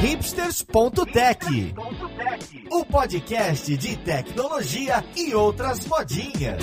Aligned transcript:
hipsters.tech, 0.00 1.74
o 2.70 2.84
podcast 2.84 3.76
de 3.76 3.96
tecnologia 3.96 5.04
e 5.16 5.34
outras 5.34 5.84
modinhas. 5.86 6.62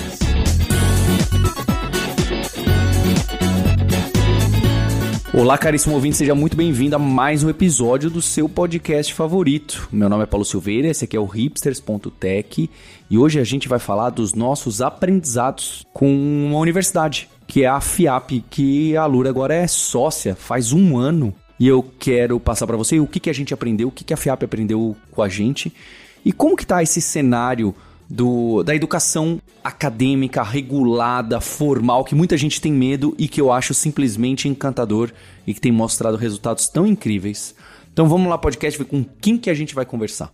Olá, 5.33 5.57
caríssimo 5.57 5.95
ouvinte, 5.95 6.15
seja 6.15 6.33
muito 6.33 6.55
bem-vindo 6.55 6.95
a 6.95 6.99
mais 6.99 7.43
um 7.43 7.49
episódio 7.49 8.09
do 8.09 8.21
seu 8.21 8.47
podcast 8.47 9.13
favorito. 9.13 9.89
Meu 9.91 10.07
nome 10.07 10.23
é 10.23 10.25
Paulo 10.25 10.45
Silveira, 10.45 10.87
esse 10.87 11.03
aqui 11.03 11.17
é 11.17 11.19
o 11.19 11.25
hipsters.tech 11.25 12.69
e 13.09 13.17
hoje 13.17 13.37
a 13.37 13.43
gente 13.43 13.67
vai 13.67 13.79
falar 13.79 14.11
dos 14.11 14.33
nossos 14.33 14.81
aprendizados 14.81 15.85
com 15.91 16.07
uma 16.07 16.59
universidade, 16.59 17.29
que 17.45 17.65
é 17.65 17.67
a 17.67 17.81
FIAP, 17.81 18.45
que 18.49 18.95
a 18.95 19.05
Lura 19.05 19.29
agora 19.29 19.53
é 19.53 19.67
sócia, 19.67 20.35
faz 20.35 20.71
um 20.71 20.97
ano. 20.97 21.35
E 21.59 21.67
eu 21.67 21.83
quero 21.99 22.39
passar 22.39 22.67
para 22.67 22.77
você 22.77 22.99
o 22.99 23.07
que, 23.07 23.19
que 23.19 23.29
a 23.29 23.33
gente 23.33 23.53
aprendeu, 23.53 23.87
o 23.87 23.91
que, 23.91 24.03
que 24.03 24.13
a 24.13 24.17
FIAP 24.17 24.43
aprendeu 24.43 24.95
com 25.11 25.21
a 25.21 25.29
gente 25.29 25.73
e 26.23 26.31
como 26.31 26.55
que 26.55 26.65
tá 26.65 26.83
esse 26.83 27.01
cenário 27.01 27.73
do, 28.09 28.63
da 28.63 28.75
educação 28.75 29.41
acadêmica, 29.63 30.43
regulada, 30.43 31.39
formal, 31.39 32.03
que 32.03 32.13
muita 32.13 32.37
gente 32.37 32.59
tem 32.61 32.71
medo 32.71 33.15
e 33.17 33.27
que 33.27 33.39
eu 33.39 33.51
acho 33.51 33.73
simplesmente 33.73 34.47
encantador 34.47 35.11
e 35.45 35.53
que 35.53 35.61
tem 35.61 35.71
mostrado 35.71 36.17
resultados 36.17 36.67
tão 36.67 36.85
incríveis. 36.85 37.55
Então 37.91 38.07
vamos 38.07 38.27
lá, 38.27 38.37
podcast, 38.37 38.77
ver 38.77 38.85
com 38.85 39.03
quem 39.03 39.37
que 39.37 39.49
a 39.49 39.53
gente 39.53 39.73
vai 39.73 39.85
conversar. 39.85 40.31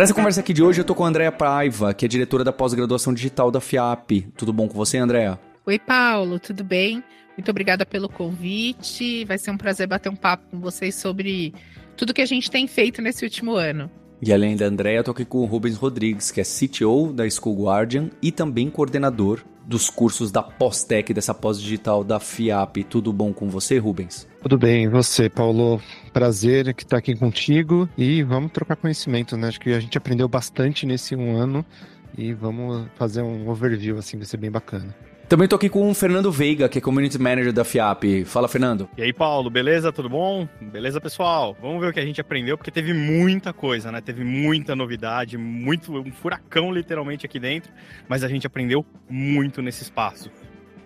Para 0.00 0.04
essa 0.04 0.14
conversa 0.14 0.40
aqui 0.40 0.54
de 0.54 0.62
hoje, 0.62 0.80
eu 0.80 0.84
tô 0.86 0.94
com 0.94 1.04
a 1.04 1.08
Andrea 1.08 1.30
Paiva, 1.30 1.92
que 1.92 2.06
é 2.06 2.08
diretora 2.08 2.42
da 2.42 2.50
pós-graduação 2.50 3.12
digital 3.12 3.50
da 3.50 3.60
FIAP. 3.60 4.22
Tudo 4.34 4.50
bom 4.50 4.66
com 4.66 4.72
você, 4.72 4.96
Andrea? 4.96 5.38
Oi, 5.66 5.78
Paulo, 5.78 6.38
tudo 6.40 6.64
bem? 6.64 7.04
Muito 7.36 7.50
obrigada 7.50 7.84
pelo 7.84 8.08
convite. 8.08 9.26
Vai 9.26 9.36
ser 9.36 9.50
um 9.50 9.58
prazer 9.58 9.86
bater 9.86 10.08
um 10.08 10.16
papo 10.16 10.52
com 10.52 10.58
vocês 10.58 10.94
sobre 10.94 11.52
tudo 11.98 12.14
que 12.14 12.22
a 12.22 12.26
gente 12.26 12.50
tem 12.50 12.66
feito 12.66 13.02
nesse 13.02 13.26
último 13.26 13.52
ano. 13.52 13.90
E 14.22 14.32
além 14.32 14.56
da 14.56 14.64
Andrea, 14.64 15.00
eu 15.00 15.04
tô 15.04 15.10
aqui 15.10 15.26
com 15.26 15.40
o 15.40 15.44
Rubens 15.44 15.76
Rodrigues, 15.76 16.30
que 16.30 16.40
é 16.40 16.44
CTO 16.44 17.12
da 17.12 17.28
School 17.28 17.66
Guardian 17.66 18.08
e 18.22 18.32
também 18.32 18.70
coordenador 18.70 19.42
dos 19.70 19.88
cursos 19.88 20.32
da 20.32 20.42
Pós-Tech, 20.42 21.14
dessa 21.14 21.32
pós-digital 21.32 22.02
da 22.02 22.18
FIAP. 22.18 22.82
Tudo 22.82 23.12
bom 23.12 23.32
com 23.32 23.48
você, 23.48 23.78
Rubens? 23.78 24.26
Tudo 24.42 24.58
bem, 24.58 24.82
e 24.82 24.88
você, 24.88 25.30
Paulo? 25.30 25.80
Prazer 26.12 26.74
que 26.74 26.82
estar 26.82 26.96
aqui 26.96 27.14
contigo 27.14 27.88
e 27.96 28.24
vamos 28.24 28.50
trocar 28.50 28.74
conhecimento, 28.74 29.36
né? 29.36 29.46
Acho 29.46 29.60
que 29.60 29.72
a 29.72 29.78
gente 29.78 29.96
aprendeu 29.96 30.26
bastante 30.26 30.84
nesse 30.84 31.14
um 31.14 31.36
ano 31.36 31.64
e 32.18 32.32
vamos 32.32 32.88
fazer 32.96 33.22
um 33.22 33.48
overview, 33.48 33.96
assim, 33.96 34.16
vai 34.16 34.26
ser 34.26 34.38
bem 34.38 34.50
bacana. 34.50 34.92
Também 35.30 35.46
tô 35.46 35.54
aqui 35.54 35.68
com 35.68 35.88
o 35.88 35.94
Fernando 35.94 36.32
Veiga, 36.32 36.68
que 36.68 36.78
é 36.78 36.80
Community 36.80 37.16
Manager 37.16 37.52
da 37.52 37.62
FIAP. 37.62 38.24
Fala, 38.24 38.48
Fernando. 38.48 38.88
E 38.98 39.02
aí, 39.02 39.12
Paulo, 39.12 39.48
beleza? 39.48 39.92
Tudo 39.92 40.08
bom? 40.08 40.48
Beleza, 40.60 41.00
pessoal? 41.00 41.56
Vamos 41.62 41.80
ver 41.80 41.90
o 41.90 41.92
que 41.92 42.00
a 42.00 42.04
gente 42.04 42.20
aprendeu, 42.20 42.58
porque 42.58 42.72
teve 42.72 42.92
muita 42.92 43.52
coisa, 43.52 43.92
né? 43.92 44.00
Teve 44.00 44.24
muita 44.24 44.74
novidade, 44.74 45.38
muito 45.38 45.96
um 45.96 46.10
furacão 46.10 46.72
literalmente 46.72 47.24
aqui 47.24 47.38
dentro, 47.38 47.70
mas 48.08 48.24
a 48.24 48.28
gente 48.28 48.44
aprendeu 48.44 48.84
muito 49.08 49.62
nesse 49.62 49.84
espaço. 49.84 50.32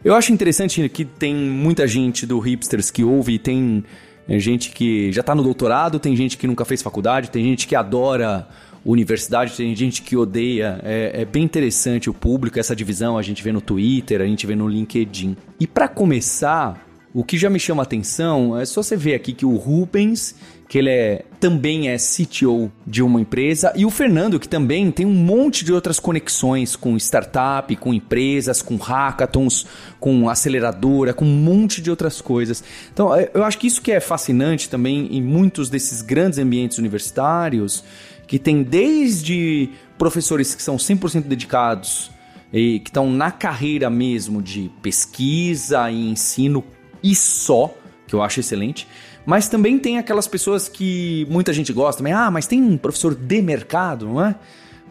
Eu 0.05 0.15
acho 0.15 0.31
interessante 0.31 0.87
que 0.91 1.07
tem 1.07 1.35
muita 1.35 1.89
gente 1.89 2.27
do 2.27 2.39
Hipsters 2.39 2.91
que 2.91 3.03
ouve 3.03 3.37
e 3.37 3.39
tem 3.39 3.83
é, 4.29 4.39
gente 4.39 4.73
que 4.73 5.11
já 5.11 5.23
tá 5.23 5.35
no 5.35 5.43
doutorado, 5.43 5.99
tem 5.99 6.15
gente 6.15 6.37
que 6.37 6.47
nunca 6.47 6.67
fez 6.67 6.83
faculdade, 6.83 7.31
tem 7.31 7.43
gente 7.43 7.67
que 7.67 7.75
adora 7.75 8.47
universidade, 8.85 9.57
tem 9.57 9.75
gente 9.75 10.03
que 10.03 10.17
odeia. 10.17 10.81
É, 10.83 11.23
é, 11.23 11.25
bem 11.25 11.43
interessante 11.43 12.11
o 12.11 12.15
público, 12.15 12.59
essa 12.59 12.77
divisão 12.77 13.17
a 13.17 13.23
gente 13.23 13.43
vê 13.43 13.51
no 13.51 13.61
Twitter, 13.61 14.21
a 14.21 14.27
gente 14.27 14.47
vê 14.47 14.55
no 14.55 14.69
LinkedIn. 14.69 15.37
E 15.59 15.67
para 15.67 15.89
começar, 15.89 16.87
o 17.15 17.23
que 17.23 17.39
já 17.39 17.49
me 17.49 17.61
chama 17.61 17.83
atenção 17.83 18.59
é 18.59 18.67
só 18.67 18.83
você 18.83 18.97
ver 18.97 19.15
aqui 19.15 19.33
que 19.33 19.47
o 19.47 19.57
Rubens, 19.57 20.35
que 20.69 20.79
ele 20.79 20.91
é, 20.91 21.25
também 21.39 21.89
é 21.89 21.97
CTO 21.97 22.73
de 22.85 23.03
uma 23.03 23.21
empresa, 23.21 23.73
e 23.77 23.87
o 23.87 23.91
Fernando, 23.91 24.41
que 24.41 24.49
também 24.49 24.91
tem 24.91 25.07
um 25.07 25.15
monte 25.15 25.65
de 25.65 25.73
outras 25.73 26.01
conexões 26.01 26.75
com 26.75 26.97
startup, 26.97 27.75
com 27.77 27.95
empresas, 27.95 28.61
com 28.61 28.77
hackathons, 28.77 29.65
com 30.01 30.29
aceleradora, 30.29 31.15
com 31.15 31.25
um 31.25 31.37
monte 31.37 31.81
de 31.81 31.89
outras 31.89 32.21
coisas. 32.21 32.65
Então, 32.93 33.11
eu 33.33 33.45
acho 33.45 33.59
que 33.59 33.69
isso 33.69 33.81
que 33.81 33.93
é 33.93 34.01
fascinante 34.01 34.69
também 34.69 35.07
em 35.17 35.23
muitos 35.23 35.71
desses 35.71 36.03
grandes 36.03 36.39
ambientes 36.39 36.79
universitários 36.79 37.85
que 38.27 38.39
tem 38.39 38.63
desde 38.63 39.71
professores 39.99 40.55
que 40.55 40.63
são 40.63 40.77
100% 40.77 41.23
dedicados 41.23 42.11
e 42.53 42.79
que 42.81 42.91
estão 42.91 43.11
na 43.11 43.31
carreira 43.31 43.91
mesmo 43.91 44.41
de 44.41 44.71
pesquisa 44.81 45.91
e 45.91 46.11
ensino 46.11 46.65
e 47.03 47.15
só, 47.15 47.75
que 48.07 48.15
eu 48.15 48.23
acho 48.23 48.41
excelente, 48.41 48.87
mas 49.27 49.49
também 49.49 49.79
tem 49.79 49.99
aquelas 49.99 50.29
pessoas 50.29 50.69
que 50.69 51.27
muita 51.31 51.53
gente 51.53 51.73
gosta, 51.73 52.03
mas, 52.03 52.13
ah, 52.13 52.31
mas 52.31 52.47
tem 52.47 52.63
um 52.63 52.77
professor 52.77 53.15
de 53.15 53.43
mercado, 53.43 54.07
não 54.07 54.25
é? 54.25 54.35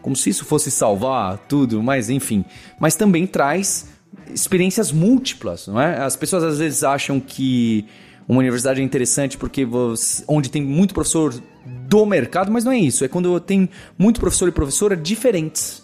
Como 0.02 0.14
se 0.14 0.30
isso 0.30 0.44
fosse 0.44 0.70
salvar 0.70 1.38
tudo, 1.48 1.82
mas 1.82 2.10
enfim. 2.10 2.44
Mas 2.78 2.94
também 2.94 3.26
traz 3.26 3.88
experiências 4.28 4.92
múltiplas, 4.92 5.66
não 5.66 5.80
é? 5.80 6.02
As 6.02 6.16
pessoas 6.16 6.44
às 6.44 6.58
vezes 6.58 6.84
acham 6.84 7.18
que 7.18 7.86
uma 8.28 8.38
universidade 8.38 8.80
é 8.80 8.84
interessante 8.84 9.36
porque 9.36 9.64
você, 9.64 10.24
onde 10.26 10.50
tem 10.50 10.62
muito 10.62 10.94
professor 10.94 11.34
do 11.88 12.06
mercado, 12.06 12.50
mas 12.50 12.64
não 12.64 12.72
é 12.72 12.78
isso. 12.78 13.04
É 13.04 13.08
quando 13.08 13.38
tem 13.40 13.68
muito 13.98 14.20
professor 14.20 14.48
e 14.48 14.52
professora 14.52 14.96
diferentes. 14.96 15.82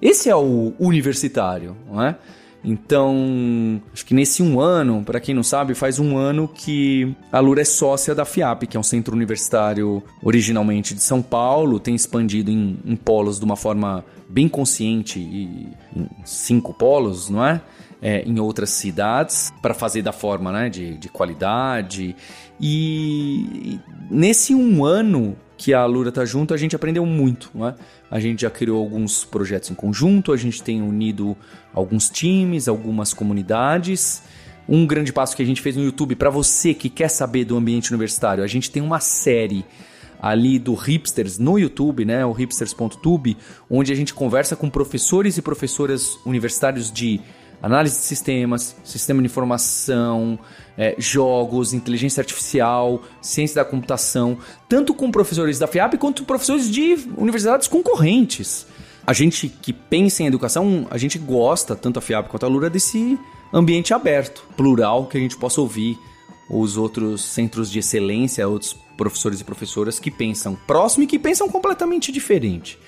Esse 0.00 0.28
é 0.28 0.34
o 0.34 0.72
universitário, 0.80 1.76
não 1.86 2.02
é? 2.02 2.16
Então, 2.64 3.82
acho 3.92 4.06
que 4.06 4.14
nesse 4.14 4.42
um 4.42 4.60
ano, 4.60 5.02
para 5.04 5.20
quem 5.20 5.34
não 5.34 5.42
sabe, 5.42 5.74
faz 5.74 5.98
um 5.98 6.16
ano 6.16 6.46
que 6.46 7.14
a 7.30 7.40
Lura 7.40 7.62
é 7.62 7.64
sócia 7.64 8.14
da 8.14 8.24
FIAP, 8.24 8.66
que 8.68 8.76
é 8.76 8.80
um 8.80 8.84
centro 8.84 9.16
universitário 9.16 10.02
originalmente 10.22 10.94
de 10.94 11.02
São 11.02 11.20
Paulo, 11.20 11.80
tem 11.80 11.94
expandido 11.94 12.52
em, 12.52 12.78
em 12.84 12.94
polos 12.94 13.40
de 13.40 13.44
uma 13.44 13.56
forma 13.56 14.04
bem 14.28 14.48
consciente, 14.48 15.18
e, 15.18 15.68
em 15.96 16.08
cinco 16.24 16.72
polos, 16.72 17.28
não 17.28 17.44
é? 17.44 17.60
É, 18.02 18.22
em 18.22 18.40
outras 18.40 18.70
cidades 18.70 19.52
para 19.62 19.72
fazer 19.72 20.02
da 20.02 20.12
forma 20.12 20.50
né, 20.50 20.68
de, 20.68 20.98
de 20.98 21.08
qualidade. 21.08 22.16
E, 22.60 23.78
nesse 24.10 24.54
um 24.54 24.84
ano 24.84 25.36
que 25.56 25.72
a 25.72 25.86
Lura 25.86 26.10
tá 26.10 26.24
junto, 26.24 26.52
a 26.52 26.56
gente 26.56 26.74
aprendeu 26.74 27.06
muito, 27.06 27.50
né? 27.54 27.76
A 28.10 28.18
gente 28.18 28.42
já 28.42 28.50
criou 28.50 28.82
alguns 28.82 29.24
projetos 29.24 29.70
em 29.70 29.74
conjunto, 29.74 30.32
a 30.32 30.36
gente 30.36 30.60
tem 30.60 30.82
unido 30.82 31.36
alguns 31.72 32.10
times, 32.10 32.66
algumas 32.66 33.14
comunidades. 33.14 34.24
Um 34.68 34.84
grande 34.84 35.12
passo 35.12 35.36
que 35.36 35.42
a 35.42 35.46
gente 35.46 35.62
fez 35.62 35.76
no 35.76 35.84
YouTube 35.84 36.16
para 36.16 36.28
você 36.28 36.74
que 36.74 36.90
quer 36.90 37.08
saber 37.08 37.44
do 37.44 37.56
ambiente 37.56 37.90
universitário, 37.90 38.42
a 38.42 38.46
gente 38.48 38.70
tem 38.70 38.82
uma 38.82 38.98
série 38.98 39.64
ali 40.20 40.58
do 40.58 40.74
Hipsters 40.74 41.38
no 41.38 41.58
YouTube, 41.58 42.04
né, 42.04 42.24
o 42.24 42.30
hipsters.tube, 42.30 43.36
onde 43.68 43.92
a 43.92 43.96
gente 43.96 44.14
conversa 44.14 44.54
com 44.54 44.70
professores 44.70 45.36
e 45.36 45.42
professoras 45.42 46.16
universitários 46.24 46.92
de 46.92 47.20
análise 47.62 47.96
de 47.96 48.02
sistemas, 48.02 48.76
sistema 48.82 49.22
de 49.22 49.26
informação, 49.26 50.38
é, 50.76 50.96
jogos, 50.98 51.72
inteligência 51.72 52.20
artificial, 52.20 53.02
ciência 53.20 53.62
da 53.62 53.64
computação, 53.64 54.36
tanto 54.68 54.92
com 54.92 55.10
professores 55.10 55.58
da 55.58 55.68
FIAP 55.68 55.96
quanto 55.96 56.24
professores 56.24 56.68
de 56.68 56.98
universidades 57.16 57.68
concorrentes. 57.68 58.66
A 59.06 59.12
gente 59.12 59.48
que 59.48 59.72
pensa 59.72 60.22
em 60.22 60.26
educação, 60.26 60.86
a 60.90 60.98
gente 60.98 61.18
gosta, 61.18 61.76
tanto 61.76 61.98
a 61.98 62.02
FIAP 62.02 62.28
quanto 62.28 62.44
a 62.44 62.48
Lura, 62.48 62.68
desse 62.68 63.18
ambiente 63.52 63.94
aberto, 63.94 64.44
plural, 64.56 65.06
que 65.06 65.16
a 65.16 65.20
gente 65.20 65.36
possa 65.36 65.60
ouvir 65.60 65.98
os 66.50 66.76
outros 66.76 67.24
centros 67.24 67.70
de 67.70 67.78
excelência, 67.78 68.46
outros 68.46 68.76
professores 68.96 69.40
e 69.40 69.44
professoras 69.44 69.98
que 69.98 70.10
pensam 70.10 70.56
próximo 70.66 71.04
e 71.04 71.06
que 71.06 71.18
pensam 71.18 71.48
completamente 71.48 72.12
diferente. 72.12 72.78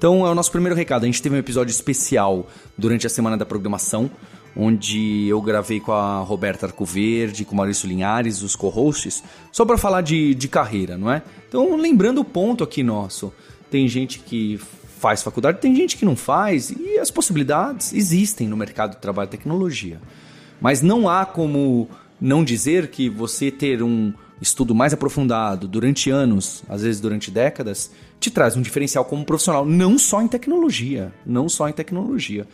Então 0.00 0.26
é 0.26 0.30
o 0.30 0.34
nosso 0.34 0.50
primeiro 0.50 0.74
recado. 0.74 1.02
A 1.02 1.06
gente 1.06 1.20
teve 1.20 1.36
um 1.36 1.38
episódio 1.38 1.70
especial 1.70 2.48
durante 2.74 3.06
a 3.06 3.10
semana 3.10 3.36
da 3.36 3.44
programação, 3.44 4.10
onde 4.56 5.28
eu 5.28 5.42
gravei 5.42 5.78
com 5.78 5.92
a 5.92 6.20
Roberta 6.20 6.64
Arcoverde, 6.64 7.44
com 7.44 7.52
o 7.52 7.56
Maurício 7.58 7.86
Linhares, 7.86 8.40
os 8.40 8.56
co-hosts, 8.56 9.22
só 9.52 9.66
para 9.66 9.76
falar 9.76 10.00
de, 10.00 10.34
de 10.34 10.48
carreira, 10.48 10.96
não 10.96 11.12
é? 11.12 11.22
Então, 11.46 11.76
lembrando 11.76 12.22
o 12.22 12.24
ponto 12.24 12.64
aqui 12.64 12.82
nosso: 12.82 13.30
tem 13.70 13.86
gente 13.86 14.20
que 14.20 14.58
faz 14.98 15.22
faculdade, 15.22 15.60
tem 15.60 15.76
gente 15.76 15.98
que 15.98 16.04
não 16.06 16.16
faz, 16.16 16.70
e 16.70 16.98
as 16.98 17.10
possibilidades 17.10 17.92
existem 17.92 18.48
no 18.48 18.56
mercado 18.56 18.92
de 18.92 19.02
trabalho 19.02 19.28
e 19.28 19.32
tecnologia. 19.32 20.00
Mas 20.62 20.80
não 20.80 21.10
há 21.10 21.26
como 21.26 21.90
não 22.18 22.42
dizer 22.42 22.88
que 22.88 23.10
você 23.10 23.50
ter 23.50 23.82
um 23.82 24.14
estudo 24.40 24.74
mais 24.74 24.92
aprofundado 24.92 25.68
durante 25.68 26.10
anos, 26.10 26.62
às 26.68 26.82
vezes 26.82 27.00
durante 27.00 27.30
décadas, 27.30 27.90
te 28.18 28.30
traz 28.30 28.56
um 28.56 28.62
diferencial 28.62 29.04
como 29.04 29.24
profissional, 29.24 29.64
não 29.64 29.98
só 29.98 30.22
em 30.22 30.28
tecnologia, 30.28 31.12
não 31.24 31.48
só 31.48 31.68
em 31.68 31.72
tecnologia. 31.72 32.46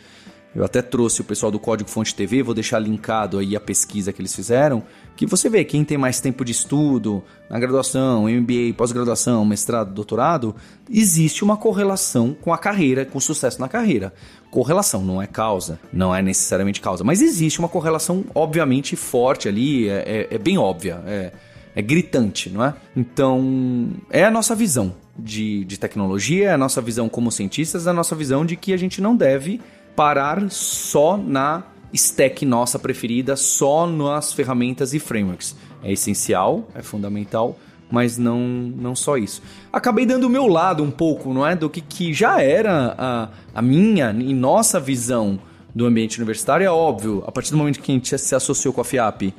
Eu 0.55 0.65
até 0.65 0.81
trouxe 0.81 1.21
o 1.21 1.23
pessoal 1.23 1.51
do 1.51 1.59
Código 1.59 1.87
Fonte 1.87 2.15
TV, 2.15 2.41
vou 2.41 2.55
deixar 2.55 2.79
linkado 2.79 3.37
aí 3.37 3.55
a 3.55 3.59
pesquisa 3.59 4.11
que 4.11 4.19
eles 4.19 4.33
fizeram, 4.33 4.81
que 5.15 5.23
você 5.23 5.49
vê 5.49 5.63
quem 5.63 5.83
tem 5.83 5.99
mais 5.99 6.19
tempo 6.19 6.43
de 6.43 6.51
estudo 6.51 7.23
na 7.47 7.59
graduação, 7.59 8.23
MBA, 8.23 8.73
pós-graduação, 8.75 9.45
mestrado, 9.45 9.93
doutorado, 9.93 10.55
existe 10.89 11.43
uma 11.43 11.57
correlação 11.57 12.33
com 12.33 12.51
a 12.51 12.57
carreira, 12.57 13.05
com 13.05 13.19
o 13.19 13.21
sucesso 13.21 13.61
na 13.61 13.67
carreira. 13.67 14.11
Correlação, 14.49 15.03
não 15.03 15.21
é 15.21 15.27
causa, 15.27 15.79
não 15.93 16.15
é 16.15 16.23
necessariamente 16.23 16.81
causa, 16.81 17.03
mas 17.03 17.21
existe 17.21 17.59
uma 17.59 17.69
correlação 17.69 18.25
obviamente 18.33 18.95
forte 18.95 19.47
ali, 19.47 19.87
é, 19.87 20.27
é, 20.31 20.35
é 20.35 20.37
bem 20.39 20.57
óbvia, 20.57 21.03
é, 21.05 21.33
é 21.77 21.81
gritante, 21.83 22.49
não 22.49 22.65
é? 22.65 22.73
Então, 22.95 23.91
é 24.09 24.25
a 24.25 24.31
nossa 24.31 24.55
visão 24.55 24.95
de, 25.15 25.63
de 25.63 25.79
tecnologia, 25.79 26.49
é 26.49 26.53
a 26.53 26.57
nossa 26.57 26.81
visão 26.81 27.07
como 27.07 27.31
cientistas, 27.31 27.85
é 27.85 27.91
a 27.91 27.93
nossa 27.93 28.15
visão 28.15 28.43
de 28.43 28.55
que 28.55 28.73
a 28.73 28.77
gente 28.77 28.99
não 28.99 29.15
deve 29.15 29.61
parar 29.95 30.49
só 30.49 31.15
na 31.15 31.61
stack 31.93 32.43
nossa 32.47 32.79
preferida, 32.79 33.35
só 33.35 33.85
nas 33.85 34.33
ferramentas 34.33 34.95
e 34.95 34.99
frameworks. 34.99 35.55
É 35.83 35.91
essencial, 35.91 36.67
é 36.73 36.81
fundamental, 36.81 37.59
mas 37.91 38.17
não, 38.17 38.39
não 38.39 38.95
só 38.95 39.15
isso. 39.15 39.43
Acabei 39.71 40.07
dando 40.07 40.23
o 40.23 40.29
meu 40.31 40.47
lado 40.47 40.81
um 40.81 40.89
pouco, 40.89 41.31
não 41.31 41.45
é? 41.45 41.55
Do 41.55 41.69
que, 41.69 41.81
que 41.81 42.11
já 42.11 42.41
era 42.41 42.95
a, 42.97 43.29
a 43.53 43.61
minha 43.61 44.09
e 44.17 44.33
nossa 44.33 44.79
visão 44.79 45.39
do 45.75 45.85
ambiente 45.85 46.17
universitário. 46.17 46.65
É 46.65 46.71
óbvio, 46.71 47.23
a 47.27 47.31
partir 47.31 47.51
do 47.51 47.57
momento 47.57 47.79
que 47.79 47.91
a 47.91 47.95
gente 47.95 48.17
se 48.17 48.33
associou 48.33 48.73
com 48.73 48.81
a 48.81 48.83
FIAP, 48.83 49.31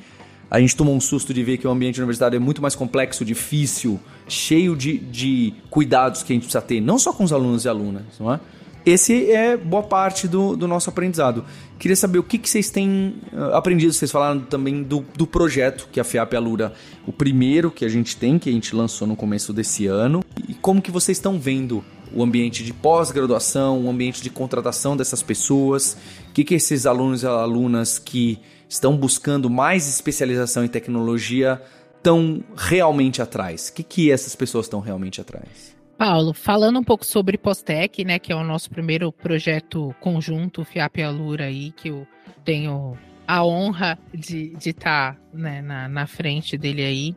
a 0.49 0.59
gente 0.59 0.75
tomou 0.75 0.95
um 0.95 1.01
susto 1.01 1.33
de 1.33 1.43
ver 1.43 1.57
que 1.57 1.67
o 1.67 1.71
ambiente 1.71 1.99
universitário 1.99 2.35
é 2.35 2.39
muito 2.39 2.61
mais 2.61 2.75
complexo, 2.75 3.23
difícil, 3.23 3.99
cheio 4.27 4.75
de, 4.75 4.97
de 4.97 5.53
cuidados 5.69 6.23
que 6.23 6.33
a 6.33 6.35
gente 6.35 6.43
precisa 6.43 6.61
ter, 6.61 6.81
não 6.81 6.97
só 6.97 7.13
com 7.13 7.23
os 7.23 7.31
alunos 7.31 7.65
e 7.65 7.69
alunas, 7.69 8.03
não 8.19 8.33
é? 8.33 8.39
esse 8.85 9.31
é 9.31 9.57
boa 9.57 9.83
parte 9.83 10.27
do, 10.27 10.55
do 10.55 10.67
nosso 10.67 10.89
aprendizado. 10.89 11.45
Queria 11.77 11.95
saber 11.95 12.19
o 12.19 12.23
que, 12.23 12.37
que 12.37 12.49
vocês 12.49 12.69
têm 12.69 13.15
uh, 13.31 13.53
aprendido. 13.53 13.93
Vocês 13.93 14.11
falaram 14.11 14.41
também 14.41 14.83
do, 14.83 15.05
do 15.15 15.25
projeto 15.25 15.87
que 15.91 15.99
a 15.99 16.03
FIAP 16.03 16.33
Alura, 16.35 16.73
o 17.05 17.13
primeiro 17.13 17.71
que 17.71 17.85
a 17.85 17.89
gente 17.89 18.17
tem, 18.17 18.37
que 18.37 18.49
a 18.49 18.53
gente 18.53 18.75
lançou 18.75 19.07
no 19.07 19.15
começo 19.15 19.53
desse 19.53 19.87
ano. 19.87 20.23
E 20.47 20.53
como 20.53 20.81
que 20.81 20.91
vocês 20.91 21.17
estão 21.17 21.39
vendo 21.39 21.83
o 22.13 22.23
ambiente 22.23 22.63
de 22.63 22.73
pós-graduação, 22.73 23.85
o 23.85 23.89
ambiente 23.89 24.21
de 24.21 24.29
contratação 24.29 24.97
dessas 24.97 25.21
pessoas? 25.21 25.97
O 26.29 26.33
que, 26.33 26.43
que 26.43 26.55
esses 26.55 26.85
alunos 26.85 27.23
e 27.23 27.27
alunas 27.27 27.99
que 27.99 28.39
estão 28.69 28.95
buscando 28.95 29.49
mais 29.49 29.89
especialização 29.89 30.63
em 30.63 30.67
tecnologia 30.69 31.61
estão 31.97 32.41
realmente 32.55 33.21
atrás? 33.21 33.67
O 33.67 33.73
que, 33.73 33.83
que 33.83 34.11
essas 34.11 34.35
pessoas 34.35 34.67
estão 34.67 34.79
realmente 34.79 35.19
atrás? 35.19 35.75
Paulo, 35.97 36.33
falando 36.33 36.79
um 36.79 36.83
pouco 36.83 37.05
sobre 37.05 37.37
Postec, 37.37 38.05
né, 38.05 38.19
que 38.19 38.31
é 38.31 38.35
o 38.35 38.43
nosso 38.43 38.69
primeiro 38.69 39.11
projeto 39.11 39.93
conjunto, 39.99 40.63
FIAP 40.63 40.99
e 40.99 41.03
Alura 41.03 41.45
aí, 41.45 41.71
que 41.71 41.89
eu 41.89 42.07
tenho 42.45 42.97
a 43.29 43.45
honra 43.45 43.95
de 44.11 44.53
estar 44.57 45.13
tá, 45.13 45.21
né, 45.31 45.61
na, 45.61 45.87
na 45.87 46.07
frente 46.07 46.57
dele 46.57 46.83
aí. 46.83 47.15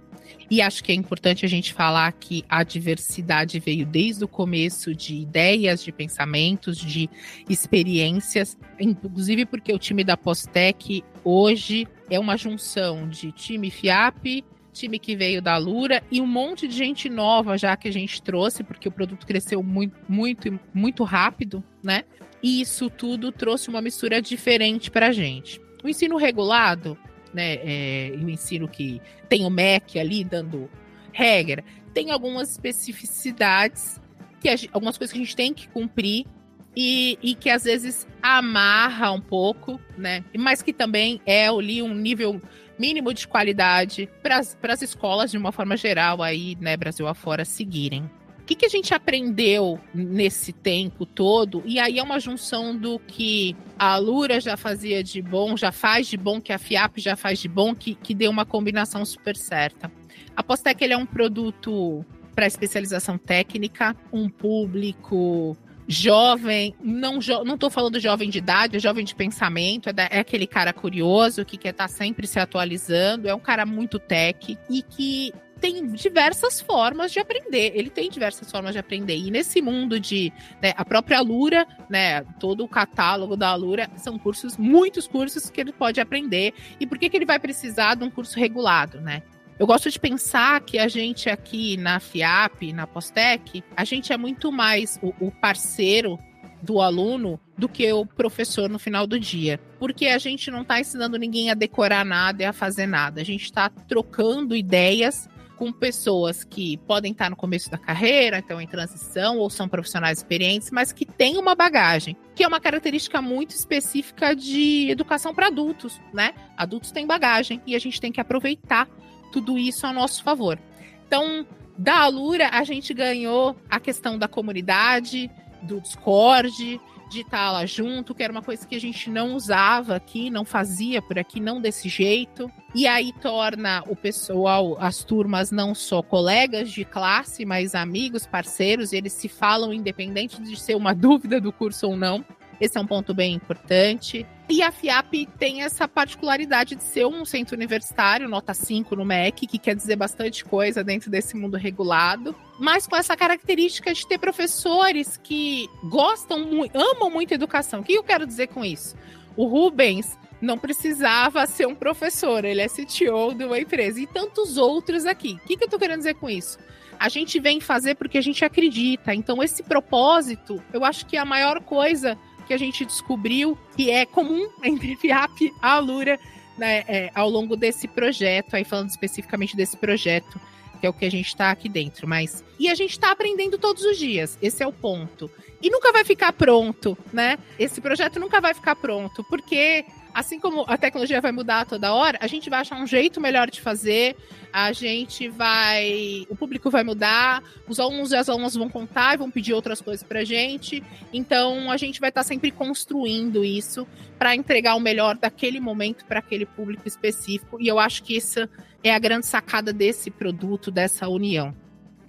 E 0.50 0.61
acho 0.61 0.85
que 0.85 0.93
é 0.93 0.94
importante 0.94 1.47
a 1.47 1.49
gente 1.49 1.73
falar 1.73 2.12
que 2.12 2.44
a 2.50 2.62
diversidade 2.62 3.59
veio 3.59 3.87
desde 3.87 4.23
o 4.23 4.29
começo 4.29 4.94
de 4.94 5.14
ideias, 5.14 5.82
de 5.82 5.91
pensamentos, 5.91 6.76
de 6.76 7.09
experiências, 7.49 8.59
inclusive 8.79 9.47
porque 9.47 9.73
o 9.73 9.79
time 9.79 10.05
da 10.05 10.14
Postec 10.14 11.03
hoje 11.25 11.88
é 12.11 12.20
uma 12.20 12.37
junção 12.37 13.08
de 13.08 13.32
time 13.32 13.70
FIAP, 13.70 14.44
time 14.70 14.99
que 14.99 15.17
veio 15.17 15.41
da 15.41 15.56
Lura 15.56 16.03
e 16.11 16.20
um 16.20 16.26
monte 16.26 16.69
de 16.69 16.76
gente 16.76 17.08
nova 17.08 17.56
já 17.56 17.75
que 17.75 17.88
a 17.88 17.93
gente 17.93 18.20
trouxe, 18.20 18.62
porque 18.62 18.87
o 18.87 18.93
produto 18.93 19.26
cresceu 19.26 19.62
muito, 19.62 19.97
muito, 20.06 20.61
muito 20.75 21.05
rápido, 21.05 21.65
né? 21.82 22.05
E 22.43 22.61
isso 22.61 22.91
tudo 22.91 23.32
trouxe 23.32 23.70
uma 23.70 23.81
mistura 23.81 24.20
diferente 24.20 24.91
para 24.91 25.06
a 25.06 25.12
gente. 25.12 25.58
O 25.82 25.88
ensino 25.88 26.17
regulado, 26.17 26.96
né? 27.32 27.55
É, 27.62 28.12
o 28.17 28.29
ensino 28.29 28.69
que 28.69 29.00
tem 29.29 29.44
o 29.44 29.50
MEC 29.50 29.99
ali 29.99 30.25
dando 30.25 30.70
regra, 31.12 31.64
tem 31.93 32.11
algumas 32.11 32.50
especificidades, 32.50 34.00
que 34.40 34.49
a, 34.49 34.56
algumas 34.73 34.96
coisas 34.96 35.12
que 35.12 35.19
a 35.19 35.23
gente 35.23 35.37
tem 35.37 35.52
que 35.52 35.69
cumprir 35.69 36.26
e, 36.75 37.19
e, 37.23 37.34
que 37.34 37.50
às 37.50 37.64
vezes 37.64 38.06
amarra 38.23 39.12
um 39.12 39.20
pouco, 39.20 39.81
né? 39.96 40.25
Mas 40.38 40.62
que 40.62 40.73
também 40.73 41.20
é 41.26 41.49
ali 41.49 41.82
um 41.82 41.94
nível 41.94 42.40
mínimo 42.79 43.12
de 43.12 43.29
qualidade 43.29 44.08
para 44.23 44.38
as 44.38 44.82
escolas, 44.82 45.31
de 45.31 45.38
uma 45.38 45.52
forma 45.52 45.76
geral, 45.76 46.23
aí, 46.23 46.56
né, 46.61 46.76
Brasil 46.76 47.06
afora, 47.06 47.44
seguirem. 47.44 48.11
O 48.43 48.44
que, 48.44 48.56
que 48.56 48.67
a 48.67 48.69
gente 48.69 48.93
aprendeu 48.93 49.79
nesse 49.94 50.53
tempo 50.53 51.06
todo? 51.06 51.62
E 51.65 51.79
aí 51.79 52.00
é 52.00 52.03
uma 52.03 52.19
junção 52.19 52.77
do 52.77 52.99
que 52.99 53.56
a 53.79 53.97
Lura 53.97 54.41
já 54.41 54.56
fazia 54.56 55.03
de 55.03 55.23
bom, 55.23 55.56
já 55.56 55.71
faz 55.71 56.09
de 56.09 56.17
bom, 56.17 56.41
que 56.41 56.53
a 56.53 56.59
FIAP 56.59 56.99
já 56.99 57.15
faz 57.15 57.39
de 57.39 57.49
bom, 57.49 57.73
que, 57.73 57.94
que 57.94 58.12
deu 58.12 58.33
uma 58.33 58.44
combinação 58.44 59.05
super 59.05 59.37
certa. 59.37 59.91
A 60.37 60.43
Postec 60.43 60.83
ele 60.83 60.93
é 60.93 60.97
um 60.97 61.06
produto 61.06 62.05
para 62.35 62.44
especialização 62.44 63.17
técnica, 63.17 63.94
um 64.12 64.29
público 64.29 65.56
jovem, 65.87 66.75
não 66.83 67.21
jo 67.21 67.44
não 67.44 67.56
tô 67.56 67.71
falando 67.71 68.00
jovem 68.00 68.29
de 68.29 68.39
idade, 68.39 68.77
é 68.77 68.81
jovem 68.81 69.05
de 69.05 69.15
pensamento, 69.15 69.89
é, 69.89 69.93
da, 69.93 70.05
é 70.05 70.19
aquele 70.19 70.47
cara 70.47 70.73
curioso 70.73 71.44
que 71.44 71.56
quer 71.56 71.71
estar 71.71 71.87
tá 71.87 71.89
sempre 71.89 72.27
se 72.27 72.41
atualizando, 72.41 73.29
é 73.29 73.35
um 73.35 73.41
cara 73.41 73.65
muito 73.65 73.99
tech 73.99 74.59
e 74.69 74.83
que 74.83 75.33
tem 75.62 75.87
diversas 75.87 76.61
formas 76.61 77.12
de 77.12 77.20
aprender. 77.20 77.70
Ele 77.76 77.88
tem 77.88 78.11
diversas 78.11 78.50
formas 78.50 78.73
de 78.73 78.81
aprender. 78.81 79.17
E 79.17 79.31
nesse 79.31 79.62
mundo 79.62 80.00
de 80.00 80.32
né, 80.61 80.75
a 80.76 80.85
própria 80.85 81.19
Alura, 81.19 81.64
né, 81.88 82.23
todo 82.41 82.64
o 82.64 82.69
catálogo 82.69 83.37
da 83.37 83.50
Alura 83.50 83.88
são 83.97 84.19
cursos, 84.19 84.56
muitos 84.59 85.06
cursos 85.06 85.49
que 85.49 85.61
ele 85.61 85.73
pode 85.73 86.00
aprender. 86.00 86.53
E 86.81 86.87
por 86.87 86.99
que, 86.99 87.09
que 87.09 87.17
ele 87.17 87.25
vai 87.25 87.38
precisar 87.38 87.94
de 87.94 88.03
um 88.03 88.11
curso 88.11 88.37
regulado, 88.41 89.00
né? 89.00 89.23
Eu 89.56 89.67
gosto 89.67 89.88
de 89.88 90.00
pensar 90.00 90.61
que 90.62 90.81
a 90.81 90.88
gente 90.88 91.31
aqui 91.31 91.76
na 91.76 92.00
FIAP, 92.00 92.73
na 92.73 92.85
Postec, 92.85 93.62
a 93.76 93.85
gente 93.85 94.12
é 94.12 94.17
muito 94.17 94.50
mais 94.50 94.99
o, 95.00 95.15
o 95.20 95.31
parceiro 95.31 96.19
do 96.61 96.81
aluno 96.81 97.38
do 97.56 97.69
que 97.69 97.93
o 97.93 98.05
professor 98.05 98.69
no 98.69 98.79
final 98.79 99.06
do 99.06 99.19
dia. 99.19 99.61
Porque 99.79 100.06
a 100.06 100.19
gente 100.19 100.50
não 100.50 100.62
está 100.62 100.81
ensinando 100.81 101.17
ninguém 101.17 101.50
a 101.50 101.55
decorar 101.55 102.05
nada 102.05 102.43
e 102.43 102.47
a 102.47 102.53
fazer 102.53 102.87
nada. 102.87 103.20
A 103.20 103.25
gente 103.25 103.44
está 103.44 103.69
trocando 103.69 104.56
ideias 104.56 105.29
com 105.62 105.73
pessoas 105.73 106.43
que 106.43 106.76
podem 106.76 107.12
estar 107.12 107.31
no 107.31 107.37
começo 107.37 107.70
da 107.70 107.79
carreira, 107.79 108.38
então 108.38 108.61
em 108.61 108.67
transição, 108.67 109.38
ou 109.38 109.49
são 109.49 109.69
profissionais 109.69 110.19
experientes, 110.19 110.73
mas 110.73 110.91
que 110.91 111.06
têm 111.06 111.38
uma 111.38 111.55
bagagem, 111.55 112.17
que 112.35 112.43
é 112.43 112.49
uma 112.49 112.59
característica 112.59 113.23
muito 113.23 113.50
específica 113.50 114.35
de 114.35 114.91
educação 114.91 115.32
para 115.32 115.47
adultos, 115.47 116.00
né? 116.12 116.35
Adultos 116.56 116.91
têm 116.91 117.06
bagagem 117.06 117.62
e 117.64 117.76
a 117.76 117.79
gente 117.79 118.00
tem 118.00 118.11
que 118.11 118.20
aproveitar 118.20 118.88
tudo 119.31 119.56
isso 119.56 119.87
a 119.87 119.93
nosso 119.93 120.25
favor. 120.25 120.59
Então, 121.06 121.47
da 121.79 122.00
Alura, 122.00 122.49
a 122.53 122.65
gente 122.65 122.93
ganhou 122.93 123.56
a 123.70 123.79
questão 123.79 124.19
da 124.19 124.26
comunidade, 124.26 125.31
do 125.62 125.81
Discord, 125.81 126.81
de 127.12 127.20
estar 127.20 127.53
lá 127.53 127.67
junto, 127.67 128.15
que 128.15 128.22
era 128.22 128.32
uma 128.32 128.43
coisa 128.43 128.67
que 128.67 128.75
a 128.75 128.81
gente 128.81 129.10
não 129.10 129.34
usava 129.34 129.94
aqui, 129.94 130.31
não 130.31 130.44
fazia 130.44 131.03
por 131.03 131.19
aqui, 131.19 131.41
não 131.41 131.60
desse 131.60 131.89
jeito. 131.89 132.51
E 132.75 132.87
aí 132.87 133.13
torna 133.20 133.84
o 133.87 133.94
pessoal, 133.94 134.77
as 134.81 135.05
turmas, 135.05 135.51
não 135.51 135.75
só 135.75 136.03
colegas 136.03 136.70
de 136.70 136.84
classe, 136.84 137.44
mas 137.44 137.75
amigos, 137.75 138.27
parceiros, 138.27 138.93
eles 138.93 139.13
se 139.13 139.29
falam 139.29 139.72
independente 139.72 140.41
de 140.41 140.58
ser 140.58 140.75
uma 140.75 140.94
dúvida 140.94 141.41
do 141.41 141.53
curso 141.53 141.89
ou 141.89 141.96
não. 141.96 142.25
Esse 142.63 142.79
é 142.79 142.81
um 142.81 142.87
ponto 142.87 143.13
bem 143.13 143.35
importante. 143.35 144.25
E 144.49 144.63
a 144.63 144.71
FIAP 144.71 145.27
tem 145.37 145.65
essa 145.65 145.89
particularidade 145.89 146.77
de 146.77 146.85
ser 146.85 147.05
um 147.05 147.25
centro 147.25 147.57
universitário, 147.57 148.29
nota 148.29 148.55
5 148.55 148.95
no 148.95 149.05
MEC, 149.05 149.49
que 149.49 149.59
quer 149.59 149.75
dizer 149.75 149.97
bastante 149.97 150.45
coisa 150.45 150.85
dentro 150.85 151.11
desse 151.11 151.37
mundo 151.37 151.57
regulado, 151.57 152.37
mas 152.61 152.87
com 152.87 152.95
essa 152.95 153.17
característica 153.17 153.93
de 153.93 154.07
ter 154.07 154.17
professores 154.17 155.17
que 155.17 155.69
gostam 155.83 156.47
amam 156.73 157.11
muito 157.11 157.33
a 157.33 157.35
educação. 157.35 157.81
O 157.81 157.83
que 157.83 157.95
eu 157.95 158.05
quero 158.05 158.25
dizer 158.25 158.47
com 158.47 158.65
isso? 158.65 158.95
O 159.37 159.47
Rubens 159.47 160.17
não 160.41 160.57
precisava 160.57 161.45
ser 161.49 161.67
um 161.67 161.75
professor, 161.75 162.45
ele 162.45 162.61
é 162.61 162.69
CTO 162.69 163.35
de 163.35 163.45
uma 163.45 163.59
empresa 163.59 163.99
e 163.99 164.07
tantos 164.07 164.57
outros 164.57 165.05
aqui. 165.05 165.33
O 165.33 165.49
que, 165.49 165.57
que 165.57 165.65
eu 165.65 165.67
estou 165.67 165.81
querendo 165.81 165.99
dizer 165.99 166.15
com 166.15 166.31
isso? 166.31 166.61
A 166.97 167.09
gente 167.09 167.41
vem 167.41 167.61
fazer 167.61 167.97
porque 167.97 168.19
a 168.19 168.23
gente 168.23 168.45
acredita. 168.45 169.13
Então, 169.13 169.43
esse 169.43 169.65
propósito, 169.65 170.63
eu 170.73 170.85
acho 170.85 171.05
que 171.07 171.17
é 171.17 171.21
a 171.21 171.25
maior 171.25 171.61
coisa 171.61 172.17
que 172.43 172.55
a 172.55 172.58
gente 172.58 172.84
descobriu 172.84 173.56
que 173.77 173.91
é 173.91 174.05
comum 174.05 174.49
entre 174.63 174.96
FIAP 174.96 175.43
e 175.43 175.55
Alura 175.61 176.19
né, 176.56 176.84
é, 176.87 177.11
ao 177.15 177.29
longo 177.29 177.56
desse 177.56 177.89
projeto, 177.89 178.55
aí 178.55 178.65
falando 178.65 178.91
especificamente 178.91 179.56
desse 179.56 179.77
projeto, 179.77 180.41
que 180.81 180.87
é 180.87 180.91
o 180.91 180.93
que 180.93 181.05
a 181.05 181.11
gente 181.11 181.29
está 181.29 181.51
aqui 181.51 181.69
dentro. 181.69 182.06
Mas 182.06 182.44
e 182.58 182.69
a 182.69 182.75
gente 182.75 182.91
está 182.91 183.11
aprendendo 183.11 183.58
todos 183.58 183.84
os 183.84 183.99
dias. 183.99 184.39
Esse 184.43 184.63
é 184.63 184.67
o 184.67 184.72
ponto. 184.72 185.31
E 185.61 185.70
nunca 185.70 185.93
vai 185.93 186.05
ficar 186.05 186.32
pronto, 186.32 186.99
né? 187.13 187.39
Esse 187.58 187.81
projeto 187.81 188.19
nunca 188.19 188.41
vai 188.41 188.53
ficar 188.53 188.75
pronto, 188.75 189.25
porque 189.25 189.84
assim 190.15 190.39
como 190.39 190.65
a 190.67 190.77
tecnologia 190.77 191.21
vai 191.21 191.33
mudar 191.33 191.67
toda 191.67 191.93
hora, 191.93 192.19
a 192.21 192.27
gente 192.27 192.49
vai 192.51 192.61
achar 192.61 192.81
um 192.81 192.87
jeito 192.87 193.21
melhor 193.21 193.51
de 193.51 193.61
fazer, 193.61 194.17
a 194.53 194.73
gente 194.73 195.29
vai. 195.29 196.27
O 196.29 196.37
público 196.37 196.71
vai 196.71 196.85
mudar, 196.85 197.43
os 197.67 197.81
alunos 197.81 198.13
e 198.13 198.17
as 198.17 198.29
alunas 198.29 198.55
vão 198.55 198.69
contar 198.69 199.15
e 199.15 199.17
vão 199.17 199.31
pedir 199.31 199.55
outras 199.55 199.81
coisas 199.81 200.03
pra 200.03 200.25
gente. 200.25 200.83
Então 201.13 201.71
a 201.71 201.77
gente 201.77 202.01
vai 202.01 202.11
estar 202.11 202.23
tá 202.23 202.29
sempre 202.29 202.51
construindo 202.51 203.45
isso 203.45 203.87
para 204.19 204.37
entregar 204.37 204.75
o 204.75 204.81
melhor 204.81 205.17
daquele 205.17 205.59
momento 205.59 206.05
para 206.05 206.19
aquele 206.19 206.45
público 206.47 206.87
específico. 206.87 207.59
E 207.61 207.67
eu 207.67 207.79
acho 207.79 208.03
que 208.03 208.17
essa 208.17 208.49
é 208.85 208.95
a 208.95 208.99
grande 208.99 209.27
sacada 209.27 209.73
desse 209.73 210.11
produto, 210.11 210.71
dessa 210.71 211.09
união. 211.09 211.55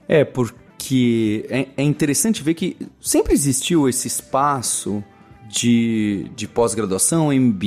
É, 0.08 0.26
porque 0.26 1.46
é, 1.50 1.68
é 1.78 1.84
interessante 1.84 2.44
ver 2.44 2.56
que 2.56 2.76
sempre 3.00 3.34
existiu 3.34 3.88
esse 3.88 4.08
espaço 4.08 5.04
de, 5.54 6.32
de 6.36 6.48
pós-graduação, 6.48 7.28
MBA 7.28 7.64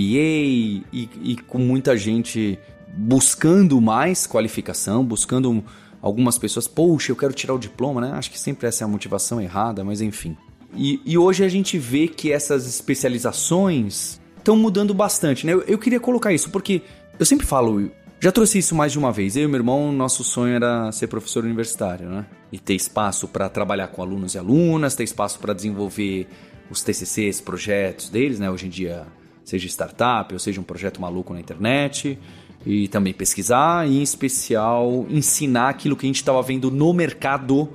e, 0.93 1.09
e 1.23 1.37
com 1.47 1.59
muita 1.59 1.97
gente 1.97 2.59
buscando 2.93 3.81
mais 3.81 4.27
qualificação, 4.27 5.05
buscando 5.05 5.63
algumas 6.03 6.37
pessoas, 6.37 6.67
poxa, 6.67 7.13
eu 7.13 7.17
quero 7.17 7.33
tirar 7.33 7.55
o 7.55 7.59
diploma, 7.59 8.01
né? 8.01 8.13
Acho 8.15 8.31
que 8.31 8.41
sempre 8.41 8.67
essa 8.67 8.83
é 8.83 8.85
a 8.85 8.89
motivação 8.89 9.41
errada, 9.41 9.85
mas 9.85 10.01
enfim. 10.01 10.37
E, 10.75 11.01
e 11.07 11.17
hoje 11.17 11.45
a 11.45 11.49
gente 11.49 11.79
vê 11.79 12.09
que 12.09 12.33
essas 12.33 12.67
especializações 12.67 14.21
estão 14.37 14.57
mudando 14.57 14.93
bastante, 14.93 15.47
né? 15.47 15.53
Eu, 15.53 15.63
eu, 15.63 15.79
queria 15.79 16.01
colocar 16.01 16.33
isso 16.33 16.51
porque 16.51 16.83
eu 17.19 17.25
sempre 17.25 17.47
falo, 17.47 17.89
já 18.19 18.33
trouxe 18.33 18.59
isso 18.59 18.75
mais 18.75 18.91
de 18.91 18.99
uma 18.99 19.13
vez. 19.13 19.37
Eu 19.37 19.45
e 19.45 19.47
meu 19.47 19.59
irmão, 19.59 19.93
nosso 19.93 20.25
sonho 20.25 20.57
era 20.57 20.91
ser 20.91 21.07
professor 21.07 21.45
universitário, 21.45 22.09
né? 22.09 22.27
E 22.51 22.59
ter 22.59 22.75
espaço 22.75 23.29
para 23.29 23.49
trabalhar 23.49 23.89
com 23.89 24.03
alunos 24.03 24.35
e 24.35 24.39
alunas, 24.39 24.97
ter 24.97 25.05
espaço 25.05 25.39
para 25.39 25.55
desenvolver 25.55 26.27
os 26.71 26.83
TCCs, 26.83 27.41
projetos 27.41 28.09
deles, 28.09 28.39
né? 28.39 28.51
Hoje 28.51 28.67
em 28.67 28.71
dia, 28.71 29.07
seja 29.45 29.67
startup 29.69 30.33
ou 30.33 30.39
seja 30.39 30.61
um 30.61 30.65
projeto 30.65 31.01
maluco 31.01 31.33
na 31.33 31.41
internet. 31.41 32.19
E 32.65 32.89
também 32.89 33.13
pesquisar 33.13 33.89
e, 33.89 33.99
em 33.99 34.03
especial, 34.03 35.07
ensinar 35.09 35.69
aquilo 35.69 35.95
que 35.95 36.05
a 36.05 36.09
gente 36.09 36.17
estava 36.17 36.43
vendo 36.43 36.69
no 36.69 36.93
mercado, 36.93 37.69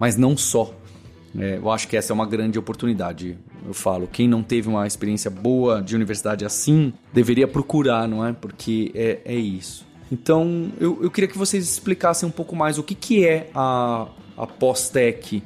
mas 0.00 0.16
não 0.16 0.36
só. 0.36 0.74
É, 1.38 1.58
eu 1.58 1.70
acho 1.70 1.86
que 1.86 1.96
essa 1.96 2.12
é 2.12 2.14
uma 2.14 2.26
grande 2.26 2.58
oportunidade. 2.58 3.38
Eu 3.64 3.72
falo, 3.72 4.08
quem 4.08 4.26
não 4.26 4.42
teve 4.42 4.68
uma 4.68 4.84
experiência 4.84 5.30
boa 5.30 5.80
de 5.80 5.94
universidade 5.94 6.44
assim, 6.44 6.92
deveria 7.12 7.46
procurar, 7.46 8.08
não 8.08 8.26
é? 8.26 8.32
Porque 8.32 8.90
é, 8.94 9.20
é 9.24 9.34
isso. 9.36 9.86
Então, 10.10 10.72
eu, 10.78 10.98
eu 11.02 11.10
queria 11.10 11.28
que 11.28 11.38
vocês 11.38 11.64
explicassem 11.64 12.28
um 12.28 12.32
pouco 12.32 12.56
mais 12.56 12.78
o 12.78 12.82
que, 12.82 12.94
que 12.94 13.24
é 13.24 13.48
a, 13.54 14.08
a 14.36 14.46
pós-tech 14.46 15.42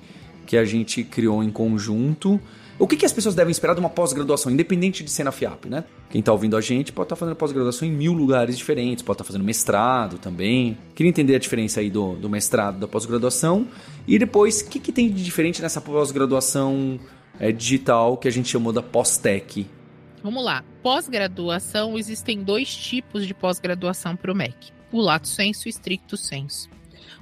que 0.46 0.56
a 0.56 0.64
gente 0.64 1.04
criou 1.04 1.42
em 1.44 1.50
conjunto 1.50 2.40
o 2.78 2.86
que, 2.86 2.96
que 2.96 3.06
as 3.06 3.12
pessoas 3.12 3.34
devem 3.34 3.50
esperar 3.50 3.74
de 3.74 3.80
uma 3.80 3.88
pós-graduação, 3.88 4.52
independente 4.52 5.02
de 5.02 5.10
ser 5.10 5.24
na 5.24 5.32
FIAP, 5.32 5.66
né? 5.66 5.84
Quem 6.10 6.20
está 6.20 6.30
ouvindo 6.30 6.56
a 6.56 6.60
gente 6.60 6.92
pode 6.92 7.06
estar 7.06 7.16
tá 7.16 7.20
fazendo 7.20 7.36
pós-graduação 7.36 7.88
em 7.88 7.90
mil 7.90 8.12
lugares 8.12 8.58
diferentes, 8.58 9.02
pode 9.02 9.14
estar 9.14 9.24
tá 9.24 9.28
fazendo 9.28 9.44
mestrado 9.44 10.18
também. 10.18 10.76
Queria 10.94 11.08
entender 11.08 11.34
a 11.34 11.38
diferença 11.38 11.80
aí 11.80 11.90
do, 11.90 12.16
do 12.16 12.28
mestrado, 12.28 12.78
da 12.78 12.86
pós-graduação. 12.86 13.66
E 14.06 14.18
depois, 14.18 14.60
o 14.60 14.68
que, 14.68 14.78
que 14.78 14.92
tem 14.92 15.10
de 15.10 15.24
diferente 15.24 15.62
nessa 15.62 15.80
pós-graduação 15.80 17.00
é, 17.40 17.50
digital 17.50 18.18
que 18.18 18.28
a 18.28 18.30
gente 18.30 18.48
chamou 18.48 18.72
da 18.72 18.82
pós-tech? 18.82 19.66
Vamos 20.22 20.44
lá. 20.44 20.62
Pós-graduação, 20.82 21.98
existem 21.98 22.42
dois 22.42 22.74
tipos 22.74 23.26
de 23.26 23.32
pós-graduação 23.32 24.16
para 24.16 24.32
o 24.32 24.34
MEC. 24.34 24.72
O 24.92 25.00
lato 25.00 25.28
senso 25.28 25.66
e 25.66 25.68
o 25.68 25.70
stricto 25.70 26.16
senso. 26.16 26.68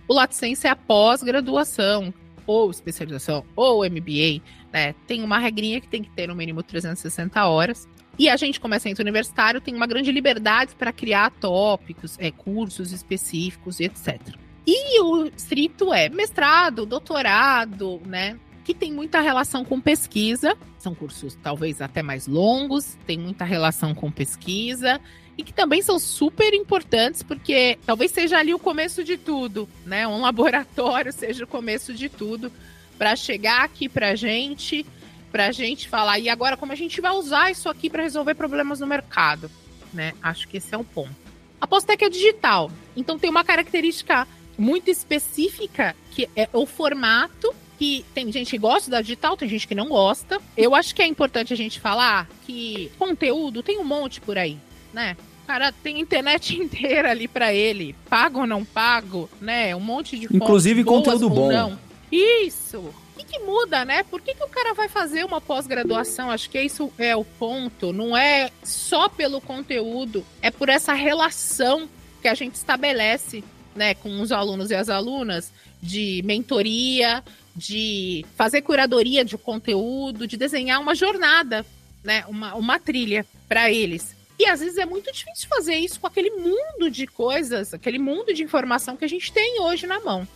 O 0.08 0.14
lato 0.14 0.34
senso 0.34 0.66
é 0.66 0.70
a 0.70 0.76
pós-graduação, 0.76 2.12
ou 2.46 2.70
especialização, 2.70 3.44
ou 3.56 3.84
MBA, 3.84 4.42
né? 4.75 4.93
Tem 5.07 5.23
uma 5.23 5.38
regrinha 5.38 5.81
que 5.81 5.87
tem 5.87 6.02
que 6.02 6.11
ter 6.11 6.26
no 6.26 6.35
mínimo 6.35 6.61
360 6.61 7.47
horas. 7.47 7.88
E 8.19 8.28
a 8.28 8.37
gente, 8.37 8.59
como 8.59 8.75
é 8.75 8.78
centro 8.81 9.02
universitário, 9.02 9.61
tem 9.61 9.73
uma 9.73 9.87
grande 9.87 10.11
liberdade 10.11 10.75
para 10.75 10.93
criar 10.93 11.31
tópicos, 11.31 12.16
é, 12.19 12.33
cursos 12.33 12.90
específicos 12.90 13.78
e 13.78 13.85
etc. 13.85 14.21
E 14.66 15.00
o 15.00 15.26
estrito 15.26 15.95
é 15.95 16.09
mestrado, 16.09 16.85
doutorado, 16.85 18.02
né? 18.04 18.37
Que 18.64 18.75
tem 18.75 18.93
muita 18.93 19.21
relação 19.21 19.64
com 19.64 19.81
pesquisa. 19.81 20.57
São 20.78 20.93
cursos 20.93 21.38
talvez 21.40 21.81
até 21.81 22.02
mais 22.02 22.26
longos, 22.26 22.99
tem 23.07 23.16
muita 23.16 23.45
relação 23.45 23.95
com 23.95 24.11
pesquisa 24.11 25.00
e 25.37 25.43
que 25.43 25.52
também 25.52 25.83
são 25.83 25.99
super 25.99 26.52
importantes 26.54 27.23
porque 27.23 27.78
talvez 27.87 28.11
seja 28.11 28.38
ali 28.38 28.54
o 28.54 28.59
começo 28.59 29.04
de 29.04 29.16
tudo, 29.16 29.69
né? 29.87 30.07
Um 30.09 30.19
laboratório 30.23 31.12
seja 31.12 31.45
o 31.45 31.49
começo 31.49 31.95
de 31.95 32.09
tudo 32.09 32.50
para 32.99 33.17
chegar 33.17 33.65
aqui 33.65 33.89
para 33.89 34.15
gente, 34.15 34.87
para 35.31 35.53
gente 35.53 35.89
falar 35.89 36.19
e 36.19 36.29
agora 36.29 36.57
como 36.57 36.73
a 36.73 36.77
gente 36.77 37.01
vai 37.01 37.13
usar 37.13 37.51
isso 37.51 37.69
aqui 37.69 37.91
para 37.91 38.03
resolver 38.03 38.35
problemas 38.35 38.81
no 38.81 38.87
mercado, 38.87 39.51
né? 39.93 40.13
Acho 40.23 40.49
que 40.49 40.57
esse 40.57 40.75
é 40.75 40.79
o 40.79 40.85
ponto. 40.85 41.15
A 41.61 41.67
Postec 41.67 42.05
é 42.05 42.09
digital, 42.09 42.71
então 42.97 43.19
tem 43.19 43.31
uma 43.31 43.45
característica 43.45 44.27
muito 44.57 44.91
específica 44.91 45.97
que 46.13 46.29
é 46.37 46.49
o 46.53 46.67
formato 46.67 47.55
que 47.79 48.05
tem 48.15 48.31
gente 48.31 48.53
que 48.53 48.59
gosta 48.59 48.91
da 48.91 49.01
digital, 49.01 49.37
tem 49.37 49.49
gente 49.49 49.67
que 49.67 49.75
não 49.75 49.89
gosta. 49.89 50.41
Eu 50.57 50.77
acho 50.77 50.95
que 50.95 51.03
é 51.03 51.07
importante 51.07 51.53
a 51.53 51.57
gente 51.57 51.81
falar 51.81 52.29
que 52.47 52.93
conteúdo 52.97 53.65
tem 53.65 53.79
um 53.79 53.85
monte 53.85 54.21
por 54.21 54.39
aí 54.39 54.59
né? 54.95 55.17
Cara, 55.47 55.73
tem 55.73 56.01
internet 56.01 56.57
inteira 56.57 57.11
ali 57.11 57.29
para 57.29 57.53
ele, 57.53 57.95
pago 58.09 58.41
ou 58.41 58.47
não 58.47 58.65
pago, 58.65 59.29
né? 59.41 59.75
Um 59.77 59.81
monte 59.81 60.19
de 60.19 60.35
Inclusive 60.35 60.85
conteúdo 60.85 61.29
bom. 61.29 61.53
Não. 61.53 61.79
Isso. 62.14 62.78
O 62.78 62.94
que, 63.16 63.25
que, 63.25 63.38
muda, 63.40 63.85
né? 63.85 64.04
Por 64.04 64.21
que, 64.21 64.35
que 64.35 64.44
o 64.44 64.49
cara 64.49 64.73
vai 64.73 64.88
fazer 64.88 65.25
uma 65.25 65.40
pós-graduação? 65.40 66.30
Acho 66.30 66.49
que 66.49 66.61
isso 66.61 66.92
é 66.97 67.16
o 67.16 67.25
ponto. 67.25 67.92
Não 67.92 68.16
é 68.16 68.50
só 68.62 69.09
pelo 69.09 69.40
conteúdo, 69.40 70.25
é 70.40 70.50
por 70.50 70.68
essa 70.68 70.92
relação 70.92 71.88
que 72.23 72.28
a 72.28 72.35
gente 72.35 72.54
estabelece, 72.54 73.42
né, 73.75 73.94
com 73.94 74.21
os 74.21 74.30
alunos 74.30 74.71
e 74.71 74.75
as 74.75 74.88
alunas 74.88 75.52
de 75.83 76.23
mentoria, 76.25 77.23
de 77.54 78.25
fazer 78.37 78.62
curadoria 78.62 79.25
de 79.25 79.37
conteúdo, 79.37 80.26
de 80.26 80.37
desenhar 80.37 80.80
uma 80.80 80.94
jornada, 80.94 81.66
né, 82.02 82.25
uma, 82.28 82.54
uma 82.54 82.78
trilha 82.78 83.26
para 83.49 83.71
eles. 83.71 84.14
E 84.38 84.47
às 84.47 84.61
vezes 84.61 84.78
é 84.78 84.87
muito 84.87 85.12
difícil 85.12 85.49
fazer 85.49 85.75
isso 85.75 86.00
com 86.00 86.06
aquele 86.06 86.30
mundo 86.30 86.88
de 86.90 87.06
coisas, 87.06 87.75
aquele 87.75 87.99
mundo 87.99 88.33
de 88.33 88.42
informação 88.42 88.97
que 88.97 89.04
a 89.04 89.09
gente 89.09 89.33
tem 89.33 89.61
hoje 89.61 89.87
na 89.87 90.00
mão. 90.00 90.26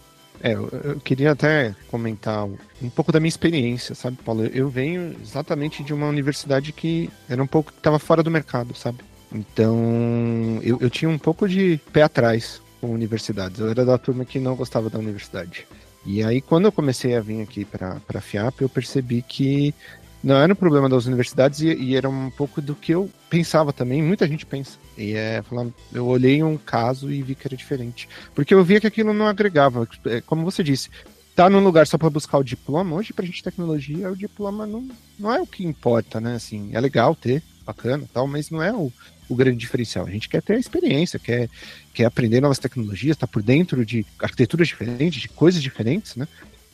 É, 0.42 0.52
eu, 0.52 1.00
queria 1.02 1.32
até 1.32 1.74
comentar 1.88 2.44
um 2.44 2.90
pouco 2.90 3.10
da 3.10 3.18
minha 3.18 3.28
experiência, 3.28 3.94
sabe, 3.94 4.18
Paulo? 4.24 4.46
Eu 4.46 4.68
venho 4.68 5.16
exatamente 5.22 5.82
de 5.82 5.92
uma 5.92 6.06
universidade 6.06 6.72
que 6.72 7.10
era 7.28 7.42
um 7.42 7.46
pouco 7.46 7.72
que 7.72 7.78
estava 7.78 7.98
fora 7.98 8.22
do 8.22 8.30
mercado, 8.30 8.74
sabe? 8.74 8.98
Então, 9.32 10.60
eu, 10.62 10.78
eu 10.80 10.88
tinha 10.88 11.08
um 11.08 11.18
pouco 11.18 11.48
de 11.48 11.80
pé 11.92 12.02
atrás 12.02 12.60
com 12.80 12.90
universidades. 12.90 13.60
Eu 13.60 13.70
era 13.70 13.84
da 13.84 13.98
turma 13.98 14.24
que 14.24 14.38
não 14.38 14.54
gostava 14.54 14.88
da 14.88 14.98
universidade. 14.98 15.66
E 16.06 16.22
aí, 16.22 16.40
quando 16.40 16.66
eu 16.66 16.72
comecei 16.72 17.16
a 17.16 17.20
vir 17.20 17.42
aqui 17.42 17.64
para 17.64 18.00
a 18.14 18.20
FIAP, 18.20 18.62
eu 18.62 18.68
percebi 18.68 19.22
que 19.22 19.74
não 20.22 20.36
era 20.36 20.52
um 20.52 20.56
problema 20.56 20.88
das 20.88 21.06
universidades 21.06 21.60
e, 21.60 21.72
e, 21.72 21.96
era 21.96 22.08
um 22.08 22.30
pouco 22.30 22.60
do 22.60 22.74
que 22.74 22.92
eu 22.92 23.08
pensava 23.30 23.72
também, 23.72 24.02
muita 24.02 24.26
gente 24.26 24.44
pensa. 24.44 24.78
E 24.96 25.12
é, 25.12 25.42
falando, 25.42 25.72
eu 25.92 26.06
olhei 26.06 26.42
um 26.42 26.56
caso 26.56 27.10
e 27.10 27.22
vi 27.22 27.34
que 27.34 27.46
era 27.46 27.56
diferente. 27.56 28.08
Porque 28.34 28.52
eu 28.52 28.64
via 28.64 28.80
que 28.80 28.86
aquilo 28.86 29.14
não 29.14 29.26
agregava. 29.26 29.88
É, 30.06 30.20
como 30.20 30.44
você 30.44 30.62
disse, 30.62 30.90
tá 31.36 31.48
num 31.48 31.62
lugar 31.62 31.86
só 31.86 31.96
para 31.96 32.10
buscar 32.10 32.38
o 32.38 32.42
diploma, 32.42 32.96
hoje 32.96 33.12
pra 33.12 33.24
gente 33.24 33.44
tecnologia, 33.44 34.10
o 34.10 34.16
diploma 34.16 34.66
não, 34.66 34.88
não 35.18 35.32
é 35.32 35.40
o 35.40 35.46
que 35.46 35.64
importa, 35.64 36.20
né? 36.20 36.34
Assim, 36.34 36.70
é 36.72 36.80
legal 36.80 37.14
ter, 37.14 37.42
bacana 37.64 38.08
tal, 38.12 38.26
mas 38.26 38.50
não 38.50 38.60
é 38.60 38.72
o, 38.72 38.92
o 39.28 39.36
grande 39.36 39.58
diferencial. 39.58 40.04
A 40.04 40.10
gente 40.10 40.28
quer 40.28 40.42
ter 40.42 40.54
a 40.54 40.58
experiência, 40.58 41.16
quer, 41.16 41.48
quer 41.94 42.06
aprender 42.06 42.40
novas 42.40 42.58
tecnologias, 42.58 43.16
tá 43.16 43.26
por 43.26 43.40
dentro 43.40 43.86
de 43.86 44.04
arquiteturas 44.18 44.66
diferentes, 44.66 45.20
de 45.20 45.28
coisas 45.28 45.62
diferentes, 45.62 46.16
né? 46.16 46.26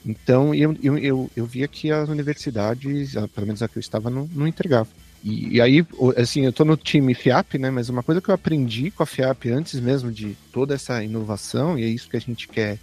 Então, 0.05 0.55
eu, 0.55 0.77
eu, 0.83 0.99
eu, 0.99 1.31
eu 1.35 1.47
via 1.47 1.67
que 1.67 1.91
as 1.91 2.09
universidades, 2.09 3.15
pelo 3.35 3.47
menos 3.47 3.63
a 3.63 3.69
que 3.69 3.79
eu 3.79 3.81
estava, 3.81 4.11
não, 4.11 4.29
não 4.35 4.47
entregava. 4.47 4.89
E, 5.25 5.57
e, 5.57 5.61
aí, 5.61 5.87
assim, 6.19 6.43
eu 6.43 6.51
estou 6.51 6.67
no 6.67 6.77
time 6.77 7.15
FIAP, 7.15 7.59
né? 7.59 7.71
Mas 7.71 7.89
uma 7.89 8.03
coisa 8.03 8.21
que 8.21 8.29
eu 8.29 8.35
aprendi 8.35 8.91
com 8.91 9.03
a 9.03 9.07
FIAP 9.07 9.47
antes 9.47 9.81
mesmo 9.81 10.13
de 10.13 10.37
toda 10.53 10.75
essa 10.75 11.03
inovação, 11.03 11.79
e 11.79 11.85
é 11.85 11.87
isso 11.87 12.11
que 12.11 12.17
a 12.17 12.21
gente 12.21 12.47
quer 12.47 12.79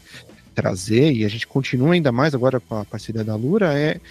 trazer, 0.55 1.13
e 1.13 1.23
a 1.23 1.29
gente 1.29 1.45
continua 1.45 1.93
ainda 1.93 2.11
mais 2.11 2.33
agora 2.33 2.59
com 2.59 2.75
a 2.75 2.83
parceria 2.83 3.23
da 3.23 3.35
Lura, 3.35 3.77
é 3.77 4.01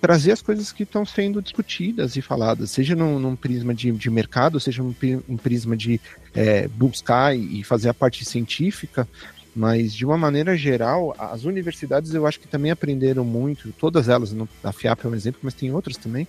trazer 0.00 0.32
as 0.32 0.40
coisas 0.40 0.72
que 0.72 0.84
estão 0.84 1.04
sendo 1.04 1.42
discutidas 1.42 2.16
e 2.16 2.22
faladas, 2.22 2.70
seja 2.70 2.96
num, 2.96 3.18
num 3.18 3.36
prisma 3.36 3.74
de, 3.74 3.92
de, 3.92 4.08
mercado, 4.08 4.58
seja 4.58 4.82
num, 4.82 4.94
num 5.28 5.36
prisma 5.36 5.76
de 5.76 6.00
é, 6.34 6.66
buscar 6.68 7.36
e 7.36 7.62
fazer 7.62 7.90
a 7.90 7.94
parte 7.94 8.24
científica, 8.24 9.06
mas, 9.54 9.92
de 9.92 10.04
uma 10.04 10.16
maneira 10.16 10.56
geral, 10.56 11.14
as 11.18 11.44
universidades 11.44 12.14
eu 12.14 12.26
acho 12.26 12.38
que 12.40 12.48
também 12.48 12.70
aprenderam 12.70 13.24
muito, 13.24 13.72
todas 13.72 14.08
elas, 14.08 14.34
a 14.62 14.72
FIAP 14.72 15.04
é 15.04 15.08
um 15.08 15.14
exemplo, 15.14 15.40
mas 15.42 15.54
tem 15.54 15.72
outras 15.72 15.96
também, 15.96 16.26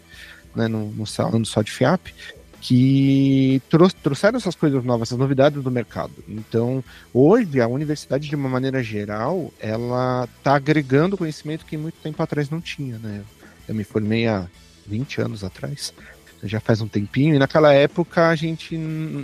né, 0.56 0.68
no, 0.68 0.90
no 0.92 1.06
falando 1.06 1.46
só 1.46 1.62
de 1.62 1.72
FIAP, 1.72 2.14
que 2.62 3.60
trouxeram 3.70 4.38
essas 4.38 4.56
coisas 4.56 4.84
novas, 4.84 5.10
essas 5.10 5.18
novidades 5.18 5.64
do 5.64 5.72
mercado. 5.72 6.14
Então, 6.30 6.84
hoje, 7.12 7.60
a 7.60 7.68
universidade, 7.68 8.30
de 8.30 8.36
uma 8.36 8.48
maneira 8.48 8.84
geral, 8.84 9.52
ela 9.60 10.30
está 10.38 10.56
agregando 10.56 11.18
conhecimento 11.18 11.66
que 11.66 11.76
muito 11.76 11.96
tempo 11.96 12.22
atrás 12.22 12.52
não 12.52 12.62
tinha, 12.62 13.00
né? 13.00 13.24
Eu 13.68 13.74
me 13.74 13.84
formei 13.84 14.28
há 14.28 14.48
20 14.86 15.22
anos 15.22 15.44
atrás. 15.44 15.92
Já 16.44 16.60
faz 16.60 16.82
um 16.82 16.88
tempinho, 16.88 17.36
e 17.36 17.40
naquela 17.40 17.74
época 17.74 18.28
a 18.28 18.36
gente, 18.36 18.78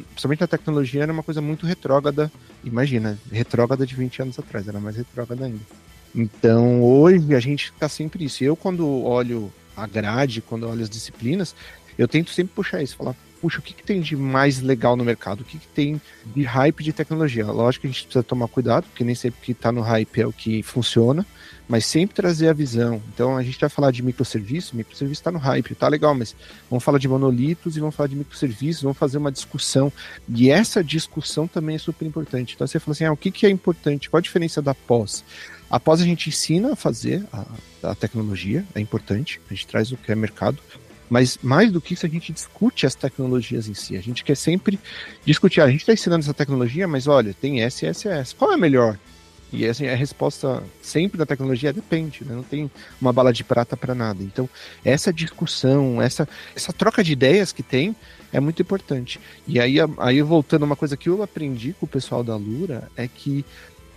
principalmente 0.10 0.44
a 0.44 0.48
tecnologia, 0.48 1.04
era 1.04 1.12
uma 1.12 1.24
coisa 1.24 1.42
muito 1.42 1.66
retrógrada. 1.66 2.32
Imagina, 2.64 3.18
retrógrada 3.32 3.86
de 3.86 3.96
20 3.96 4.22
anos 4.22 4.40
atrás, 4.40 4.68
era 4.68 4.80
mais 4.80 4.96
retrógrada 4.96 5.46
ainda. 5.46 5.62
Então 6.16 6.82
hoje 6.84 7.34
a 7.36 7.40
gente 7.40 7.66
está 7.66 7.90
sempre 7.90 8.26
isso. 8.26 8.44
Eu, 8.44 8.56
quando 8.56 8.88
olho 9.04 9.52
a 9.76 9.86
grade, 9.86 10.42
quando 10.42 10.68
olho 10.68 10.82
as 10.82 10.90
disciplinas, 10.90 11.56
eu 11.98 12.08
tento 12.08 12.32
sempre 12.32 12.54
puxar 12.56 12.82
isso, 12.82 12.96
falar, 12.96 13.16
puxa, 13.42 13.60
o 13.60 13.62
que, 13.62 13.74
que 13.74 13.84
tem 13.84 14.02
de 14.02 14.16
mais 14.16 14.62
legal 14.62 14.96
no 14.96 15.04
mercado? 15.04 15.42
O 15.42 15.44
que, 15.44 15.58
que 15.58 15.68
tem 15.68 16.02
de 16.26 16.44
hype 16.44 16.84
de 16.84 16.92
tecnologia? 16.92 17.46
Lógico 17.46 17.82
que 17.82 17.88
a 17.88 17.92
gente 17.92 18.04
precisa 18.04 18.24
tomar 18.24 18.48
cuidado, 18.48 18.86
porque 18.86 19.04
nem 19.04 19.16
sempre 19.16 19.40
que 19.42 19.52
está 19.52 19.72
no 19.72 19.82
hype 19.82 20.22
é 20.22 20.28
o 20.28 20.34
que 20.34 20.64
funciona, 20.64 21.26
mas 21.68 21.86
sempre 21.86 22.16
trazer 22.16 22.50
a 22.50 22.54
visão. 22.54 23.02
Então 23.14 23.38
a 23.38 23.44
gente 23.44 23.60
vai 23.60 23.70
falar 23.70 23.92
de 23.92 24.02
microserviço, 24.02 24.76
microserviço 24.76 25.20
está 25.20 25.32
no 25.32 25.40
hype, 25.40 25.76
tá 25.76 25.88
legal, 25.88 26.16
mas 26.16 26.36
vamos 26.70 26.84
falar 26.84 26.98
de 26.98 27.08
monolitos 27.08 27.78
e 27.78 27.80
vamos 27.80 27.96
falar 27.96 28.08
de 28.08 28.16
microserviços, 28.16 28.84
vamos 28.84 28.98
fazer 28.98 29.18
uma 29.18 29.32
discussão. 29.32 29.92
E 30.30 30.50
essa 30.50 30.84
discussão 30.84 31.48
também 31.48 31.76
é 31.76 31.80
super 31.80 32.06
importante. 32.06 32.56
Então 32.56 32.66
você 32.66 32.80
fala 32.80 32.94
assim, 32.94 33.06
ah, 33.06 33.12
o 33.12 33.18
que, 33.18 33.32
que 33.32 33.46
é 33.46 33.50
importante? 33.50 34.10
Qual 34.10 34.20
a 34.20 34.22
diferença 34.22 34.62
da 34.62 34.74
pós? 34.74 35.24
Após 35.70 36.02
a 36.02 36.06
gente 36.06 36.30
ensina 36.30 36.74
a 36.74 36.76
fazer 36.76 37.26
a, 37.32 37.46
a 37.92 37.96
tecnologia, 37.96 38.66
é 38.74 38.80
importante, 38.80 39.42
a 39.50 39.54
gente 39.54 39.68
traz 39.68 39.92
o 39.92 39.98
que 39.98 40.12
é 40.12 40.16
mercado, 40.16 40.60
mas 41.10 41.40
mais 41.42 41.72
do 41.72 41.80
que 41.80 41.94
isso, 41.94 42.06
a 42.06 42.10
gente 42.10 42.34
discute 42.34 42.86
as 42.86 42.96
tecnologias 42.96 43.68
em 43.68 43.74
si. 43.74 43.96
A 43.96 44.02
gente 44.02 44.24
quer 44.24 44.36
sempre 44.36 44.80
discutir. 45.26 45.62
A 45.62 45.70
gente 45.70 45.82
está 45.82 45.94
ensinando 45.94 46.24
essa 46.24 46.34
tecnologia, 46.34 46.88
mas 46.88 47.08
olha, 47.08 47.34
tem 47.34 47.62
S, 47.62 47.86
S, 47.86 48.08
S. 48.08 48.36
Qual 48.36 48.52
é 48.52 48.58
melhor? 48.58 48.98
E 49.52 49.66
assim, 49.66 49.88
a 49.88 49.96
resposta 49.96 50.62
sempre 50.82 51.18
da 51.18 51.26
tecnologia 51.26 51.72
depende, 51.72 52.26
né? 52.26 52.36
não 52.36 52.44
tem 52.44 52.70
uma 53.00 53.14
bala 53.14 53.32
de 53.32 53.44
prata 53.44 53.78
para 53.78 53.96
nada. 53.96 54.22
Então, 54.22 54.50
essa 54.84 55.14
discussão, 55.14 56.02
essa, 56.02 56.28
essa 56.54 56.74
troca 56.74 57.02
de 57.02 57.14
ideias 57.14 57.54
que 57.54 57.64
tem 57.64 57.96
é 58.34 58.42
muito 58.42 58.62
importante. 58.62 59.20
E 59.48 59.58
aí, 59.60 59.78
aí 60.00 60.22
voltando 60.22 60.64
uma 60.64 60.76
coisa 60.76 60.98
que 60.98 61.08
eu 61.08 61.24
aprendi 61.24 61.74
com 61.80 61.86
o 61.86 61.90
pessoal 61.90 62.24
da 62.24 62.36
Lura 62.36 62.92
é 62.98 63.08
que 63.08 63.46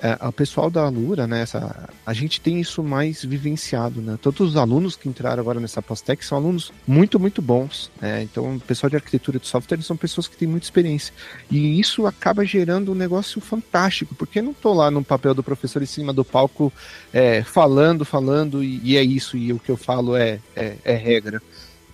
é, 0.03 0.27
o 0.27 0.33
pessoal 0.33 0.71
da 0.71 0.83
Alura, 0.83 1.27
né, 1.27 1.43
essa, 1.43 1.89
a 2.07 2.13
gente 2.13 2.41
tem 2.41 2.59
isso 2.59 2.83
mais 2.83 3.23
vivenciado, 3.25 4.01
né? 4.01 4.19
Todos 4.21 4.41
os 4.41 4.57
alunos 4.57 4.97
que 4.97 5.09
entraram 5.09 5.41
agora 5.41 5.61
nessa 5.61 5.83
Postec 5.83 6.25
são 6.25 6.39
alunos 6.39 6.73
muito, 6.87 7.21
muito 7.21 7.43
bons. 7.43 7.91
Né? 8.01 8.23
Então, 8.23 8.57
o 8.57 8.61
pessoal 8.61 8.89
de 8.89 8.97
arquitetura 8.97 9.39
de 9.39 9.47
software 9.47 9.83
são 9.83 9.97
pessoas 9.97 10.27
que 10.27 10.37
têm 10.37 10.49
muita 10.49 10.65
experiência. 10.65 11.13
E 11.51 11.79
isso 11.79 12.07
acaba 12.07 12.45
gerando 12.45 12.93
um 12.93 12.95
negócio 12.95 13.41
fantástico, 13.41 14.15
porque 14.15 14.41
não 14.41 14.53
estou 14.53 14.75
lá 14.75 14.91
no 14.91 15.05
papel 15.05 15.35
do 15.35 15.43
professor 15.43 15.83
em 15.83 15.87
cima 15.87 16.13
do 16.13 16.25
palco 16.25 16.73
é, 17.13 17.43
falando, 17.43 18.05
falando, 18.05 18.65
e, 18.65 18.81
e, 18.83 18.97
é 18.97 19.03
isso, 19.03 19.37
e 19.37 19.53
o 19.53 19.59
que 19.59 19.71
eu 19.71 19.77
falo 19.77 20.17
é, 20.17 20.41
é, 20.57 20.77
é 20.83 20.95
regra 20.95 21.43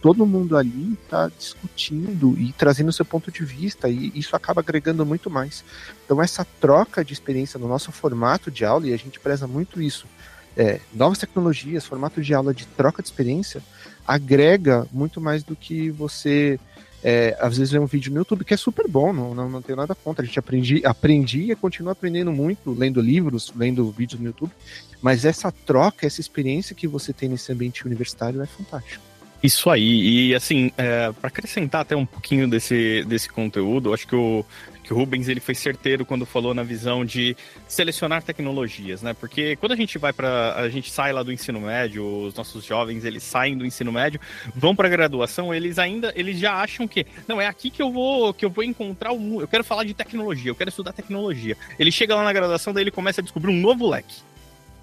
todo 0.01 0.27
mundo 0.27 0.57
ali 0.57 0.97
está 1.03 1.29
discutindo 1.29 2.39
e 2.39 2.53
trazendo 2.53 2.93
seu 2.93 3.05
ponto 3.05 3.31
de 3.31 3.45
vista, 3.45 3.89
e 3.89 4.13
isso 4.15 4.37
acaba 4.37 4.61
agregando 4.61 5.05
muito 5.05 5.31
mais. 5.31 5.65
Então, 6.05 6.23
essa 6.23 6.47
troca 6.61 7.05
de 7.05 7.13
experiência 7.13 7.59
no 7.59 7.69
nosso 7.69 7.91
formato 7.93 8.51
de 8.51 8.65
aula, 8.65 8.87
e 8.87 8.95
a 8.95 8.97
gente 8.97 9.19
preza 9.19 9.47
muito 9.47 9.81
isso, 9.81 10.07
é, 10.57 10.81
novas 10.93 11.19
tecnologias, 11.19 11.85
formato 11.85 12.23
de 12.23 12.33
aula 12.33 12.55
de 12.55 12.67
troca 12.67 13.03
de 13.03 13.09
experiência, 13.09 13.63
agrega 14.07 14.87
muito 14.91 15.21
mais 15.21 15.43
do 15.43 15.55
que 15.55 15.91
você. 15.91 16.59
É, 17.05 17.37
às 17.39 17.57
vezes 17.57 17.71
vê 17.71 17.79
um 17.79 17.87
vídeo 17.87 18.11
no 18.11 18.19
YouTube 18.19 18.45
que 18.45 18.55
é 18.55 18.57
super 18.57 18.89
bom, 18.89 19.13
não, 19.13 19.35
não, 19.35 19.49
não 19.49 19.63
tenho 19.63 19.77
nada 19.77 19.95
contra. 19.95 20.25
A 20.25 20.27
gente 20.27 20.39
aprendi, 20.39 20.85
aprendi 20.85 21.53
e 21.53 21.55
continua 21.55 21.93
aprendendo 21.93 22.33
muito, 22.33 22.73
lendo 22.73 23.01
livros, 23.01 23.53
lendo 23.55 23.91
vídeos 23.93 24.21
no 24.21 24.27
YouTube. 24.27 24.51
Mas 25.01 25.25
essa 25.25 25.53
troca, 25.53 26.07
essa 26.07 26.21
experiência 26.21 26.75
que 26.75 26.89
você 26.89 27.13
tem 27.13 27.29
nesse 27.29 27.53
ambiente 27.53 27.87
universitário 27.87 28.43
é 28.43 28.47
fantástico. 28.47 29.16
Isso 29.43 29.71
aí, 29.71 30.31
e 30.31 30.35
assim, 30.35 30.73
é, 30.77 31.13
para 31.13 31.29
acrescentar 31.29 31.83
até 31.83 31.95
um 31.95 32.07
pouquinho 32.07 32.49
desse, 32.49 33.05
desse 33.05 33.29
conteúdo, 33.29 33.93
acho 33.93 34.07
que 34.07 34.17
o, 34.17 34.45
que 34.87 34.93
o 34.93 34.97
Rubens 34.97 35.29
ele 35.29 35.41
foi 35.41 35.55
certeiro 35.55 36.07
quando 36.07 36.25
falou 36.25 36.55
na 36.55 36.63
visão 36.63 37.05
de 37.05 37.37
selecionar 37.67 38.23
tecnologias, 38.23 39.03
né? 39.03 39.13
Porque 39.13 39.57
quando 39.57 39.73
a 39.73 39.77
gente 39.77 39.99
vai 39.99 40.13
para 40.13 40.55
a 40.55 40.69
gente 40.69 40.91
sai 40.93 41.13
lá 41.13 41.25
do 41.25 41.33
ensino 41.33 41.61
médio, 41.61 42.05
os 42.05 42.35
nossos 42.35 42.65
jovens 42.65 43.05
eles 43.05 43.25
saem 43.25 43.59
do 43.59 43.67
ensino 43.67 43.91
médio, 43.91 44.21
vão 44.55 44.77
para 44.77 44.89
graduação, 44.89 45.53
eles 45.53 45.79
ainda 45.79 46.13
eles 46.15 46.39
já 46.39 46.55
acham 46.55 46.87
que 46.87 47.05
não 47.27 47.41
é 47.41 47.47
aqui 47.49 47.69
que 47.69 47.83
eu 47.83 47.91
vou 47.91 48.33
que 48.33 48.45
eu 48.45 48.51
vou 48.51 48.63
encontrar 48.63 49.13
o 49.13 49.41
eu 49.41 49.49
quero 49.49 49.65
falar 49.65 49.85
de 49.85 49.93
tecnologia, 49.93 50.51
eu 50.51 50.55
quero 50.55 50.71
estudar 50.71 50.93
tecnologia. 50.93 51.57
Ele 51.79 51.91
chega 51.91 52.15
lá 52.15 52.23
na 52.23 52.33
graduação, 52.33 52.73
daí 52.73 52.85
ele 52.85 52.93
começa 52.93 53.21
a 53.21 53.25
descobrir 53.25 53.51
um 53.51 53.61
novo 53.61 53.89
leque 53.89 54.15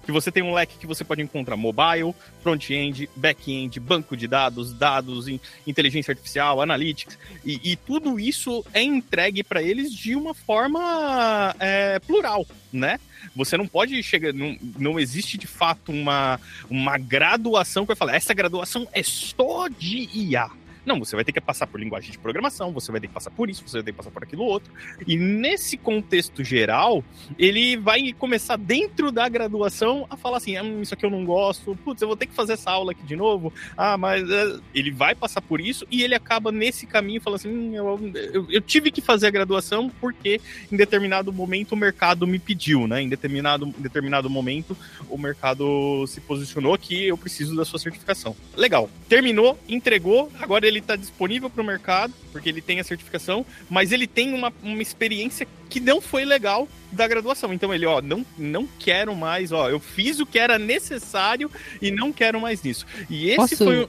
que 0.04 0.12
você 0.12 0.30
tem 0.30 0.42
um 0.42 0.54
leque 0.54 0.78
que 0.78 0.86
você 0.86 1.02
pode 1.04 1.22
encontrar 1.22 1.56
mobile, 1.56 2.14
front-end, 2.42 3.08
back-end, 3.16 3.80
banco 3.80 4.16
de 4.16 4.28
dados, 4.28 4.72
dados, 4.72 5.26
inteligência 5.66 6.12
artificial, 6.12 6.60
analytics, 6.60 7.18
e, 7.44 7.72
e 7.72 7.76
tudo 7.76 8.20
isso 8.20 8.64
é 8.72 8.82
entregue 8.82 9.42
para 9.42 9.62
eles 9.62 9.92
de 9.92 10.14
uma 10.14 10.34
forma 10.34 11.54
é, 11.58 11.98
plural, 12.00 12.46
né? 12.72 12.98
Você 13.34 13.56
não 13.56 13.66
pode 13.66 14.00
chegar, 14.02 14.32
não, 14.32 14.56
não 14.78 15.00
existe 15.00 15.38
de 15.38 15.46
fato 15.46 15.90
uma, 15.90 16.38
uma 16.68 16.98
graduação 16.98 17.84
que 17.84 17.88
vai 17.88 17.96
falar, 17.96 18.16
essa 18.16 18.34
graduação 18.34 18.86
é 18.92 19.02
só 19.02 19.68
de 19.68 20.08
IA 20.12 20.50
não, 20.84 20.98
você 20.98 21.16
vai 21.16 21.24
ter 21.24 21.32
que 21.32 21.40
passar 21.40 21.66
por 21.66 21.80
linguagem 21.80 22.10
de 22.10 22.18
programação, 22.18 22.72
você 22.72 22.92
vai 22.92 23.00
ter 23.00 23.08
que 23.08 23.14
passar 23.14 23.30
por 23.30 23.48
isso, 23.48 23.62
você 23.66 23.78
vai 23.78 23.84
ter 23.84 23.92
que 23.92 23.96
passar 23.96 24.10
por 24.10 24.22
aquilo 24.22 24.44
outro. 24.44 24.72
E 25.06 25.16
nesse 25.16 25.76
contexto 25.76 26.44
geral, 26.44 27.02
ele 27.38 27.76
vai 27.76 28.12
começar 28.12 28.56
dentro 28.56 29.10
da 29.10 29.28
graduação 29.28 30.06
a 30.10 30.16
falar 30.16 30.38
assim: 30.38 30.58
hum, 30.60 30.82
isso 30.82 30.94
aqui 30.94 31.04
eu 31.04 31.10
não 31.10 31.24
gosto, 31.24 31.76
putz, 31.84 32.02
eu 32.02 32.08
vou 32.08 32.16
ter 32.16 32.26
que 32.26 32.34
fazer 32.34 32.54
essa 32.54 32.70
aula 32.70 32.92
aqui 32.92 33.02
de 33.02 33.16
novo. 33.16 33.52
Ah, 33.76 33.96
mas 33.96 34.22
uh, 34.22 34.62
ele 34.74 34.90
vai 34.90 35.14
passar 35.14 35.40
por 35.40 35.60
isso 35.60 35.86
e 35.90 36.02
ele 36.02 36.14
acaba 36.14 36.52
nesse 36.52 36.86
caminho 36.86 37.20
falando 37.20 37.40
assim: 37.40 37.48
hum, 37.48 37.74
eu, 37.74 38.12
eu, 38.32 38.46
eu, 38.50 38.60
tive 38.60 38.90
que 38.90 39.00
fazer 39.00 39.26
a 39.26 39.30
graduação 39.30 39.90
porque 40.00 40.40
em 40.70 40.76
determinado 40.76 41.32
momento 41.32 41.72
o 41.72 41.76
mercado 41.76 42.26
me 42.26 42.38
pediu, 42.38 42.86
né? 42.86 43.02
Em 43.02 43.08
determinado, 43.08 43.66
em 43.66 43.82
determinado 43.82 44.28
momento 44.28 44.76
o 45.08 45.18
mercado 45.18 46.06
se 46.06 46.20
posicionou 46.20 46.76
que 46.76 47.06
eu 47.06 47.16
preciso 47.16 47.56
da 47.56 47.64
sua 47.64 47.78
certificação. 47.78 48.36
Legal, 48.56 48.90
terminou, 49.08 49.58
entregou, 49.68 50.30
agora 50.40 50.66
ele 50.66 50.73
ele 50.74 50.84
está 50.84 50.96
disponível 50.96 51.48
para 51.48 51.62
o 51.62 51.64
mercado, 51.64 52.12
porque 52.32 52.48
ele 52.48 52.60
tem 52.60 52.80
a 52.80 52.84
certificação, 52.84 53.44
mas 53.68 53.92
ele 53.92 54.06
tem 54.06 54.32
uma, 54.34 54.52
uma 54.62 54.82
experiência 54.82 55.46
que 55.68 55.80
não 55.80 56.00
foi 56.00 56.24
legal 56.24 56.68
da 56.92 57.06
graduação. 57.06 57.52
Então 57.52 57.72
ele, 57.72 57.86
ó, 57.86 58.00
não, 58.00 58.24
não 58.36 58.66
quero 58.78 59.14
mais, 59.14 59.52
ó, 59.52 59.68
eu 59.68 59.80
fiz 59.80 60.20
o 60.20 60.26
que 60.26 60.38
era 60.38 60.58
necessário 60.58 61.50
e 61.80 61.90
não 61.90 62.12
quero 62.12 62.40
mais 62.40 62.62
nisso. 62.62 62.86
E 63.08 63.28
esse 63.28 63.36
Posso, 63.36 63.56
foi, 63.64 63.88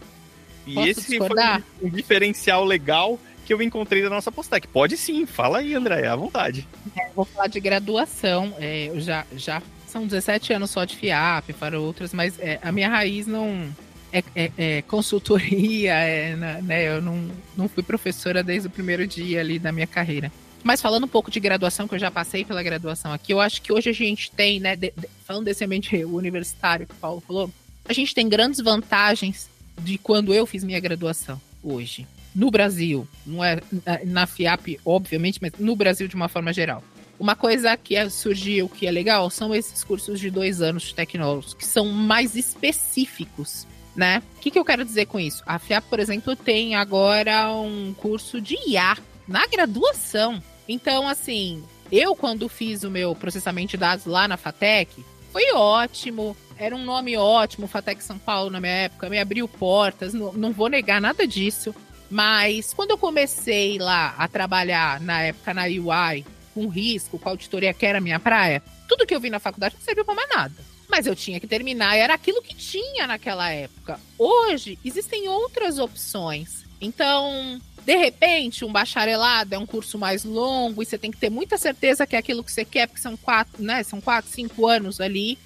e 0.65 0.80
esse 0.89 1.17
foi 1.17 1.30
um, 1.30 1.88
um 1.88 1.89
diferencial 1.89 2.65
legal 2.65 3.19
que 3.45 3.54
eu 3.54 3.62
encontrei 3.62 4.02
da 4.02 4.10
nossa 4.10 4.32
Postec. 4.32 4.67
Pode 4.67 4.98
sim, 4.98 5.26
fala 5.26 5.60
aí, 5.60 5.76
André, 5.76 6.08
à 6.08 6.15
vontade. 6.15 6.67
É, 6.98 7.10
vou 7.15 7.26
falar 7.26 7.48
de 7.48 7.60
graduação. 7.60 8.54
É, 8.58 8.88
eu 8.88 9.00
já, 9.00 9.26
já 9.36 9.62
são 9.88 10.06
17 10.06 10.54
anos 10.54 10.71
só 10.71 10.84
de 10.84 10.95
FIAP, 10.95 11.54
para 11.54 11.80
outras, 11.80 12.12
mas 12.12 12.39
é, 12.39 12.60
a 12.62 12.71
minha 12.71 12.89
raiz 12.89 13.28
não 13.28 13.69
é, 14.15 14.23
é, 14.36 14.51
é 14.58 14.82
consultoria, 14.84 15.93
é, 15.99 16.36
né? 16.36 16.88
Eu 16.88 17.01
não, 17.01 17.30
não 17.58 17.67
fui 17.67 17.84
professora 17.84 18.41
desde 18.41 18.67
o 18.67 18.71
primeiro 18.71 19.06
dia 19.06 19.41
ali 19.41 19.60
da 19.60 19.71
minha 19.71 19.88
carreira. 19.88 20.32
Mas 20.63 20.82
falando 20.82 21.04
um 21.04 21.08
pouco 21.08 21.30
de 21.30 21.39
graduação, 21.39 21.88
que 21.88 21.93
eu 21.93 21.99
já 21.99 22.10
passei 22.10 22.43
pela 22.43 22.63
graduação 22.63 23.13
aqui, 23.13 23.32
eu 23.32 23.39
acho 23.39 23.62
que 23.62 23.71
hoje 23.71 23.89
a 23.89 23.93
gente 23.93 24.32
tem, 24.32 24.60
né, 24.60 24.75
de, 24.75 24.91
de, 24.97 25.08
falando 25.23 25.45
desse 25.45 25.63
ambiente 25.63 25.95
universitário 26.06 26.88
que 26.88 26.93
o 26.93 26.97
Paulo 26.97 27.21
falou, 27.21 27.51
a 27.88 27.93
gente 27.93 28.15
tem 28.15 28.28
grandes 28.28 28.60
vantagens 28.62 29.47
de 29.80 29.97
quando 29.97 30.34
eu 30.34 30.45
fiz 30.45 30.63
minha 30.63 30.80
graduação 30.80 31.39
hoje. 31.62 32.08
No 32.34 32.49
Brasil, 32.49 33.08
não 33.25 33.43
é 33.43 33.62
na 34.06 34.25
FIAP, 34.25 34.80
obviamente, 34.84 35.39
mas 35.41 35.54
no 35.60 35.75
Brasil 35.75 36.08
de 36.08 36.15
uma 36.15 36.28
forma 36.28 36.51
geral. 36.51 36.84
Uma 37.19 37.36
coisa 37.36 37.78
que 37.78 37.95
é, 37.95 38.10
surgiu 38.10 38.67
que 38.67 38.88
é 38.88 38.91
legal 38.91 39.30
são 39.30 39.54
esses 39.54 39.84
cursos 39.84 40.19
de 40.19 40.30
dois 40.30 40.62
anos 40.62 40.84
de 40.84 40.95
tecnólogos, 40.95 41.54
que 41.54 41.65
são 41.65 41.86
mais 41.86 42.36
específicos 42.36 43.65
né? 43.95 44.21
O 44.38 44.39
que, 44.39 44.51
que 44.51 44.60
eu 44.60 44.65
quero 44.65 44.84
dizer 44.84 45.05
com 45.05 45.19
isso? 45.19 45.43
A 45.45 45.58
FIAP, 45.58 45.86
por 45.89 45.99
exemplo, 45.99 46.36
tem 46.36 46.75
agora 46.75 47.51
um 47.53 47.93
curso 47.93 48.41
de 48.41 48.55
IA 48.67 48.97
na 49.27 49.47
graduação. 49.47 50.41
Então, 50.67 51.08
assim, 51.08 51.63
eu 51.91 52.15
quando 52.15 52.49
fiz 52.49 52.84
o 52.84 52.91
meu 52.91 53.15
processamento 53.15 53.71
de 53.71 53.77
dados 53.77 54.05
lá 54.05 54.27
na 54.27 54.38
FATEC, 54.38 55.03
foi 55.31 55.51
ótimo. 55.53 56.36
Era 56.58 56.75
um 56.75 56.84
nome 56.84 57.17
ótimo, 57.17 57.67
FATEC 57.67 58.03
São 58.03 58.17
Paulo 58.17 58.49
na 58.49 58.62
minha 58.62 58.71
época, 58.71 59.10
me 59.10 59.19
abriu 59.19 59.47
portas, 59.47 60.13
não, 60.13 60.31
não 60.34 60.51
vou 60.51 60.69
negar 60.69 61.01
nada 61.01 61.27
disso. 61.27 61.75
Mas 62.10 62.73
quando 62.73 62.91
eu 62.91 62.97
comecei 62.97 63.77
lá 63.77 64.15
a 64.17 64.27
trabalhar 64.27 65.01
na 65.01 65.21
época 65.23 65.53
na 65.53 65.63
UI, 65.63 66.25
com 66.53 66.67
risco, 66.67 67.19
com 67.19 67.29
auditoria 67.29 67.73
que 67.73 67.86
era 67.86 67.97
a 67.97 68.01
minha 68.01 68.19
praia, 68.19 68.63
tudo 68.88 69.05
que 69.05 69.13
eu 69.13 69.19
vi 69.19 69.29
na 69.29 69.39
faculdade 69.39 69.75
não 69.75 69.81
serviu 69.81 70.05
para 70.05 70.15
mais 70.15 70.29
nada. 70.29 70.74
Mas 70.88 71.06
eu 71.06 71.15
tinha 71.15 71.39
que 71.39 71.48
terminar, 71.48 71.95
era 71.95 72.13
aquilo 72.13 72.41
que 72.41 72.56
tinha 72.56 73.08
naquela 73.08 73.50
época. 73.50 74.00
Hoje, 74.17 74.78
existem 74.84 75.28
outras 75.28 75.80
opções. 75.80 76.63
Então, 76.80 77.60
de 77.86 77.95
repente, 77.95 78.65
um 78.65 78.71
bacharelado 78.71 79.56
é 79.56 79.58
um 79.58 79.65
curso 79.65 79.98
mais 79.98 80.24
longo 80.24 80.82
e 80.82 80.86
você 80.86 80.98
tem 80.98 81.12
que 81.12 81.17
ter 81.17 81.30
muita 81.30 81.58
certeza 81.58 82.06
que 82.06 82.15
é 82.15 82.19
aquilo 82.19 82.43
que 82.43 82.52
você 82.52 82.65
quer, 82.65 82.88
porque 82.88 83.02
são 83.02 83.15
quatro, 83.15 83.63
né? 83.63 83.84
São 83.84 84.02
quatro, 84.02 84.30
cinco 84.32 84.67
anos 84.67 85.00
ali. 85.00 85.38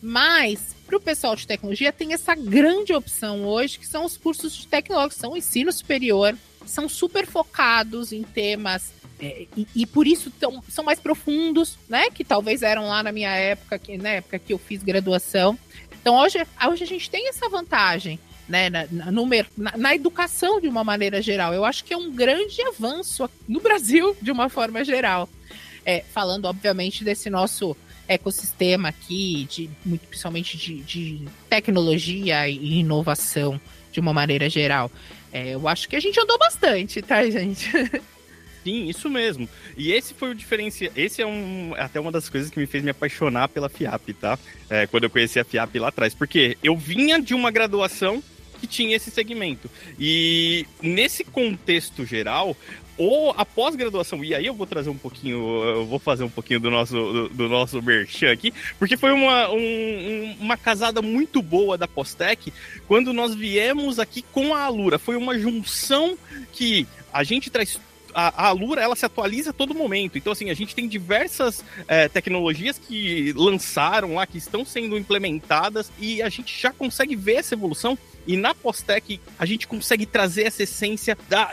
Mas, 0.00 0.76
para 0.86 0.96
o 0.96 1.00
pessoal 1.00 1.34
de 1.34 1.46
tecnologia, 1.46 1.92
tem 1.92 2.12
essa 2.12 2.34
grande 2.34 2.94
opção 2.94 3.44
hoje, 3.44 3.78
que 3.78 3.86
são 3.86 4.04
os 4.04 4.16
cursos 4.16 4.54
de 4.54 4.66
tecnologia, 4.66 5.18
são 5.18 5.32
o 5.32 5.36
ensino 5.36 5.72
superior, 5.72 6.36
são 6.64 6.88
super 6.88 7.26
focados 7.26 8.12
em 8.12 8.22
temas 8.22 8.92
é, 9.20 9.46
e, 9.56 9.66
e, 9.74 9.86
por 9.86 10.06
isso 10.06 10.30
tão, 10.30 10.62
são 10.68 10.84
mais 10.84 11.00
profundos, 11.00 11.76
né? 11.88 12.08
Que 12.10 12.24
talvez 12.24 12.62
eram 12.62 12.86
lá 12.86 13.02
na 13.02 13.10
minha 13.10 13.34
época, 13.34 13.78
que, 13.78 13.98
na 13.98 14.10
época 14.10 14.38
que 14.38 14.52
eu 14.52 14.58
fiz 14.58 14.82
graduação. 14.82 15.58
Então 16.00 16.16
hoje, 16.16 16.38
hoje 16.70 16.84
a 16.84 16.86
gente 16.86 17.10
tem 17.10 17.28
essa 17.28 17.48
vantagem. 17.48 18.18
Né, 18.48 18.70
na, 18.70 18.86
na, 18.90 19.76
na 19.76 19.94
educação 19.94 20.58
de 20.58 20.68
uma 20.68 20.82
maneira 20.82 21.20
geral. 21.20 21.52
Eu 21.52 21.66
acho 21.66 21.84
que 21.84 21.92
é 21.92 21.96
um 21.98 22.10
grande 22.10 22.62
avanço 22.62 23.28
no 23.46 23.60
Brasil, 23.60 24.16
de 24.22 24.32
uma 24.32 24.48
forma 24.48 24.82
geral. 24.82 25.28
É, 25.84 26.02
falando, 26.14 26.46
obviamente, 26.46 27.04
desse 27.04 27.28
nosso 27.28 27.76
ecossistema 28.08 28.88
aqui, 28.88 29.46
de, 29.50 29.68
muito 29.84 30.06
principalmente 30.06 30.56
de, 30.56 30.80
de 30.80 31.28
tecnologia 31.50 32.48
e 32.48 32.78
inovação, 32.78 33.60
de 33.92 34.00
uma 34.00 34.14
maneira 34.14 34.48
geral. 34.48 34.90
É, 35.30 35.54
eu 35.54 35.68
acho 35.68 35.86
que 35.86 35.94
a 35.94 36.00
gente 36.00 36.18
andou 36.18 36.38
bastante, 36.38 37.02
tá, 37.02 37.22
gente? 37.28 37.70
Sim, 38.64 38.88
isso 38.88 39.08
mesmo. 39.08 39.48
E 39.76 39.92
esse 39.92 40.14
foi 40.14 40.30
o 40.30 40.34
diferencial. 40.34 40.92
Esse 40.96 41.22
é 41.22 41.26
um, 41.26 41.72
até 41.76 41.98
uma 41.98 42.12
das 42.12 42.28
coisas 42.28 42.50
que 42.50 42.58
me 42.58 42.66
fez 42.66 42.82
me 42.82 42.90
apaixonar 42.90 43.48
pela 43.48 43.68
FIAP, 43.68 44.12
tá? 44.14 44.38
É, 44.68 44.86
quando 44.86 45.04
eu 45.04 45.10
conheci 45.10 45.38
a 45.38 45.44
FIAP 45.44 45.76
lá 45.78 45.88
atrás. 45.88 46.14
Porque 46.14 46.58
eu 46.62 46.76
vinha 46.76 47.20
de 47.20 47.34
uma 47.34 47.50
graduação 47.50 48.22
que 48.60 48.66
tinha 48.66 48.96
esse 48.96 49.10
segmento. 49.10 49.70
E 49.98 50.66
nesse 50.82 51.24
contexto 51.24 52.04
geral, 52.04 52.56
ou 52.98 53.30
a 53.36 53.44
pós-graduação, 53.44 54.24
e 54.24 54.34
aí 54.34 54.46
eu 54.46 54.54
vou 54.54 54.66
trazer 54.66 54.90
um 54.90 54.98
pouquinho, 54.98 55.38
eu 55.64 55.86
vou 55.86 56.00
fazer 56.00 56.24
um 56.24 56.28
pouquinho 56.28 56.58
do 56.58 56.70
nosso, 56.70 56.94
do, 56.94 57.28
do 57.28 57.48
nosso 57.48 57.80
merchan 57.80 58.32
aqui, 58.32 58.52
porque 58.76 58.96
foi 58.96 59.12
uma, 59.12 59.48
um, 59.50 60.36
uma 60.40 60.56
casada 60.56 61.00
muito 61.00 61.40
boa 61.40 61.78
da 61.78 61.86
Postec 61.86 62.52
quando 62.88 63.12
nós 63.12 63.34
viemos 63.34 64.00
aqui 64.00 64.22
com 64.32 64.52
a 64.52 64.64
Alura. 64.64 64.98
Foi 64.98 65.16
uma 65.16 65.38
junção 65.38 66.18
que 66.52 66.86
a 67.12 67.22
gente 67.22 67.50
traz 67.50 67.80
a, 68.14 68.44
a 68.44 68.48
Alura 68.48 68.82
ela 68.82 68.96
se 68.96 69.04
atualiza 69.04 69.50
a 69.50 69.52
todo 69.52 69.74
momento. 69.74 70.18
Então, 70.18 70.32
assim, 70.32 70.50
a 70.50 70.54
gente 70.54 70.74
tem 70.74 70.88
diversas 70.88 71.64
é, 71.86 72.08
tecnologias 72.08 72.78
que 72.78 73.32
lançaram 73.36 74.14
lá, 74.14 74.26
que 74.26 74.38
estão 74.38 74.64
sendo 74.64 74.96
implementadas, 74.96 75.90
e 75.98 76.22
a 76.22 76.28
gente 76.28 76.60
já 76.60 76.72
consegue 76.72 77.14
ver 77.16 77.34
essa 77.34 77.54
evolução 77.54 77.98
e 78.28 78.36
na 78.36 78.54
Postec 78.54 79.18
a 79.38 79.46
gente 79.46 79.66
consegue 79.66 80.04
trazer 80.04 80.44
essa 80.44 80.62
essência 80.62 81.16
da 81.30 81.50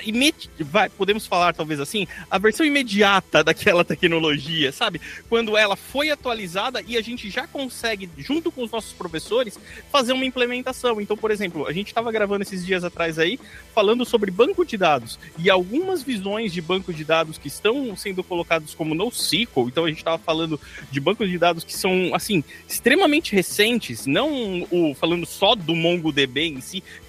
vai, 0.60 0.90
podemos 0.90 1.26
falar 1.26 1.54
talvez 1.54 1.80
assim, 1.80 2.06
a 2.30 2.38
versão 2.38 2.66
imediata 2.66 3.42
daquela 3.42 3.86
tecnologia, 3.86 4.74
sabe? 4.74 5.00
Quando 5.30 5.56
ela 5.56 5.78
foi 5.78 6.10
atualizada 6.10 6.84
e 6.86 6.98
a 6.98 7.02
gente 7.02 7.30
já 7.30 7.48
consegue 7.48 8.10
junto 8.18 8.52
com 8.52 8.64
os 8.64 8.72
nossos 8.72 8.92
professores 8.92 9.58
fazer 9.90 10.12
uma 10.12 10.26
implementação. 10.26 11.00
Então, 11.00 11.16
por 11.16 11.32
exemplo, 11.32 11.66
a 11.66 11.72
gente 11.72 11.88
estava 11.88 12.12
gravando 12.12 12.44
esses 12.44 12.66
dias 12.66 12.84
atrás 12.84 13.18
aí 13.18 13.40
falando 13.74 14.06
sobre 14.06 14.30
banco 14.30 14.66
de 14.66 14.78
dados 14.78 15.18
e 15.40 15.50
algumas 15.50 16.04
visões 16.04 16.52
de 16.52 16.62
banco 16.62 16.94
de 16.94 17.06
dados 17.06 17.38
que 17.38 17.48
estão 17.48 17.96
sendo 17.96 18.22
colocados 18.24 18.76
como 18.76 18.94
NoSQL. 18.94 19.70
Então 19.70 19.86
a 19.86 19.90
gente 19.90 20.00
estava 20.00 20.18
falando 20.18 20.60
de 20.92 21.00
bancos 21.00 21.30
de 21.30 21.38
dados 21.38 21.64
que 21.64 21.74
são 21.74 22.14
assim 22.14 22.44
extremamente 22.68 23.34
recentes, 23.34 24.06
não 24.06 24.68
o 24.70 24.94
falando 24.94 25.26
só 25.26 25.56
do 25.56 25.74
MongoDB 25.74 26.48
em 26.48 26.62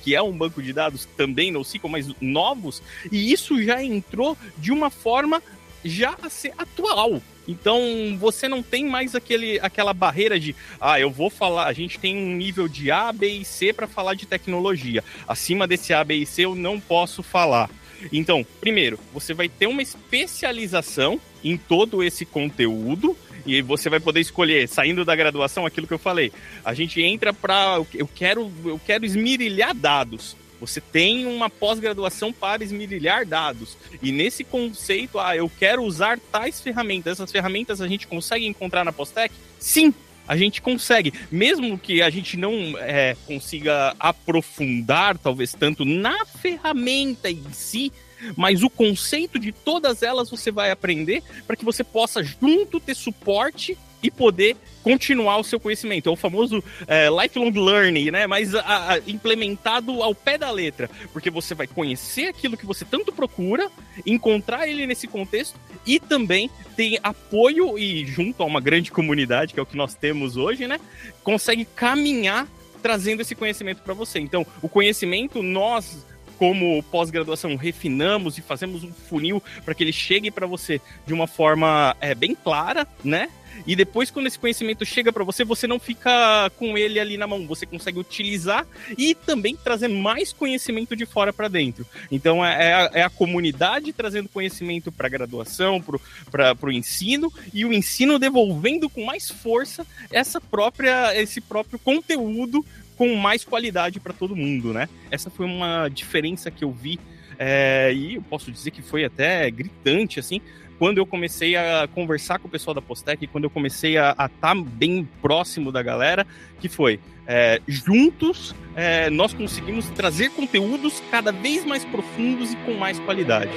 que 0.03 0.15
é 0.15 0.23
um 0.23 0.37
banco 0.37 0.63
de 0.63 0.73
dados 0.73 1.09
também 1.17 1.51
NoSQL, 1.51 1.89
mas 1.89 2.09
novos, 2.21 2.83
e 3.11 3.33
isso 3.33 3.63
já 3.63 3.83
entrou 3.83 4.37
de 4.59 4.73
uma 4.73 4.91
forma 4.91 5.43
já 5.85 6.17
a 6.23 6.29
ser 6.29 6.53
atual. 6.59 7.23
Então 7.49 7.81
você 8.19 8.49
não 8.49 8.63
tem 8.63 8.85
mais 8.85 9.15
aquele, 9.15 9.59
aquela 9.61 9.95
barreira 9.95 10.39
de, 10.39 10.55
ah, 10.81 10.99
eu 10.99 11.11
vou 11.11 11.31
falar, 11.31 11.67
a 11.67 11.73
gente 11.73 11.99
tem 11.99 12.17
um 12.17 12.35
nível 12.35 12.67
de 12.67 12.91
A, 12.91 13.13
B 13.13 13.29
e 13.29 13.45
C 13.45 13.73
para 13.73 13.87
falar 13.87 14.15
de 14.15 14.27
tecnologia. 14.27 15.05
Acima 15.29 15.67
desse 15.67 15.95
A, 15.95 16.03
B 16.03 16.17
e 16.17 16.27
C 16.27 16.45
eu 16.45 16.55
não 16.55 16.81
posso 16.81 17.23
falar. 17.23 17.71
Então, 18.13 18.45
primeiro, 18.61 18.99
você 19.13 19.35
vai 19.35 19.49
ter 19.49 19.67
uma 19.67 19.83
especialização 19.83 21.21
em 21.43 21.57
todo 21.57 22.03
esse 22.03 22.25
conteúdo 22.25 23.17
e 23.47 23.63
você 23.63 23.89
vai 23.89 24.01
poder 24.01 24.21
escolher, 24.21 24.69
saindo 24.69 25.05
da 25.05 25.15
graduação, 25.15 25.65
aquilo 25.65 25.87
que 25.87 25.95
eu 25.95 25.99
falei. 25.99 26.33
A 26.65 26.75
gente 26.75 27.01
entra 27.01 27.33
para. 27.33 27.81
Eu 27.95 28.09
quero, 28.13 28.51
eu 28.65 28.81
quero 28.85 29.05
esmirilhar 29.05 29.75
dados. 29.75 30.37
Você 30.61 30.81
tem 30.81 31.27
uma 31.27 31.51
pós-graduação 31.51 32.33
para 32.33 32.65
esmirilhar 32.65 33.27
dados. 33.27 33.77
E 34.03 34.11
nesse 34.11 34.43
conceito, 34.43 35.19
ah, 35.19 35.37
eu 35.37 35.51
quero 35.59 35.83
usar 35.85 36.19
tais 36.33 36.61
ferramentas. 36.61 37.13
Essas 37.13 37.31
ferramentas 37.31 37.81
a 37.81 37.87
gente 37.87 38.07
consegue 38.07 38.47
encontrar 38.47 38.85
na 38.85 38.93
Postec? 38.93 39.35
Sim, 39.59 39.95
a 40.27 40.37
gente 40.37 40.61
consegue. 40.63 41.13
Mesmo 41.31 41.79
que 41.79 42.03
a 42.03 42.11
gente 42.11 42.37
não 42.37 42.75
é, 42.79 43.17
consiga 43.27 43.95
aprofundar, 43.99 45.19
talvez 45.19 45.53
tanto 45.53 45.85
na 45.85 46.25
ferramenta 46.27 47.31
em 47.31 47.45
si, 47.53 47.93
mas 48.37 48.63
o 48.63 48.71
conceito 48.71 49.39
de 49.39 49.53
todas 49.53 50.03
elas 50.03 50.31
você 50.31 50.51
vai 50.51 50.71
aprender 50.71 51.23
para 51.47 51.57
que 51.57 51.65
você 51.65 51.85
possa 51.85 52.23
junto 52.23 52.81
ter 52.81 52.95
suporte 52.95 53.77
e 54.03 54.11
poder 54.11 54.57
continuar 54.83 55.39
o 55.39 55.45
seu 55.45 55.59
conhecimento. 55.59 56.09
É 56.09 56.13
o 56.13 56.17
famoso 56.17 56.63
é, 56.87 57.09
lifelong 57.09 57.51
learning, 57.51 58.11
né? 58.11 58.27
Mas 58.27 58.55
a, 58.55 58.95
a, 58.95 58.99
implementado 59.07 60.03
ao 60.03 60.15
pé 60.15 60.39
da 60.39 60.51
letra, 60.51 60.89
porque 61.13 61.31
você 61.31 61.55
vai 61.55 61.67
conhecer 61.67 62.29
aquilo 62.29 62.57
que 62.57 62.67
você 62.67 62.85
tanto 62.85 63.13
procura, 63.13 63.71
encontrar 64.05 64.69
ele 64.69 64.87
nesse 64.87 65.07
contexto 65.07 65.59
e 65.87 66.01
também 66.01 66.51
tem 66.77 66.99
apoio 67.03 67.79
e 67.79 68.05
junto 68.05 68.43
a 68.43 68.47
uma 68.47 68.61
grande 68.61 68.91
comunidade, 68.91 69.55
que 69.55 69.61
é 69.61 69.63
o 69.63 69.67
que 69.67 69.77
nós 69.77 69.95
temos 69.95 70.37
hoje, 70.37 70.67
né? 70.67 70.81
Consegue 71.23 71.65
caminhar 71.65 72.47
trazendo 72.83 73.23
esse 73.23 73.35
conhecimento 73.35 73.83
para 73.83 73.95
você. 73.95 74.19
Então, 74.19 74.47
o 74.63 74.69
conhecimento 74.69 75.43
nós 75.43 76.05
como 76.39 76.83
pós-graduação 76.85 77.57
refinamos 77.57 78.39
e 78.39 78.43
fazemos 78.43 78.85
um 78.85 78.93
funil 78.93 79.43
para 79.65 79.75
que 79.75 79.83
ele 79.83 79.93
chegue 79.93 80.31
para 80.31 80.47
você 80.47 80.81
de 81.07 81.13
uma 81.13 81.27
forma 81.27 81.97
é, 82.01 82.15
bem 82.15 82.35
clara, 82.35 82.87
né? 83.03 83.29
E 83.67 83.77
depois, 83.77 84.11
quando 84.11 84.27
esse 84.27 84.39
conhecimento 84.39 84.85
chega 84.85 85.13
para 85.13 85.25
você, 85.25 85.45
você 85.45 85.67
não 85.67 85.79
fica 85.79 86.51
com 86.57 86.77
ele 86.77 86.99
ali 86.99 87.17
na 87.17 87.27
mão, 87.27 87.47
você 87.47 87.65
consegue 87.65 87.99
utilizar 87.99 88.67
e 88.99 89.15
também 89.15 89.57
trazer 89.57 89.89
mais 89.89 90.33
conhecimento 90.33 90.97
de 90.97 91.07
fora 91.07 91.33
para 91.33 91.49
dentro. 91.49 91.87
Então, 92.11 92.45
é, 92.45 92.69
é, 92.69 92.75
a, 92.75 92.91
é, 92.95 93.03
a, 93.03 93.11
comunidade 93.11 93.93
trazendo 93.93 94.29
conhecimento 94.29 94.91
para 94.91 95.07
a 95.07 95.11
graduação, 95.11 95.83
para 96.31 96.57
o 96.63 96.73
ensino, 96.73 97.33
e 97.55 97.65
o 97.65 97.73
ensino 97.73 98.19
devolvendo 98.19 98.91
com 98.91 99.05
mais 99.05 99.31
força 99.31 99.87
essa 100.11 100.41
própria, 100.41 101.17
esse 101.21 101.41
próprio 101.41 101.79
conteúdo 101.79 102.65
com 102.97 103.15
mais 103.17 103.45
qualidade 103.45 104.01
para 104.01 104.13
todo 104.13 104.35
mundo, 104.35 104.73
né? 104.73 104.89
Essa 105.11 105.31
foi 105.31 105.47
uma 105.47 105.89
diferença 105.89 106.51
que 106.51 106.65
eu 106.65 106.73
vi 106.73 106.99
é, 107.39 107.93
e 107.95 108.15
eu 108.15 108.23
posso 108.23 108.51
dizer 108.51 108.71
que 108.71 108.83
foi 108.83 109.05
até 109.05 109.51
gritante, 109.51 110.19
assim, 110.19 110.41
quando 110.79 110.99
eu 110.99 111.07
comecei 111.07 111.57
a 111.57 111.89
conversar 111.95 112.39
com 112.39 112.49
o 112.49 112.51
pessoal 112.51 112.75
da 112.75 112.83
Postec, 112.83 113.27
quando 113.29 113.45
eu 113.45 113.51
comecei 113.51 113.97
a 113.97 114.11
estar 114.11 114.29
tá 114.29 114.55
bem 114.55 115.09
próximo 115.23 115.73
da 115.73 115.83
galera, 115.83 116.27
que 116.61 116.69
foi, 116.69 117.01
é, 117.27 117.61
juntos 117.67 118.55
é, 118.75 119.11
nós 119.11 119.33
conseguimos 119.33 119.89
trazer 119.91 120.31
conteúdos 120.31 121.03
cada 121.11 121.33
vez 121.33 121.65
mais 121.65 121.85
profundos 121.85 122.53
e 122.53 122.57
com 122.57 122.75
mais 122.75 122.99
qualidade. 123.01 123.53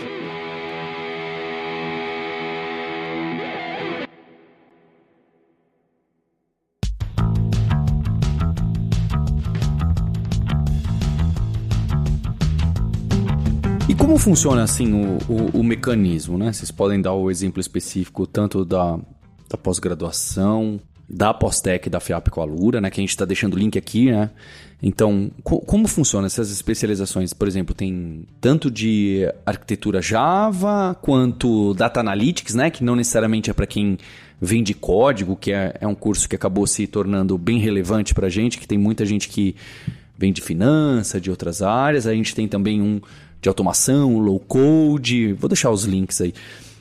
Como 14.09 14.17
funciona 14.17 14.63
assim 14.63 14.91
o, 14.91 15.19
o, 15.31 15.59
o, 15.59 15.63
mecanismo, 15.63 16.35
né? 16.35 16.51
Vocês 16.51 16.71
podem 16.71 16.99
dar 16.99 17.13
o 17.13 17.29
exemplo 17.29 17.61
específico 17.61 18.25
tanto 18.25 18.65
da, 18.65 18.97
da 19.47 19.55
pós-graduação, 19.55 20.79
da 21.07 21.31
Postec 21.31 21.87
da 21.91 21.99
FIAP 21.99 22.29
com 22.31 22.41
a 22.41 22.43
Lura, 22.43 22.81
né? 22.81 22.89
Que 22.89 22.99
a 22.99 23.03
gente 23.03 23.11
está 23.11 23.23
deixando 23.23 23.53
o 23.53 23.59
link 23.59 23.77
aqui, 23.77 24.11
né? 24.11 24.31
Então, 24.81 25.29
co 25.43 25.59
como 25.59 25.87
funciona 25.87 26.25
essas 26.25 26.49
especializações? 26.49 27.33
Por 27.33 27.47
exemplo, 27.47 27.75
tem 27.75 28.25
tanto 28.41 28.71
de 28.71 29.31
arquitetura 29.45 30.01
Java 30.01 30.97
quanto 30.99 31.75
Data 31.75 31.99
Analytics, 31.99 32.55
né? 32.55 32.71
Que 32.71 32.83
não 32.83 32.95
necessariamente 32.95 33.51
é 33.51 33.53
para 33.53 33.67
quem 33.67 33.95
vende 34.41 34.73
código, 34.73 35.35
que 35.35 35.51
é, 35.51 35.75
é 35.79 35.87
um 35.87 35.93
curso 35.93 36.27
que 36.27 36.35
acabou 36.35 36.65
se 36.65 36.87
tornando 36.87 37.37
bem 37.37 37.59
relevante 37.59 38.15
para 38.15 38.25
a 38.25 38.29
gente, 38.29 38.57
que 38.57 38.67
tem 38.67 38.77
muita 38.77 39.05
gente 39.05 39.29
que 39.29 39.55
vem 40.17 40.33
de 40.33 40.41
finança, 40.41 41.21
de 41.21 41.29
outras 41.29 41.61
áreas. 41.61 42.07
A 42.07 42.13
gente 42.15 42.33
tem 42.33 42.47
também 42.47 42.81
um 42.81 42.99
de 43.41 43.49
automação, 43.49 44.19
low 44.19 44.39
code. 44.39 45.33
Vou 45.33 45.47
deixar 45.47 45.71
os 45.71 45.83
links 45.83 46.21
aí. 46.21 46.33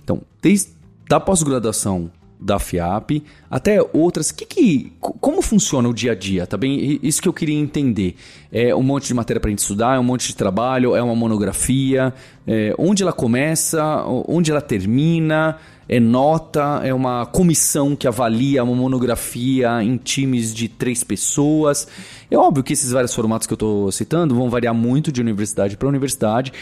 Então, 0.02 0.22
desde 0.42 0.70
da 1.08 1.18
pós-graduação 1.18 2.10
da 2.40 2.58
FIAP 2.58 3.22
até 3.50 3.80
outras. 3.92 4.30
Que 4.30 4.46
que, 4.46 4.92
como 5.00 5.42
funciona 5.42 5.88
o 5.88 5.94
dia 5.94 6.12
a 6.12 6.14
dia? 6.14 6.46
Tá 6.46 6.56
bem? 6.56 7.00
Isso 7.02 7.20
que 7.20 7.28
eu 7.28 7.32
queria 7.32 7.58
entender. 7.58 8.14
É 8.52 8.74
um 8.74 8.82
monte 8.82 9.08
de 9.08 9.14
matéria 9.14 9.40
para 9.40 9.48
a 9.48 9.50
gente 9.50 9.60
estudar, 9.60 9.96
é 9.96 9.98
um 9.98 10.04
monte 10.04 10.28
de 10.28 10.36
trabalho, 10.36 10.94
é 10.94 11.02
uma 11.02 11.16
monografia. 11.16 12.14
É, 12.46 12.74
onde 12.78 13.02
ela 13.02 13.12
começa, 13.12 14.04
onde 14.26 14.50
ela 14.50 14.60
termina 14.60 15.58
é 15.88 15.98
nota, 15.98 16.82
é 16.84 16.92
uma 16.92 17.24
comissão 17.24 17.96
que 17.96 18.06
avalia 18.06 18.62
uma 18.62 18.74
monografia 18.74 19.82
em 19.82 19.96
times 19.96 20.54
de 20.54 20.68
três 20.68 21.02
pessoas. 21.02 21.88
É 22.30 22.36
óbvio 22.36 22.62
que 22.62 22.74
esses 22.74 22.90
vários 22.90 23.14
formatos 23.14 23.46
que 23.46 23.52
eu 23.54 23.56
estou 23.56 23.90
citando 23.90 24.34
vão 24.34 24.50
variar 24.50 24.74
muito 24.74 25.10
de 25.10 25.20
universidade 25.20 25.76
para 25.78 25.88
universidade. 25.88 26.52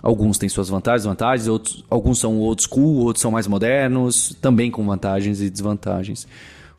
Alguns 0.00 0.38
têm 0.38 0.48
suas 0.48 0.68
vantagens, 0.68 1.02
desvantagens, 1.02 1.48
outros, 1.48 1.84
alguns 1.90 2.20
são 2.20 2.38
old 2.38 2.62
school, 2.62 2.98
outros 3.04 3.22
são 3.22 3.32
mais 3.32 3.48
modernos, 3.48 4.36
também 4.40 4.70
com 4.70 4.86
vantagens 4.86 5.40
e 5.40 5.50
desvantagens. 5.50 6.28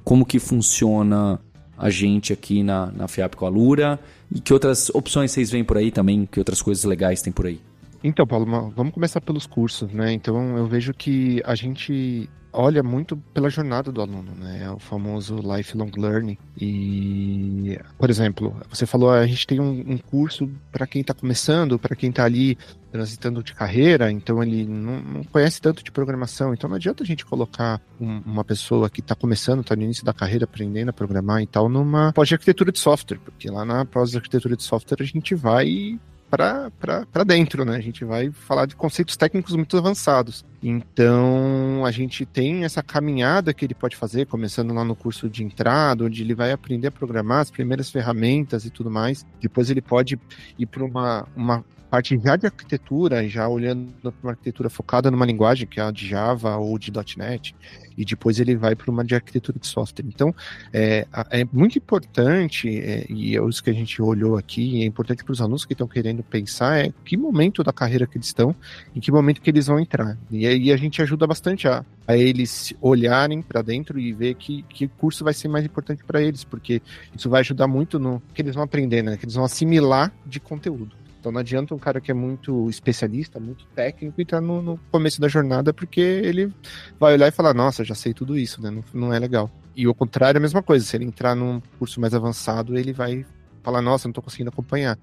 Como 0.01 0.25
que 0.25 0.39
funciona 0.39 1.37
a 1.77 1.89
gente 1.89 2.31
aqui 2.31 2.63
na, 2.63 2.89
na 2.95 3.07
FIAP 3.09 3.35
com 3.35 3.45
a 3.45 3.49
Lura 3.49 3.99
e 4.33 4.39
que 4.39 4.53
outras 4.53 4.89
opções 4.91 5.31
vocês 5.31 5.51
veem 5.51 5.65
por 5.65 5.77
aí 5.77 5.91
também, 5.91 6.25
que 6.25 6.39
outras 6.39 6.61
coisas 6.61 6.85
legais 6.85 7.21
tem 7.21 7.33
por 7.33 7.47
aí? 7.47 7.59
Então, 8.03 8.27
Paulo, 8.27 8.71
vamos 8.75 8.93
começar 8.93 9.21
pelos 9.21 9.45
cursos, 9.45 9.91
né? 9.91 10.11
Então, 10.13 10.57
eu 10.57 10.67
vejo 10.67 10.93
que 10.93 11.41
a 11.45 11.55
gente 11.55 12.29
olha 12.57 12.81
muito 12.81 13.15
pela 13.33 13.49
jornada 13.49 13.91
do 13.91 14.01
aluno, 14.01 14.33
né? 14.35 14.63
É 14.63 14.71
o 14.71 14.79
famoso 14.79 15.37
lifelong 15.37 15.91
learning. 15.95 16.37
E, 16.59 17.79
por 17.97 18.09
exemplo, 18.09 18.55
você 18.69 18.85
falou, 18.85 19.11
a 19.11 19.25
gente 19.27 19.45
tem 19.45 19.59
um, 19.59 19.83
um 19.87 19.97
curso 19.97 20.49
para 20.71 20.87
quem 20.87 21.01
está 21.01 21.13
começando, 21.13 21.77
para 21.77 21.95
quem 21.95 22.09
está 22.09 22.25
ali 22.25 22.57
transitando 22.91 23.43
de 23.43 23.53
carreira, 23.53 24.09
então 24.09 24.41
ele 24.41 24.65
não, 24.65 24.99
não, 25.01 25.23
conhece 25.25 25.61
tanto 25.61 25.83
de 25.83 25.91
programação, 25.91 26.53
então 26.53 26.69
não 26.69 26.77
adianta 26.77 27.03
a 27.03 27.05
gente 27.05 27.25
colocar 27.25 27.79
um, 27.99 28.21
uma 28.25 28.43
pessoa 28.43 28.89
que 28.89 29.01
está 29.01 29.13
começando, 29.13 29.59
está 29.59 29.75
no 29.75 29.83
início 29.83 30.05
da 30.05 30.13
carreira, 30.13 30.45
aprendendo 30.45 30.89
a 30.89 30.93
programar 30.93 31.41
e 31.41 31.45
tal, 31.45 31.69
numa 31.69 32.11
pós-arquitetura 32.13 32.71
de 32.71 32.79
software, 32.79 33.19
porque 33.19 33.51
lá 33.51 33.65
na 33.65 33.85
pós-arquitetura 33.85 34.55
de 34.55 34.63
software 34.63 34.97
a 35.01 35.05
gente 35.05 35.35
vai 35.35 35.99
para 36.29 37.23
dentro, 37.25 37.63
né? 37.63 37.77
A 37.77 37.81
gente 37.81 38.03
vai 38.03 38.31
falar 38.31 38.65
de 38.65 38.75
conceitos 38.75 39.15
técnicos 39.15 39.55
muito 39.55 39.77
avançados. 39.77 40.45
Então, 40.61 41.85
a 41.85 41.91
gente 41.91 42.25
tem 42.25 42.63
essa 42.63 42.83
caminhada 42.83 43.53
que 43.53 43.65
ele 43.65 43.73
pode 43.73 43.95
fazer, 43.95 44.25
começando 44.25 44.73
lá 44.73 44.83
no 44.83 44.95
curso 44.95 45.29
de 45.29 45.43
entrada, 45.43 46.03
onde 46.03 46.21
ele 46.21 46.35
vai 46.35 46.51
aprender 46.51 46.87
a 46.87 46.91
programar 46.91 47.39
as 47.39 47.51
primeiras 47.51 47.89
ferramentas 47.89 48.65
e 48.65 48.69
tudo 48.69 48.91
mais. 48.91 49.25
Depois 49.41 49.69
ele 49.69 49.81
pode 49.81 50.19
ir 50.57 50.65
para 50.65 50.83
uma, 50.83 51.27
uma 51.35 51.65
parte 51.89 52.19
já 52.23 52.35
de 52.35 52.45
arquitetura, 52.45 53.27
já 53.27 53.47
olhando 53.47 53.93
para 54.01 54.11
uma 54.23 54.31
arquitetura 54.31 54.69
focada 54.69 55.09
numa 55.09 55.25
linguagem 55.25 55.67
que 55.67 55.79
é 55.79 55.83
a 55.83 55.91
de 55.91 56.07
Java 56.07 56.55
ou 56.57 56.77
de 56.77 56.91
.NET, 57.17 57.55
e 57.97 58.05
depois 58.05 58.39
ele 58.39 58.55
vai 58.55 58.75
para 58.75 58.91
uma 58.91 59.03
de 59.03 59.15
arquitetura 59.15 59.57
de 59.57 59.65
software. 59.65 60.05
Então, 60.07 60.33
é, 60.71 61.07
é 61.31 61.45
muito 61.51 61.77
importante, 61.77 62.69
é, 62.69 63.05
e 63.09 63.35
é 63.35 63.43
isso 63.47 63.63
que 63.63 63.69
a 63.69 63.73
gente 63.73 64.01
olhou 64.01 64.37
aqui, 64.37 64.83
é 64.83 64.85
importante 64.85 65.23
para 65.23 65.31
os 65.31 65.41
alunos 65.41 65.65
que 65.65 65.73
estão 65.73 65.87
querendo 65.87 66.23
pensar, 66.23 66.85
é 66.85 66.93
que 67.03 67.17
momento 67.17 67.63
da 67.63 67.73
carreira 67.73 68.05
que 68.05 68.17
eles 68.17 68.27
estão, 68.27 68.55
em 68.95 68.99
que 68.99 69.11
momento 69.11 69.41
que 69.41 69.49
eles 69.49 69.67
vão 69.67 69.79
entrar. 69.79 70.17
E 70.29 70.45
aí 70.45 70.71
a 70.71 70.77
gente 70.77 71.01
ajuda 71.01 71.25
bastante 71.25 71.67
a, 71.67 71.83
a 72.07 72.15
eles 72.15 72.73
olharem 72.81 73.41
para 73.41 73.61
dentro 73.61 73.99
e 73.99 74.13
ver 74.13 74.35
que, 74.35 74.63
que 74.63 74.87
curso 74.87 75.23
vai 75.23 75.33
ser 75.33 75.47
mais 75.47 75.65
importante 75.65 76.03
para 76.03 76.21
eles, 76.21 76.43
porque 76.43 76.81
isso 77.15 77.29
vai 77.29 77.41
ajudar 77.41 77.67
muito 77.67 77.97
no 77.97 78.21
que 78.33 78.41
eles 78.41 78.53
vão 78.53 78.63
aprender, 78.63 79.01
né? 79.01 79.17
Que 79.17 79.25
eles 79.25 79.35
vão 79.35 79.45
assimilar 79.45 80.13
de 80.25 80.39
conteúdo. 80.39 81.06
Então 81.27 81.33
não 81.33 81.41
adianta 81.41 81.75
um 81.75 81.77
cara 81.77 81.99
que 81.99 82.09
é 82.09 82.13
muito 82.13 82.69
especialista, 82.69 83.37
muito 83.37 83.65
técnico, 83.75 84.21
entrar 84.21 84.39
no, 84.39 84.61
no 84.61 84.79
começo 84.89 85.19
da 85.19 85.27
jornada, 85.27 85.73
porque 85.73 85.99
ele 85.99 86.53
vai 86.97 87.15
olhar 87.15 87.27
e 87.27 87.31
falar, 87.31 87.53
nossa, 87.53 87.83
já 87.83 87.93
sei 87.93 88.13
tudo 88.13 88.37
isso, 88.37 88.61
né? 88.61 88.71
Não, 88.71 88.81
não 88.93 89.13
é 89.13 89.19
legal. 89.19 89.51
E 89.75 89.85
o 89.89 89.93
contrário 89.93 90.37
é 90.37 90.39
a 90.39 90.41
mesma 90.41 90.63
coisa, 90.63 90.85
se 90.85 90.95
ele 90.95 91.03
entrar 91.03 91.35
num 91.35 91.61
curso 91.77 91.99
mais 91.99 92.13
avançado, 92.13 92.77
ele 92.77 92.93
vai 92.93 93.25
falar, 93.61 93.81
nossa, 93.81 94.07
não 94.07 94.11
estou 94.11 94.23
conseguindo 94.23 94.49
acompanhar. 94.49 94.97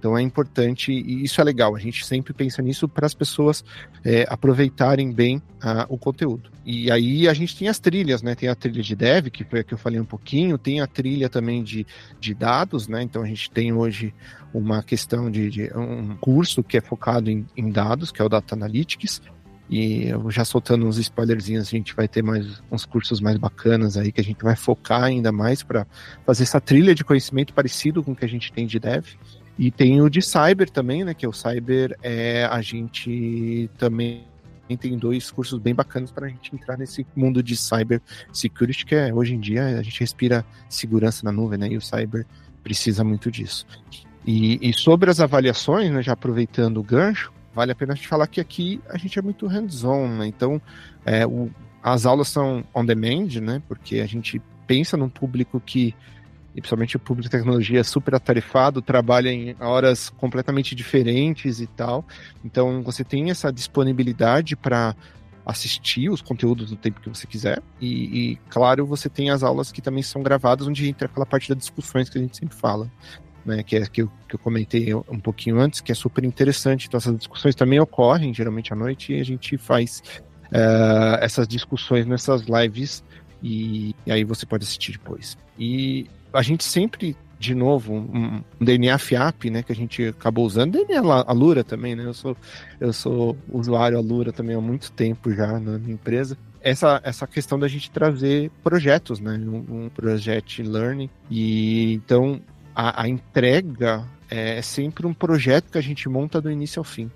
Então 0.00 0.16
é 0.16 0.22
importante, 0.22 0.90
e 0.90 1.22
isso 1.22 1.42
é 1.42 1.44
legal, 1.44 1.76
a 1.76 1.78
gente 1.78 2.06
sempre 2.06 2.32
pensa 2.32 2.62
nisso 2.62 2.88
para 2.88 3.04
as 3.04 3.12
pessoas 3.12 3.62
é, 4.02 4.26
aproveitarem 4.30 5.12
bem 5.12 5.36
uh, 5.36 5.84
o 5.90 5.98
conteúdo. 5.98 6.50
E 6.64 6.90
aí 6.90 7.28
a 7.28 7.34
gente 7.34 7.54
tem 7.54 7.68
as 7.68 7.78
trilhas, 7.78 8.22
né? 8.22 8.34
Tem 8.34 8.48
a 8.48 8.54
trilha 8.54 8.82
de 8.82 8.96
dev, 8.96 9.26
que 9.26 9.44
foi 9.44 9.60
a 9.60 9.64
que 9.64 9.74
eu 9.74 9.78
falei 9.78 10.00
um 10.00 10.04
pouquinho, 10.06 10.56
tem 10.56 10.80
a 10.80 10.86
trilha 10.86 11.28
também 11.28 11.62
de, 11.62 11.86
de 12.18 12.32
dados, 12.32 12.88
né? 12.88 13.02
Então 13.02 13.22
a 13.22 13.26
gente 13.26 13.50
tem 13.50 13.74
hoje 13.74 14.14
uma 14.54 14.82
questão 14.82 15.30
de, 15.30 15.50
de 15.50 15.70
um 15.76 16.16
curso 16.16 16.62
que 16.62 16.78
é 16.78 16.80
focado 16.80 17.30
em, 17.30 17.46
em 17.54 17.70
dados, 17.70 18.10
que 18.10 18.22
é 18.22 18.24
o 18.24 18.28
Data 18.28 18.54
Analytics, 18.54 19.20
e 19.70 20.08
já 20.30 20.44
soltando 20.44 20.84
uns 20.84 20.98
spoilerzinhos, 20.98 21.68
a 21.68 21.70
gente 21.70 21.94
vai 21.94 22.08
ter 22.08 22.22
mais 22.22 22.60
uns 22.72 22.84
cursos 22.84 23.20
mais 23.20 23.36
bacanas 23.36 23.96
aí 23.96 24.10
que 24.10 24.20
a 24.20 24.24
gente 24.24 24.42
vai 24.42 24.56
focar 24.56 25.04
ainda 25.04 25.30
mais 25.30 25.62
para 25.62 25.86
fazer 26.26 26.42
essa 26.42 26.60
trilha 26.60 26.92
de 26.92 27.04
conhecimento 27.04 27.54
parecido 27.54 28.02
com 28.02 28.10
o 28.10 28.16
que 28.16 28.24
a 28.24 28.28
gente 28.28 28.50
tem 28.52 28.66
de 28.66 28.80
dev. 28.80 29.04
E 29.60 29.70
tem 29.70 30.00
o 30.00 30.08
de 30.08 30.22
cyber 30.22 30.70
também, 30.70 31.04
né? 31.04 31.12
Que 31.12 31.26
é 31.26 31.28
o 31.28 31.34
cyber 31.34 31.94
é 32.02 32.46
a 32.46 32.62
gente 32.62 33.68
também 33.76 34.24
tem 34.80 34.96
dois 34.96 35.30
cursos 35.30 35.58
bem 35.58 35.74
bacanas 35.74 36.10
para 36.10 36.24
a 36.24 36.30
gente 36.30 36.54
entrar 36.54 36.78
nesse 36.78 37.06
mundo 37.14 37.42
de 37.42 37.54
cyber 37.58 38.00
security, 38.32 38.86
que 38.86 38.94
é 38.94 39.12
hoje 39.12 39.34
em 39.34 39.38
dia 39.38 39.78
a 39.78 39.82
gente 39.82 40.00
respira 40.00 40.46
segurança 40.66 41.26
na 41.26 41.30
nuvem, 41.30 41.58
né? 41.58 41.68
E 41.68 41.76
o 41.76 41.80
cyber 41.80 42.24
precisa 42.62 43.04
muito 43.04 43.30
disso. 43.30 43.66
E, 44.26 44.58
e 44.66 44.72
sobre 44.72 45.10
as 45.10 45.20
avaliações, 45.20 45.90
né, 45.90 46.02
já 46.02 46.14
aproveitando 46.14 46.78
o 46.78 46.82
gancho, 46.82 47.30
vale 47.54 47.72
a 47.72 47.74
pena 47.74 47.92
a 47.92 47.96
gente 47.96 48.08
falar 48.08 48.28
que 48.28 48.40
aqui 48.40 48.80
a 48.88 48.96
gente 48.96 49.18
é 49.18 49.22
muito 49.22 49.46
hands-on, 49.46 50.08
né? 50.08 50.26
Então, 50.26 50.58
é, 51.04 51.26
o, 51.26 51.50
as 51.82 52.06
aulas 52.06 52.28
são 52.28 52.64
on 52.74 52.86
demand, 52.86 53.28
né? 53.42 53.60
Porque 53.68 54.00
a 54.00 54.06
gente 54.06 54.40
pensa 54.66 54.96
num 54.96 55.10
público 55.10 55.60
que 55.60 55.94
e 56.54 56.60
principalmente 56.60 56.96
o 56.96 57.00
público 57.00 57.28
de 57.28 57.30
tecnologia 57.30 57.82
super 57.84 58.14
atarefado, 58.14 58.82
trabalha 58.82 59.30
em 59.30 59.54
horas 59.60 60.10
completamente 60.10 60.74
diferentes 60.74 61.60
e 61.60 61.66
tal. 61.66 62.04
Então 62.44 62.82
você 62.82 63.04
tem 63.04 63.30
essa 63.30 63.52
disponibilidade 63.52 64.56
para 64.56 64.94
assistir 65.44 66.08
os 66.10 66.20
conteúdos 66.22 66.70
no 66.70 66.76
tempo 66.76 67.00
que 67.00 67.08
você 67.08 67.26
quiser. 67.26 67.62
E, 67.80 68.32
e, 68.32 68.36
claro, 68.48 68.86
você 68.86 69.08
tem 69.08 69.30
as 69.30 69.42
aulas 69.42 69.72
que 69.72 69.80
também 69.80 70.02
são 70.02 70.22
gravadas, 70.22 70.66
onde 70.66 70.88
entra 70.88 71.06
aquela 71.06 71.26
parte 71.26 71.48
das 71.48 71.58
discussões 71.58 72.08
que 72.08 72.18
a 72.18 72.20
gente 72.20 72.36
sempre 72.36 72.56
fala. 72.56 72.90
Né, 73.42 73.62
que 73.62 73.74
é 73.74 73.86
que 73.86 74.02
eu, 74.02 74.12
que 74.28 74.34
eu 74.34 74.38
comentei 74.38 74.94
um 74.94 75.18
pouquinho 75.18 75.58
antes, 75.58 75.80
que 75.80 75.90
é 75.90 75.94
super 75.94 76.24
interessante. 76.24 76.86
Então, 76.86 76.98
essas 76.98 77.16
discussões 77.16 77.54
também 77.54 77.80
ocorrem 77.80 78.34
geralmente 78.34 78.70
à 78.70 78.76
noite 78.76 79.14
e 79.14 79.20
a 79.20 79.24
gente 79.24 79.56
faz 79.56 80.02
uh, 80.52 81.16
essas 81.20 81.48
discussões 81.48 82.06
nessas 82.06 82.42
lives 82.42 83.02
e, 83.42 83.96
e, 84.04 84.12
aí 84.12 84.24
você 84.24 84.44
pode 84.44 84.64
assistir 84.64 84.92
depois. 84.92 85.38
E 85.58 86.06
a 86.32 86.42
gente 86.42 86.64
sempre, 86.64 87.16
de 87.38 87.54
novo, 87.54 87.94
um, 87.94 88.42
um 88.60 88.64
DNA 88.64 88.98
FIAP, 88.98 89.50
né, 89.50 89.62
que 89.62 89.72
a 89.72 89.74
gente 89.74 90.06
acabou 90.06 90.46
usando, 90.46 90.72
DNA 90.72 91.00
Alura 91.26 91.64
também, 91.64 91.94
né, 91.94 92.04
eu 92.04 92.14
sou, 92.14 92.36
eu 92.78 92.92
sou 92.92 93.36
usuário 93.48 93.98
Alura 93.98 94.32
também 94.32 94.56
há 94.56 94.60
muito 94.60 94.92
tempo 94.92 95.32
já 95.32 95.58
na 95.58 95.78
minha 95.78 95.94
empresa, 95.94 96.36
essa, 96.60 97.00
essa 97.02 97.26
questão 97.26 97.58
da 97.58 97.68
gente 97.68 97.90
trazer 97.90 98.50
projetos, 98.62 99.18
né, 99.20 99.32
um, 99.32 99.84
um 99.84 99.88
projeto 99.88 100.62
learning, 100.62 101.10
e 101.30 101.94
então 101.94 102.40
a, 102.74 103.02
a 103.02 103.08
entrega 103.08 104.04
é 104.28 104.62
sempre 104.62 105.06
um 105.06 105.12
projeto 105.12 105.72
que 105.72 105.78
a 105.78 105.82
gente 105.82 106.08
monta 106.08 106.40
do 106.40 106.50
início 106.50 106.78
ao 106.78 106.84
fim. 106.84 107.10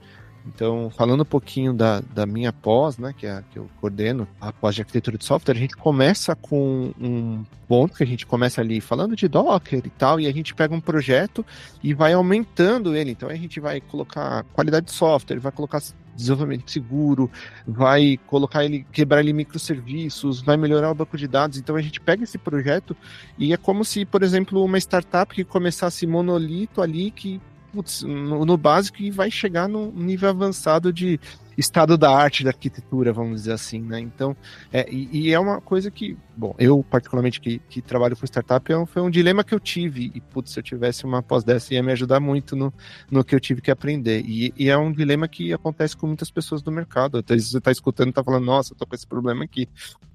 Então, 0.46 0.90
falando 0.90 1.22
um 1.22 1.26
pouquinho 1.26 1.72
da, 1.72 2.00
da 2.00 2.26
minha 2.26 2.52
pós, 2.52 2.98
né, 2.98 3.14
que 3.16 3.26
é 3.26 3.42
que 3.50 3.58
eu 3.58 3.68
coordeno, 3.80 4.28
a 4.40 4.52
pós 4.52 4.74
de 4.74 4.82
arquitetura 4.82 5.16
de 5.16 5.24
software, 5.24 5.54
a 5.54 5.58
gente 5.58 5.76
começa 5.76 6.36
com 6.36 6.92
um 7.00 7.44
ponto 7.66 7.96
que 7.96 8.02
a 8.02 8.06
gente 8.06 8.26
começa 8.26 8.60
ali 8.60 8.80
falando 8.80 9.16
de 9.16 9.26
Docker 9.26 9.80
e 9.84 9.90
tal, 9.90 10.20
e 10.20 10.26
a 10.26 10.32
gente 10.32 10.54
pega 10.54 10.74
um 10.74 10.80
projeto 10.80 11.44
e 11.82 11.94
vai 11.94 12.12
aumentando 12.12 12.94
ele. 12.94 13.12
Então, 13.12 13.28
a 13.28 13.34
gente 13.34 13.58
vai 13.58 13.80
colocar 13.80 14.44
qualidade 14.52 14.86
de 14.86 14.92
software, 14.92 15.38
vai 15.38 15.52
colocar 15.52 15.80
desenvolvimento 16.14 16.70
seguro, 16.70 17.30
vai 17.66 18.18
colocar 18.26 18.64
ele, 18.64 18.86
quebrar 18.92 19.20
ele 19.20 19.30
em 19.30 19.34
microserviços, 19.34 20.40
vai 20.40 20.56
melhorar 20.56 20.90
o 20.90 20.94
banco 20.94 21.16
de 21.16 21.26
dados. 21.26 21.58
Então 21.58 21.76
a 21.76 21.82
gente 21.82 22.00
pega 22.00 22.24
esse 22.24 22.38
projeto 22.38 22.96
e 23.38 23.52
é 23.52 23.56
como 23.56 23.84
se, 23.84 24.04
por 24.04 24.22
exemplo, 24.22 24.62
uma 24.64 24.78
startup 24.78 25.34
que 25.34 25.44
começasse 25.44 26.06
monolito 26.06 26.80
ali, 26.80 27.10
que 27.10 27.40
putz, 27.74 28.02
no, 28.02 28.44
no, 28.44 28.56
básico 28.56 29.02
e 29.02 29.10
vai 29.10 29.30
chegar 29.32 29.68
no 29.68 29.90
nível 29.90 30.28
avançado 30.28 30.92
de 30.92 31.18
estado 31.58 31.98
da 31.98 32.10
arte 32.10 32.44
da 32.44 32.50
arquitetura, 32.50 33.12
vamos 33.12 33.42
dizer 33.42 33.52
assim, 33.52 33.80
né? 33.80 33.98
Então, 33.98 34.36
é, 34.72 34.88
e, 34.90 35.08
e, 35.12 35.32
é 35.32 35.38
uma 35.38 35.60
coisa 35.60 35.90
que, 35.90 36.16
bom, 36.36 36.54
eu 36.58 36.84
particularmente 36.88 37.40
que, 37.40 37.60
que 37.68 37.82
trabalho 37.82 38.16
com 38.16 38.24
startup, 38.24 38.72
é 38.72 38.78
um, 38.78 38.86
foi 38.86 39.02
um 39.02 39.10
dilema 39.10 39.42
que 39.42 39.54
eu 39.54 39.60
tive, 39.60 40.12
e 40.14 40.20
putz, 40.20 40.52
se 40.52 40.58
eu 40.58 40.62
tivesse 40.62 41.04
uma 41.04 41.22
pós 41.22 41.42
dessa 41.42 41.74
ia 41.74 41.82
me 41.82 41.92
ajudar 41.92 42.20
muito 42.20 42.54
no, 42.54 42.72
no 43.10 43.24
que 43.24 43.34
eu 43.34 43.40
tive 43.40 43.60
que 43.60 43.70
aprender, 43.70 44.24
e, 44.24 44.52
e 44.56 44.68
é 44.68 44.76
um 44.76 44.92
dilema 44.92 45.26
que 45.26 45.52
acontece 45.52 45.96
com 45.96 46.06
muitas 46.06 46.30
pessoas 46.30 46.62
do 46.62 46.70
mercado, 46.70 47.18
às 47.18 47.24
vezes 47.24 47.50
você 47.50 47.58
está 47.58 47.72
escutando 47.72 48.08
e 48.08 48.10
está 48.10 48.22
falando, 48.22 48.44
nossa, 48.44 48.72
eu 48.72 48.76
tô 48.76 48.86
com 48.86 48.94
esse 48.94 49.06
problema 49.06 49.44
aqui, 49.44 49.68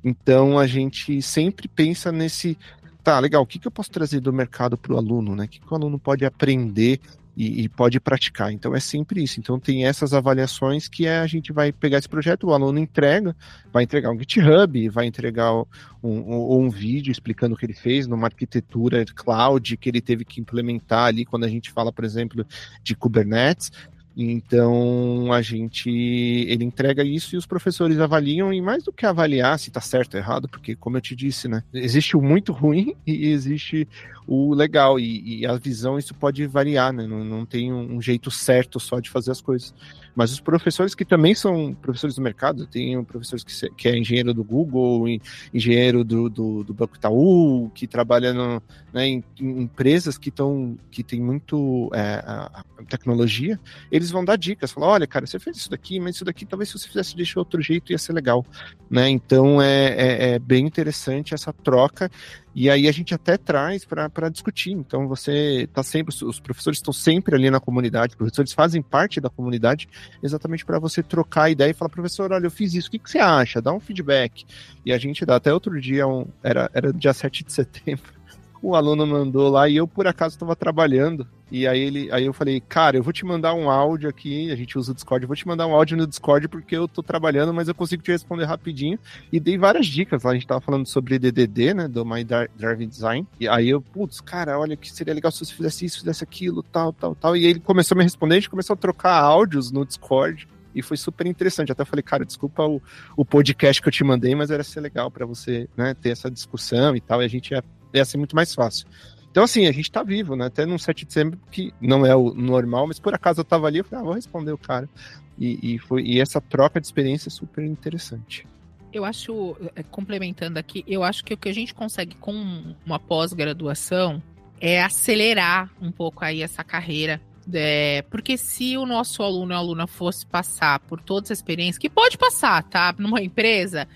então 0.03 0.57
a 0.57 0.67
gente 0.67 1.21
sempre 1.21 1.67
pensa 1.67 2.11
nesse, 2.11 2.57
tá, 3.03 3.17
legal, 3.19 3.41
o 3.41 3.45
que, 3.45 3.59
que 3.59 3.67
eu 3.67 3.71
posso 3.71 3.89
trazer 3.89 4.19
do 4.19 4.31
mercado 4.31 4.77
para 4.77 4.93
o 4.93 4.97
aluno, 4.97 5.35
né? 5.35 5.45
O 5.45 5.47
que, 5.47 5.59
que 5.59 5.71
o 5.71 5.75
aluno 5.75 5.97
pode 5.97 6.25
aprender 6.25 6.99
e, 7.35 7.63
e, 7.63 7.69
pode 7.69 7.99
praticar. 7.99 8.51
Então 8.51 8.75
é 8.75 8.79
sempre 8.79 9.23
isso. 9.23 9.39
Então 9.39 9.59
tem 9.59 9.85
essas 9.85 10.13
avaliações 10.13 10.87
que 10.87 11.05
é, 11.05 11.19
a 11.19 11.27
gente 11.27 11.53
vai 11.53 11.71
pegar 11.71 11.97
esse 11.97 12.09
projeto, 12.09 12.47
o 12.47 12.53
aluno 12.53 12.79
entrega, 12.79 13.35
vai 13.71 13.83
entregar 13.83 14.11
um 14.11 14.19
GitHub, 14.19 14.89
vai 14.89 15.05
entregar 15.05 15.53
um, 15.53 15.65
um, 16.03 16.65
um 16.65 16.69
vídeo 16.69 17.11
explicando 17.11 17.55
o 17.55 17.57
que 17.57 17.65
ele 17.65 17.73
fez 17.73 18.07
numa 18.07 18.27
arquitetura 18.27 19.05
cloud 19.15 19.77
que 19.77 19.89
ele 19.89 20.01
teve 20.01 20.25
que 20.25 20.41
implementar 20.41 21.05
ali 21.05 21.25
quando 21.25 21.45
a 21.45 21.49
gente 21.49 21.71
fala, 21.71 21.91
por 21.91 22.03
exemplo, 22.03 22.45
de 22.83 22.95
Kubernetes. 22.95 23.71
Então 24.15 25.31
a 25.31 25.41
gente 25.41 25.89
ele 25.89 26.63
entrega 26.63 27.03
isso 27.03 27.35
e 27.35 27.37
os 27.37 27.45
professores 27.45 27.99
avaliam 27.99 28.51
e 28.51 28.61
mais 28.61 28.83
do 28.83 28.91
que 28.91 29.05
avaliar 29.05 29.57
se 29.57 29.69
está 29.69 29.79
certo 29.79 30.15
ou 30.15 30.19
errado, 30.19 30.49
porque 30.49 30.75
como 30.75 30.97
eu 30.97 31.01
te 31.01 31.15
disse, 31.15 31.47
né, 31.47 31.63
existe 31.73 32.17
o 32.17 32.21
muito 32.21 32.51
ruim 32.51 32.95
e 33.05 33.27
existe 33.27 33.87
o 34.31 34.53
legal 34.53 34.99
e, 34.99 35.39
e 35.39 35.45
a 35.47 35.55
visão 35.55 35.97
isso 35.97 36.13
pode 36.13 36.45
variar, 36.45 36.93
né? 36.93 37.07
Não, 37.07 37.23
não 37.23 37.47
tem 37.47 37.73
um, 37.73 37.99
jeito 37.99 38.29
certo 38.29 38.79
só 38.79 38.99
de 38.99 39.09
fazer 39.09 39.31
as 39.31 39.41
coisas. 39.41 39.73
Mas 40.15 40.31
os 40.31 40.39
professores 40.39 40.93
que 40.93 41.03
também 41.03 41.33
são 41.33 41.73
professores 41.73 42.15
do 42.15 42.21
mercado, 42.21 42.67
tem 42.67 43.03
professores 43.03 43.43
que, 43.43 43.69
que 43.71 43.87
é 43.87 43.97
engenheiro 43.97 44.31
do 44.31 44.43
Google, 44.43 45.05
engenheiro 45.51 46.03
do, 46.03 46.29
do, 46.29 46.63
do 46.63 46.73
Banco 46.75 46.95
Itaú, 46.95 47.71
que 47.73 47.87
trabalha 47.87 48.31
no, 48.31 48.61
né, 48.93 49.07
em, 49.07 49.23
em, 49.39 49.63
empresas 49.63 50.15
que 50.15 50.29
estão 50.29 50.77
que 50.91 51.01
tem 51.03 51.19
muito 51.19 51.89
é, 51.91 52.21
a, 52.23 52.63
a 52.77 52.83
tecnologia, 52.83 53.59
eles 53.99 54.11
vão 54.11 54.23
dar 54.23 54.37
dicas, 54.37 54.71
falar, 54.71 54.87
olha, 54.87 55.07
cara, 55.07 55.27
você 55.27 55.37
fez 55.37 55.57
isso 55.57 55.69
daqui, 55.69 55.99
mas 55.99 56.15
isso 56.15 56.25
daqui 56.25 56.45
talvez 56.45 56.69
se 56.69 56.79
você 56.79 56.87
fizesse 56.87 57.15
de 57.15 57.37
outro 57.37 57.61
jeito 57.61 57.91
ia 57.91 57.97
ser 57.97 58.13
legal, 58.13 58.45
né? 58.89 59.09
Então 59.09 59.61
é, 59.61 59.87
é, 59.89 60.31
é 60.31 60.39
bem 60.39 60.65
interessante 60.65 61.33
essa 61.33 61.51
troca 61.51 62.09
e 62.55 62.69
aí 62.69 62.87
a 62.87 62.91
gente 62.91 63.13
até 63.13 63.37
traz 63.37 63.85
para 63.85 64.29
discutir. 64.29 64.71
Então 64.71 65.07
você 65.07 65.63
está 65.63 65.83
sempre, 65.83 66.15
os 66.23 66.39
professores 66.39 66.79
estão 66.79 66.93
sempre 66.93 67.35
ali 67.35 67.51
na 67.51 67.59
comunidade, 67.59 68.13
os 68.13 68.17
professores 68.17 68.53
fazem 68.53 68.81
parte 68.81 69.19
da 69.19 69.29
comunidade 69.29 69.89
exatamente 70.23 70.65
para 70.65 70.79
você 70.79 71.03
trocar 71.03 71.51
ideia 71.51 71.71
e 71.71 71.73
falar, 71.73 71.89
professor, 71.89 72.31
olha, 72.31 72.45
eu 72.45 72.51
fiz 72.51 72.73
isso, 72.73 72.87
o 72.87 72.91
que, 72.91 72.99
que 72.99 73.11
você 73.11 73.19
acha? 73.19 73.61
Dá 73.61 73.73
um 73.73 73.79
feedback. 73.79 74.45
E 74.85 74.93
a 74.93 74.97
gente 74.97 75.25
dá 75.25 75.35
até 75.35 75.53
outro 75.53 75.79
dia, 75.79 76.07
um, 76.07 76.25
era, 76.41 76.71
era 76.73 76.93
dia 76.93 77.13
7 77.13 77.43
de 77.43 77.51
setembro, 77.51 78.13
o 78.61 78.75
aluno 78.75 79.05
mandou 79.05 79.49
lá 79.49 79.67
e 79.69 79.77
eu 79.77 79.87
por 79.87 80.07
acaso 80.07 80.35
estava 80.35 80.55
trabalhando 80.55 81.27
e 81.51 81.67
aí 81.67 81.79
ele, 81.79 82.11
aí 82.11 82.25
eu 82.25 82.33
falei, 82.33 82.61
cara, 82.61 82.97
eu 82.97 83.03
vou 83.03 83.11
te 83.11 83.25
mandar 83.25 83.53
um 83.55 83.69
áudio 83.69 84.07
aqui, 84.07 84.51
a 84.51 84.55
gente 84.55 84.77
usa 84.77 84.91
o 84.91 84.95
Discord, 84.95 85.23
eu 85.23 85.27
vou 85.27 85.35
te 85.35 85.47
mandar 85.47 85.65
um 85.65 85.73
áudio 85.73 85.97
no 85.97 86.05
Discord 86.05 86.47
porque 86.47 86.77
eu 86.77 86.87
tô 86.87 87.01
trabalhando, 87.01 87.53
mas 87.53 87.67
eu 87.67 87.73
consigo 87.73 88.03
te 88.03 88.11
responder 88.11 88.45
rapidinho. 88.45 88.99
E 89.31 89.39
dei 89.39 89.57
várias 89.57 89.87
dicas 89.87 90.23
lá, 90.23 90.31
a 90.31 90.33
gente 90.35 90.45
tava 90.45 90.61
falando 90.61 90.85
sobre 90.85 91.17
DDD, 91.17 91.73
né, 91.73 91.87
do 91.87 92.05
My 92.05 92.23
Driving 92.23 92.87
Design. 92.87 93.27
E 93.39 93.47
aí 93.47 93.69
eu, 93.69 93.81
putz, 93.81 94.21
cara, 94.21 94.59
olha 94.59 94.77
que 94.77 94.91
seria 94.91 95.13
legal 95.13 95.31
se 95.31 95.43
você 95.43 95.53
fizesse 95.53 95.85
isso, 95.85 95.99
fizesse 95.99 96.23
aquilo, 96.23 96.61
tal, 96.61 96.93
tal, 96.93 97.15
tal. 97.15 97.35
E 97.35 97.45
ele 97.45 97.59
começou 97.59 97.95
a 97.95 97.97
me 97.97 98.03
responder, 98.03 98.35
a 98.35 98.39
gente 98.39 98.49
começou 98.49 98.75
a 98.75 98.77
trocar 98.77 99.19
áudios 99.19 99.71
no 99.71 99.83
Discord 99.85 100.47
e 100.75 100.83
foi 100.83 100.97
super 100.97 101.25
interessante. 101.25 101.71
Até 101.71 101.83
falei, 101.83 102.03
cara, 102.03 102.23
desculpa 102.23 102.63
o, 102.63 102.79
o 103.17 103.25
podcast 103.25 103.81
que 103.81 103.87
eu 103.87 103.91
te 103.91 104.03
mandei, 104.03 104.35
mas 104.35 104.51
era 104.51 104.63
ser 104.63 104.81
legal 104.81 105.09
para 105.09 105.25
você 105.25 105.67
né, 105.75 105.95
ter 105.95 106.09
essa 106.09 106.29
discussão 106.29 106.95
e 106.95 107.01
tal, 107.01 107.23
e 107.23 107.25
a 107.25 107.27
gente 107.29 107.51
ia, 107.51 107.63
ia 107.93 108.05
ser 108.05 108.17
muito 108.17 108.35
mais 108.35 108.53
fácil. 108.53 108.87
Então, 109.31 109.43
assim, 109.43 109.67
a 109.67 109.71
gente 109.71 109.91
tá 109.91 110.01
vivo, 110.01 110.35
né? 110.35 110.47
Até 110.47 110.65
no 110.65 110.79
7 110.79 110.99
de 110.99 111.05
dezembro, 111.05 111.39
que 111.51 111.73
não 111.79 112.05
é 112.05 112.15
o 112.15 112.33
normal, 112.33 112.87
mas 112.87 112.99
por 112.99 113.13
acaso 113.13 113.41
eu 113.41 113.45
tava 113.45 113.67
ali, 113.67 113.79
eu 113.79 113.83
falei, 113.83 114.01
ah, 114.01 114.05
vou 114.05 114.15
responder 114.15 114.51
o 114.51 114.57
cara. 114.57 114.89
E, 115.37 115.75
e, 115.75 115.79
foi, 115.79 116.01
e 116.03 116.19
essa 116.19 116.41
troca 116.41 116.81
de 116.81 116.87
experiência 116.87 117.29
é 117.29 117.31
super 117.31 117.63
interessante. 117.63 118.45
Eu 118.91 119.05
acho, 119.05 119.55
é, 119.75 119.83
complementando 119.83 120.57
aqui, 120.57 120.83
eu 120.87 121.03
acho 121.03 121.23
que 121.23 121.33
o 121.33 121.37
que 121.37 121.47
a 121.47 121.53
gente 121.53 121.73
consegue 121.75 122.15
com 122.15 122.75
uma 122.85 122.99
pós-graduação 122.99 124.21
é 124.59 124.81
acelerar 124.83 125.69
um 125.79 125.91
pouco 125.91 126.25
aí 126.25 126.41
essa 126.41 126.63
carreira. 126.63 127.21
É, 127.51 128.03
porque 128.09 128.37
se 128.37 128.77
o 128.77 128.85
nosso 128.85 129.23
aluno 129.23 129.53
ou 129.53 129.59
aluna 129.59 129.87
fosse 129.87 130.25
passar 130.25 130.79
por 130.81 131.01
toda 131.01 131.25
essa 131.25 131.33
experiência, 131.33 131.79
que 131.79 131.89
pode 131.89 132.17
passar, 132.17 132.63
tá? 132.63 132.93
Numa 132.97 133.21
empresa, 133.21 133.87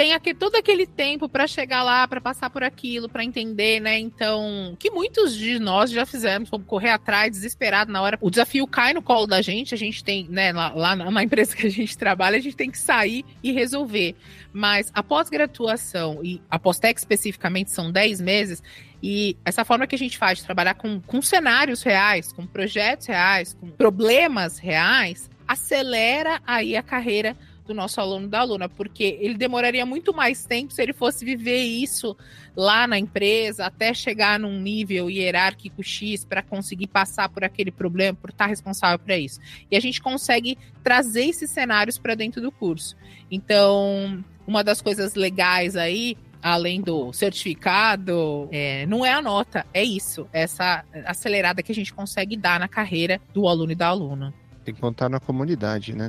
tem 0.00 0.14
aqui, 0.14 0.32
todo 0.32 0.54
aquele 0.54 0.86
tempo 0.86 1.28
para 1.28 1.46
chegar 1.46 1.82
lá, 1.82 2.08
para 2.08 2.22
passar 2.22 2.48
por 2.48 2.62
aquilo, 2.62 3.06
para 3.06 3.22
entender, 3.22 3.80
né? 3.80 3.98
Então, 3.98 4.74
que 4.78 4.90
muitos 4.90 5.36
de 5.36 5.58
nós 5.58 5.90
já 5.90 6.06
fizemos, 6.06 6.48
vamos 6.48 6.66
correr 6.66 6.88
atrás, 6.88 7.30
desesperado 7.32 7.92
na 7.92 8.00
hora. 8.00 8.16
O 8.18 8.30
desafio 8.30 8.66
cai 8.66 8.94
no 8.94 9.02
colo 9.02 9.26
da 9.26 9.42
gente, 9.42 9.74
a 9.74 9.76
gente 9.76 10.02
tem, 10.02 10.26
né, 10.30 10.52
lá, 10.52 10.72
lá 10.74 10.96
na 10.96 11.22
empresa 11.22 11.54
que 11.54 11.66
a 11.66 11.70
gente 11.70 11.98
trabalha, 11.98 12.38
a 12.38 12.40
gente 12.40 12.56
tem 12.56 12.70
que 12.70 12.78
sair 12.78 13.26
e 13.42 13.52
resolver. 13.52 14.16
Mas 14.54 14.90
a 14.94 15.02
pós-graduação 15.02 16.20
e 16.24 16.40
a 16.48 16.58
pós-tec 16.58 16.98
especificamente 16.98 17.70
são 17.70 17.92
10 17.92 18.22
meses, 18.22 18.62
e 19.02 19.36
essa 19.44 19.66
forma 19.66 19.86
que 19.86 19.96
a 19.96 19.98
gente 19.98 20.16
faz 20.16 20.38
de 20.38 20.46
trabalhar 20.46 20.76
com, 20.76 20.98
com 21.02 21.20
cenários 21.20 21.82
reais, 21.82 22.32
com 22.32 22.46
projetos 22.46 23.06
reais, 23.06 23.52
com 23.52 23.68
problemas 23.68 24.56
reais, 24.56 25.28
acelera 25.46 26.40
aí 26.46 26.74
a 26.74 26.82
carreira 26.82 27.36
do 27.70 27.74
nosso 27.74 28.00
aluno 28.00 28.26
da 28.26 28.40
aluna, 28.40 28.68
porque 28.68 29.16
ele 29.20 29.34
demoraria 29.34 29.86
muito 29.86 30.12
mais 30.12 30.44
tempo 30.44 30.72
se 30.72 30.82
ele 30.82 30.92
fosse 30.92 31.24
viver 31.24 31.62
isso 31.62 32.16
lá 32.56 32.84
na 32.86 32.98
empresa, 32.98 33.64
até 33.64 33.94
chegar 33.94 34.40
num 34.40 34.60
nível 34.60 35.08
hierárquico 35.08 35.82
X 35.82 36.24
para 36.24 36.42
conseguir 36.42 36.88
passar 36.88 37.28
por 37.28 37.44
aquele 37.44 37.70
problema, 37.70 38.18
por 38.20 38.30
estar 38.30 38.46
responsável 38.46 38.98
para 38.98 39.16
isso. 39.16 39.38
E 39.70 39.76
a 39.76 39.80
gente 39.80 40.02
consegue 40.02 40.58
trazer 40.82 41.26
esses 41.26 41.48
cenários 41.50 41.96
para 41.96 42.16
dentro 42.16 42.42
do 42.42 42.50
curso. 42.50 42.96
Então, 43.30 44.24
uma 44.44 44.64
das 44.64 44.82
coisas 44.82 45.14
legais 45.14 45.76
aí 45.76 46.16
além 46.42 46.80
do 46.80 47.12
certificado, 47.12 48.48
é, 48.50 48.86
não 48.86 49.04
é 49.04 49.12
a 49.12 49.20
nota, 49.20 49.66
é 49.74 49.84
isso, 49.84 50.26
essa 50.32 50.82
acelerada 51.04 51.62
que 51.62 51.70
a 51.70 51.74
gente 51.74 51.92
consegue 51.92 52.34
dar 52.34 52.58
na 52.58 52.66
carreira 52.66 53.20
do 53.34 53.46
aluno 53.46 53.72
e 53.72 53.74
da 53.74 53.88
aluna 53.88 54.32
tem 54.64 54.74
que 54.74 54.80
contar 54.80 55.08
na 55.08 55.18
comunidade, 55.18 55.94
né? 55.94 56.08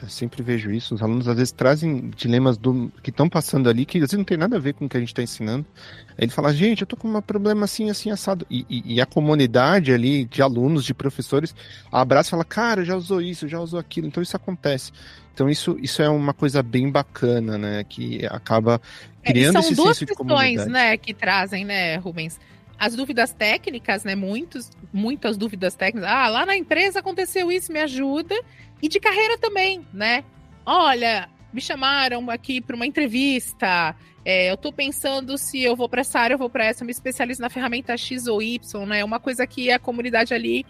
Eu 0.00 0.08
sempre 0.08 0.42
vejo 0.42 0.70
isso. 0.70 0.94
Os 0.94 1.02
alunos 1.02 1.26
às 1.26 1.36
vezes 1.36 1.52
trazem 1.52 2.10
dilemas 2.10 2.56
do, 2.56 2.92
que 3.02 3.10
estão 3.10 3.28
passando 3.28 3.68
ali 3.68 3.84
que 3.84 3.98
às 3.98 4.02
vezes 4.02 4.16
não 4.16 4.24
tem 4.24 4.36
nada 4.36 4.56
a 4.56 4.60
ver 4.60 4.74
com 4.74 4.86
o 4.86 4.88
que 4.88 4.96
a 4.96 5.00
gente 5.00 5.10
está 5.10 5.22
ensinando. 5.22 5.66
Aí 6.10 6.24
ele 6.24 6.30
fala, 6.30 6.52
gente, 6.52 6.82
eu 6.82 6.86
tô 6.86 6.96
com 6.96 7.08
um 7.08 7.20
problema 7.20 7.64
assim, 7.64 7.90
assim, 7.90 8.10
assado. 8.10 8.46
E, 8.48 8.64
e, 8.68 8.94
e, 8.94 9.00
a 9.00 9.06
comunidade 9.06 9.92
ali 9.92 10.24
de 10.24 10.40
alunos, 10.42 10.84
de 10.84 10.94
professores, 10.94 11.54
abraça 11.90 12.28
e 12.28 12.30
fala, 12.30 12.44
cara, 12.44 12.84
já 12.84 12.96
usou 12.96 13.20
isso, 13.20 13.48
já 13.48 13.58
usou 13.58 13.80
aquilo. 13.80 14.06
Então 14.06 14.22
isso 14.22 14.36
acontece. 14.36 14.92
Então 15.34 15.48
isso, 15.48 15.76
isso 15.80 16.00
é 16.00 16.08
uma 16.08 16.32
coisa 16.32 16.62
bem 16.62 16.90
bacana, 16.90 17.58
né? 17.58 17.84
Que 17.84 18.26
acaba 18.26 18.80
é, 19.22 19.32
criando 19.32 19.56
é, 19.56 19.60
esse 19.60 19.74
senso 19.74 20.06
de 20.06 20.14
comunidade. 20.14 20.56
São 20.56 20.64
duas 20.64 20.66
questões, 20.66 20.66
né, 20.66 20.96
que 20.96 21.12
trazem, 21.12 21.64
né, 21.64 21.96
Rubens? 21.96 22.38
As 22.78 22.94
dúvidas 22.94 23.32
técnicas, 23.32 24.04
né? 24.04 24.14
Muitos, 24.14 24.70
muitas 24.92 25.36
dúvidas 25.36 25.74
técnicas. 25.74 26.08
Ah, 26.08 26.28
lá 26.28 26.46
na 26.46 26.56
empresa 26.56 27.00
aconteceu 27.00 27.50
isso, 27.50 27.72
me 27.72 27.80
ajuda. 27.80 28.34
E 28.80 28.88
de 28.88 29.00
carreira 29.00 29.36
também, 29.38 29.84
né? 29.92 30.24
Olha, 30.64 31.28
me 31.52 31.60
chamaram 31.60 32.30
aqui 32.30 32.60
para 32.60 32.76
uma 32.76 32.86
entrevista. 32.86 33.96
É, 34.24 34.50
eu 34.50 34.54
estou 34.54 34.72
pensando 34.72 35.36
se 35.36 35.62
eu 35.62 35.74
vou 35.74 35.88
para 35.88 36.02
essa 36.02 36.20
área, 36.20 36.34
eu 36.34 36.38
vou 36.38 36.50
para 36.50 36.66
essa, 36.66 36.82
eu 36.82 36.86
me 36.86 36.92
especializo 36.92 37.40
na 37.40 37.50
ferramenta 37.50 37.96
X 37.96 38.26
ou 38.26 38.40
Y, 38.40 38.86
né? 38.86 39.04
Uma 39.04 39.18
coisa 39.18 39.46
que 39.46 39.70
a 39.70 39.78
comunidade 39.78 40.32
ali 40.32 40.64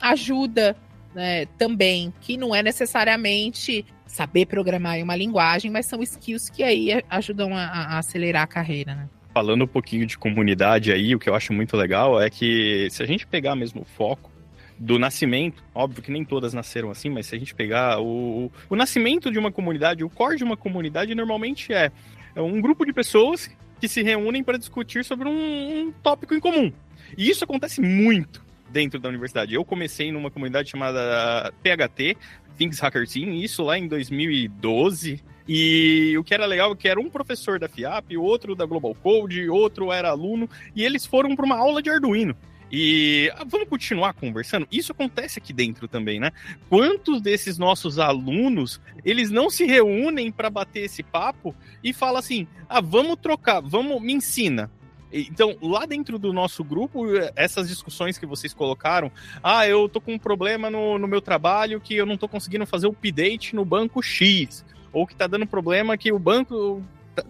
ajuda 0.00 0.76
né, 1.14 1.46
também, 1.58 2.12
que 2.20 2.36
não 2.36 2.54
é 2.54 2.62
necessariamente 2.62 3.84
saber 4.06 4.46
programar 4.46 4.96
em 4.96 5.02
uma 5.02 5.16
linguagem, 5.16 5.70
mas 5.70 5.86
são 5.86 6.02
skills 6.02 6.48
que 6.50 6.62
aí 6.62 7.02
ajudam 7.08 7.56
a, 7.56 7.64
a 7.64 7.98
acelerar 7.98 8.42
a 8.42 8.46
carreira, 8.46 8.94
né? 8.94 9.08
Falando 9.40 9.64
um 9.64 9.66
pouquinho 9.66 10.04
de 10.04 10.18
comunidade 10.18 10.92
aí, 10.92 11.14
o 11.14 11.18
que 11.18 11.26
eu 11.26 11.34
acho 11.34 11.50
muito 11.50 11.74
legal 11.74 12.20
é 12.20 12.28
que 12.28 12.88
se 12.90 13.02
a 13.02 13.06
gente 13.06 13.26
pegar 13.26 13.56
mesmo 13.56 13.80
o 13.80 13.84
foco 13.86 14.30
do 14.78 14.98
nascimento, 14.98 15.64
óbvio 15.74 16.02
que 16.02 16.12
nem 16.12 16.26
todas 16.26 16.52
nasceram 16.52 16.90
assim, 16.90 17.08
mas 17.08 17.24
se 17.24 17.36
a 17.36 17.38
gente 17.38 17.54
pegar 17.54 18.02
o, 18.02 18.52
o 18.68 18.76
nascimento 18.76 19.32
de 19.32 19.38
uma 19.38 19.50
comunidade, 19.50 20.04
o 20.04 20.10
core 20.10 20.36
de 20.36 20.44
uma 20.44 20.58
comunidade 20.58 21.14
normalmente 21.14 21.72
é, 21.72 21.90
é 22.36 22.42
um 22.42 22.60
grupo 22.60 22.84
de 22.84 22.92
pessoas 22.92 23.50
que 23.80 23.88
se 23.88 24.02
reúnem 24.02 24.44
para 24.44 24.58
discutir 24.58 25.06
sobre 25.06 25.26
um, 25.26 25.86
um 25.86 25.92
tópico 26.02 26.34
em 26.34 26.38
comum. 26.38 26.70
E 27.16 27.30
isso 27.30 27.42
acontece 27.42 27.80
muito 27.80 28.44
dentro 28.68 29.00
da 29.00 29.08
universidade. 29.08 29.54
Eu 29.54 29.64
comecei 29.64 30.12
numa 30.12 30.30
comunidade 30.30 30.68
chamada 30.68 31.50
PHT, 31.62 32.14
Things 32.58 32.78
Hacker 32.78 33.08
Team, 33.08 33.32
isso 33.36 33.62
lá 33.62 33.78
em 33.78 33.88
2012, 33.88 35.24
e 35.52 36.16
o 36.16 36.22
que 36.22 36.32
era 36.32 36.46
legal 36.46 36.70
é 36.70 36.76
que 36.76 36.86
era 36.86 37.00
um 37.00 37.10
professor 37.10 37.58
da 37.58 37.68
FIAP, 37.68 38.16
outro 38.16 38.54
da 38.54 38.64
Global 38.64 38.94
Code, 38.94 39.48
outro 39.48 39.90
era 39.90 40.10
aluno, 40.10 40.48
e 40.76 40.84
eles 40.84 41.04
foram 41.04 41.34
para 41.34 41.44
uma 41.44 41.56
aula 41.56 41.82
de 41.82 41.90
Arduino. 41.90 42.36
E 42.70 43.28
ah, 43.34 43.42
vamos 43.44 43.68
continuar 43.68 44.12
conversando? 44.12 44.68
Isso 44.70 44.92
acontece 44.92 45.40
aqui 45.40 45.52
dentro 45.52 45.88
também, 45.88 46.20
né? 46.20 46.30
Quantos 46.68 47.20
desses 47.20 47.58
nossos 47.58 47.98
alunos, 47.98 48.80
eles 49.04 49.28
não 49.28 49.50
se 49.50 49.64
reúnem 49.64 50.30
para 50.30 50.48
bater 50.48 50.84
esse 50.84 51.02
papo 51.02 51.52
e 51.82 51.92
falam 51.92 52.18
assim: 52.18 52.46
"Ah, 52.68 52.80
vamos 52.80 53.16
trocar, 53.20 53.60
vamos 53.60 54.00
me 54.00 54.12
ensina". 54.12 54.70
Então, 55.12 55.56
lá 55.60 55.84
dentro 55.84 56.16
do 56.16 56.32
nosso 56.32 56.62
grupo, 56.62 57.06
essas 57.34 57.68
discussões 57.68 58.16
que 58.16 58.24
vocês 58.24 58.54
colocaram, 58.54 59.10
ah, 59.42 59.66
eu 59.66 59.88
tô 59.88 60.00
com 60.00 60.14
um 60.14 60.18
problema 60.18 60.70
no, 60.70 60.96
no 60.96 61.08
meu 61.08 61.20
trabalho 61.20 61.80
que 61.80 61.96
eu 61.96 62.06
não 62.06 62.16
tô 62.16 62.28
conseguindo 62.28 62.64
fazer 62.64 62.86
o 62.86 62.90
update 62.90 63.56
no 63.56 63.64
banco 63.64 64.00
X 64.00 64.64
ou 64.92 65.06
que 65.06 65.14
tá 65.14 65.26
dando 65.26 65.46
problema 65.46 65.96
que 65.96 66.12
o 66.12 66.18
banco 66.18 66.82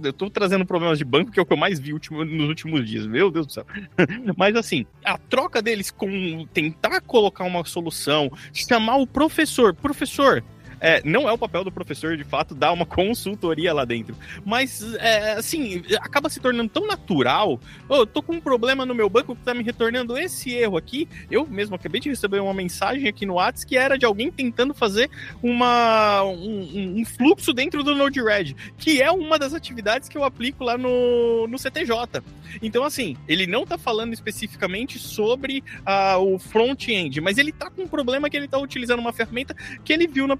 eu 0.02 0.12
tô 0.12 0.30
trazendo 0.30 0.64
problemas 0.64 0.98
de 0.98 1.04
banco, 1.04 1.30
que 1.30 1.38
é 1.38 1.42
o 1.42 1.46
que 1.46 1.52
eu 1.52 1.56
mais 1.56 1.78
vi 1.78 1.92
último, 1.92 2.24
nos 2.24 2.48
últimos 2.48 2.88
dias. 2.88 3.06
Meu 3.06 3.30
Deus 3.30 3.46
do 3.46 3.52
céu. 3.52 3.66
Mas 4.36 4.54
assim, 4.54 4.86
a 5.04 5.18
troca 5.18 5.60
deles 5.62 5.90
com 5.90 6.46
tentar 6.52 7.00
colocar 7.00 7.44
uma 7.44 7.64
solução, 7.64 8.30
chamar 8.52 8.96
o 8.96 9.06
professor. 9.06 9.74
Professor, 9.74 10.44
é, 10.80 11.00
não 11.04 11.28
é 11.28 11.32
o 11.32 11.38
papel 11.38 11.62
do 11.62 11.70
professor, 11.70 12.16
de 12.16 12.24
fato, 12.24 12.54
dar 12.54 12.72
uma 12.72 12.86
consultoria 12.86 13.72
lá 13.72 13.84
dentro. 13.84 14.16
Mas, 14.44 14.94
é, 14.94 15.32
assim, 15.32 15.82
acaba 16.00 16.28
se 16.28 16.40
tornando 16.40 16.70
tão 16.70 16.86
natural. 16.86 17.60
Oh, 17.88 17.96
eu 17.96 18.06
tô 18.06 18.22
com 18.22 18.34
um 18.34 18.40
problema 18.40 18.84
no 18.84 18.94
meu 18.94 19.08
banco 19.08 19.36
que 19.36 19.42
tá 19.42 19.54
me 19.54 19.62
retornando 19.62 20.16
esse 20.18 20.52
erro 20.52 20.76
aqui. 20.76 21.08
Eu 21.30 21.46
mesmo 21.46 21.76
acabei 21.76 22.00
de 22.00 22.08
receber 22.08 22.40
uma 22.40 22.54
mensagem 22.54 23.08
aqui 23.08 23.24
no 23.24 23.34
WhatsApp 23.34 23.60
que 23.66 23.76
era 23.76 23.98
de 23.98 24.04
alguém 24.04 24.30
tentando 24.30 24.74
fazer 24.74 25.10
uma, 25.42 26.22
um, 26.24 27.00
um 27.00 27.04
fluxo 27.04 27.52
dentro 27.52 27.82
do 27.82 27.94
Node-RED, 27.94 28.56
que 28.78 29.02
é 29.02 29.10
uma 29.10 29.38
das 29.38 29.54
atividades 29.54 30.08
que 30.08 30.16
eu 30.16 30.24
aplico 30.24 30.64
lá 30.64 30.78
no, 30.78 31.46
no 31.46 31.58
CTJ. 31.58 32.22
Então, 32.62 32.84
assim, 32.84 33.16
ele 33.28 33.46
não 33.46 33.64
tá 33.64 33.78
falando 33.78 34.12
especificamente 34.12 34.98
sobre 34.98 35.62
uh, 35.80 36.18
o 36.18 36.38
front-end, 36.38 37.20
mas 37.20 37.38
ele 37.38 37.52
tá 37.52 37.70
com 37.70 37.82
um 37.82 37.88
problema 37.88 38.28
que 38.28 38.36
ele 38.36 38.48
tá 38.48 38.58
utilizando 38.58 39.00
uma 39.00 39.12
ferramenta 39.12 39.54
que 39.84 39.92
ele 39.92 40.06
viu 40.06 40.26
na 40.26 40.36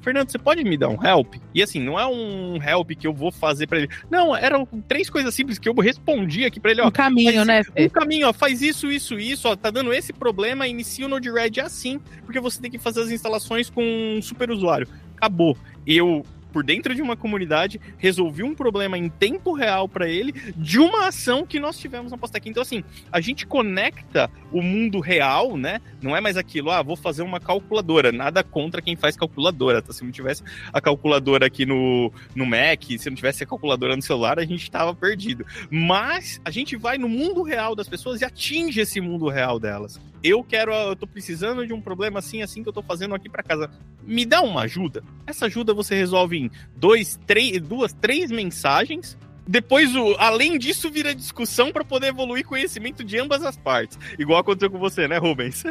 Fernando, 0.00 0.30
você 0.30 0.38
pode 0.38 0.62
me 0.62 0.76
dar 0.76 0.88
um 0.88 1.04
help? 1.04 1.34
E 1.52 1.60
assim, 1.60 1.80
não 1.80 1.98
é 1.98 2.06
um 2.06 2.62
help 2.62 2.92
que 2.92 3.08
eu 3.08 3.12
vou 3.12 3.32
fazer 3.32 3.66
para 3.66 3.78
ele. 3.78 3.88
Não, 4.08 4.36
eram 4.36 4.64
três 4.86 5.10
coisas 5.10 5.34
simples 5.34 5.58
que 5.58 5.68
eu 5.68 5.74
respondi 5.74 6.44
aqui 6.44 6.60
para 6.60 6.70
ele, 6.70 6.80
ó. 6.80 6.86
Um 6.86 6.92
caminho, 6.92 7.44
né? 7.44 7.62
Um 7.76 7.88
caminho, 7.88 8.28
ó, 8.28 8.32
faz 8.32 8.62
isso, 8.62 8.90
isso, 8.90 9.18
isso, 9.18 9.48
ó, 9.48 9.56
tá 9.56 9.68
dando 9.68 9.92
esse 9.92 10.12
problema, 10.12 10.68
inicia 10.68 11.06
o 11.06 11.08
Node-RED 11.08 11.60
assim, 11.60 12.00
porque 12.24 12.38
você 12.38 12.60
tem 12.60 12.70
que 12.70 12.78
fazer 12.78 13.00
as 13.00 13.10
instalações 13.10 13.68
com 13.68 13.82
um 13.82 14.22
super 14.22 14.48
usuário. 14.50 14.86
Acabou. 15.16 15.56
Eu 15.84 16.24
por 16.56 16.64
dentro 16.64 16.94
de 16.94 17.02
uma 17.02 17.18
comunidade, 17.18 17.78
resolvi 17.98 18.42
um 18.42 18.54
problema 18.54 18.96
em 18.96 19.10
tempo 19.10 19.52
real 19.52 19.86
para 19.86 20.08
ele 20.08 20.32
de 20.56 20.78
uma 20.78 21.08
ação 21.08 21.44
que 21.44 21.60
nós 21.60 21.78
tivemos 21.78 22.10
na 22.10 22.16
Postec. 22.16 22.48
Então, 22.48 22.62
assim, 22.62 22.82
a 23.12 23.20
gente 23.20 23.46
conecta 23.46 24.30
o 24.50 24.62
mundo 24.62 24.98
real, 24.98 25.58
né? 25.58 25.82
Não 26.00 26.16
é 26.16 26.20
mais 26.22 26.38
aquilo, 26.38 26.70
ah, 26.70 26.82
vou 26.82 26.96
fazer 26.96 27.20
uma 27.20 27.38
calculadora. 27.38 28.10
Nada 28.10 28.42
contra 28.42 28.80
quem 28.80 28.96
faz 28.96 29.18
calculadora, 29.18 29.82
tá? 29.82 29.92
Se 29.92 30.02
não 30.02 30.10
tivesse 30.10 30.42
a 30.72 30.80
calculadora 30.80 31.44
aqui 31.44 31.66
no, 31.66 32.10
no 32.34 32.46
Mac, 32.46 32.84
se 32.98 33.10
não 33.10 33.16
tivesse 33.16 33.44
a 33.44 33.46
calculadora 33.46 33.94
no 33.94 34.00
celular, 34.00 34.38
a 34.38 34.46
gente 34.46 34.70
tava 34.70 34.94
perdido. 34.94 35.44
Mas 35.70 36.40
a 36.42 36.50
gente 36.50 36.74
vai 36.74 36.96
no 36.96 37.06
mundo 37.06 37.42
real 37.42 37.74
das 37.74 37.86
pessoas 37.86 38.22
e 38.22 38.24
atinge 38.24 38.80
esse 38.80 38.98
mundo 38.98 39.28
real 39.28 39.60
delas. 39.60 40.00
Eu 40.22 40.42
quero, 40.42 40.72
eu 40.72 40.96
tô 40.96 41.06
precisando 41.06 41.66
de 41.66 41.72
um 41.72 41.80
problema 41.80 42.18
assim, 42.18 42.42
assim 42.42 42.62
que 42.62 42.68
eu 42.68 42.72
tô 42.72 42.82
fazendo 42.82 43.14
aqui 43.14 43.28
para 43.28 43.42
casa. 43.42 43.70
Me 44.02 44.24
dá 44.24 44.40
uma 44.40 44.62
ajuda. 44.62 45.04
Essa 45.26 45.46
ajuda 45.46 45.74
você 45.74 45.94
resolve 45.94 46.36
em 46.36 46.45
dois, 46.76 47.18
três, 47.26 47.60
duas, 47.60 47.92
três 47.92 48.30
mensagens. 48.30 49.16
Depois, 49.48 49.94
o, 49.94 50.16
além 50.18 50.58
disso, 50.58 50.90
vira 50.90 51.14
discussão 51.14 51.70
para 51.70 51.84
poder 51.84 52.08
evoluir 52.08 52.44
conhecimento 52.44 53.04
de 53.04 53.18
ambas 53.18 53.44
as 53.44 53.56
partes. 53.56 53.98
Igual 54.18 54.40
aconteceu 54.40 54.70
com 54.70 54.78
você, 54.78 55.06
né, 55.06 55.18
Rubens? 55.18 55.62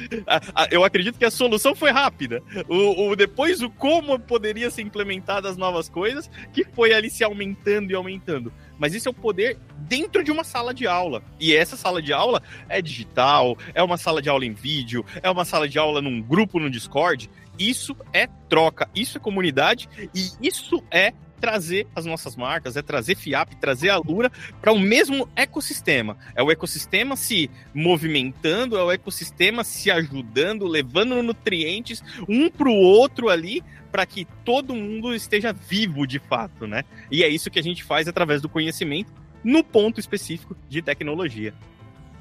Eu 0.70 0.84
acredito 0.84 1.18
que 1.18 1.24
a 1.24 1.30
solução 1.30 1.74
foi 1.74 1.90
rápida. 1.90 2.42
O, 2.66 3.10
o, 3.10 3.16
depois, 3.16 3.60
o 3.60 3.68
como 3.68 4.18
poderia 4.18 4.70
ser 4.70 4.82
implementadas 4.82 5.52
as 5.52 5.56
novas 5.56 5.88
coisas, 5.88 6.30
que 6.52 6.64
foi 6.64 6.92
ali 6.94 7.10
se 7.10 7.22
aumentando 7.22 7.90
e 7.90 7.94
aumentando. 7.94 8.52
Mas 8.78 8.94
isso 8.94 9.08
é 9.08 9.10
o 9.10 9.14
poder 9.14 9.58
dentro 9.76 10.24
de 10.24 10.30
uma 10.30 10.42
sala 10.42 10.72
de 10.72 10.86
aula. 10.86 11.22
E 11.38 11.54
essa 11.54 11.76
sala 11.76 12.00
de 12.00 12.14
aula 12.14 12.42
é 12.68 12.80
digital, 12.80 13.58
é 13.74 13.82
uma 13.82 13.98
sala 13.98 14.22
de 14.22 14.30
aula 14.30 14.46
em 14.46 14.54
vídeo, 14.54 15.04
é 15.22 15.30
uma 15.30 15.44
sala 15.44 15.68
de 15.68 15.78
aula 15.78 16.00
num 16.00 16.22
grupo 16.22 16.58
no 16.58 16.70
Discord. 16.70 17.28
Isso 17.58 17.94
é 18.14 18.26
troca, 18.48 18.88
isso 18.94 19.18
é 19.18 19.20
comunidade 19.20 19.86
e 20.14 20.30
isso 20.40 20.82
é 20.90 21.12
trazer 21.40 21.86
as 21.94 22.04
nossas 22.04 22.36
marcas, 22.36 22.76
é 22.76 22.82
trazer 22.82 23.16
FIAP, 23.16 23.54
trazer 23.56 23.90
a 23.90 23.96
Lura 23.96 24.30
para 24.60 24.72
o 24.72 24.78
mesmo 24.78 25.28
ecossistema. 25.34 26.16
É 26.34 26.42
o 26.42 26.50
ecossistema 26.50 27.16
se 27.16 27.50
movimentando, 27.74 28.76
é 28.76 28.84
o 28.84 28.92
ecossistema 28.92 29.64
se 29.64 29.90
ajudando, 29.90 30.66
levando 30.66 31.22
nutrientes 31.22 32.02
um 32.28 32.50
para 32.50 32.68
o 32.68 32.74
outro 32.74 33.28
ali, 33.28 33.62
para 33.90 34.06
que 34.06 34.26
todo 34.44 34.74
mundo 34.74 35.14
esteja 35.14 35.52
vivo 35.52 36.06
de 36.06 36.18
fato, 36.18 36.66
né? 36.66 36.84
E 37.10 37.24
é 37.24 37.28
isso 37.28 37.50
que 37.50 37.58
a 37.58 37.62
gente 37.62 37.82
faz 37.82 38.06
através 38.06 38.40
do 38.40 38.48
conhecimento 38.48 39.10
no 39.42 39.64
ponto 39.64 39.98
específico 39.98 40.56
de 40.68 40.82
tecnologia. 40.82 41.54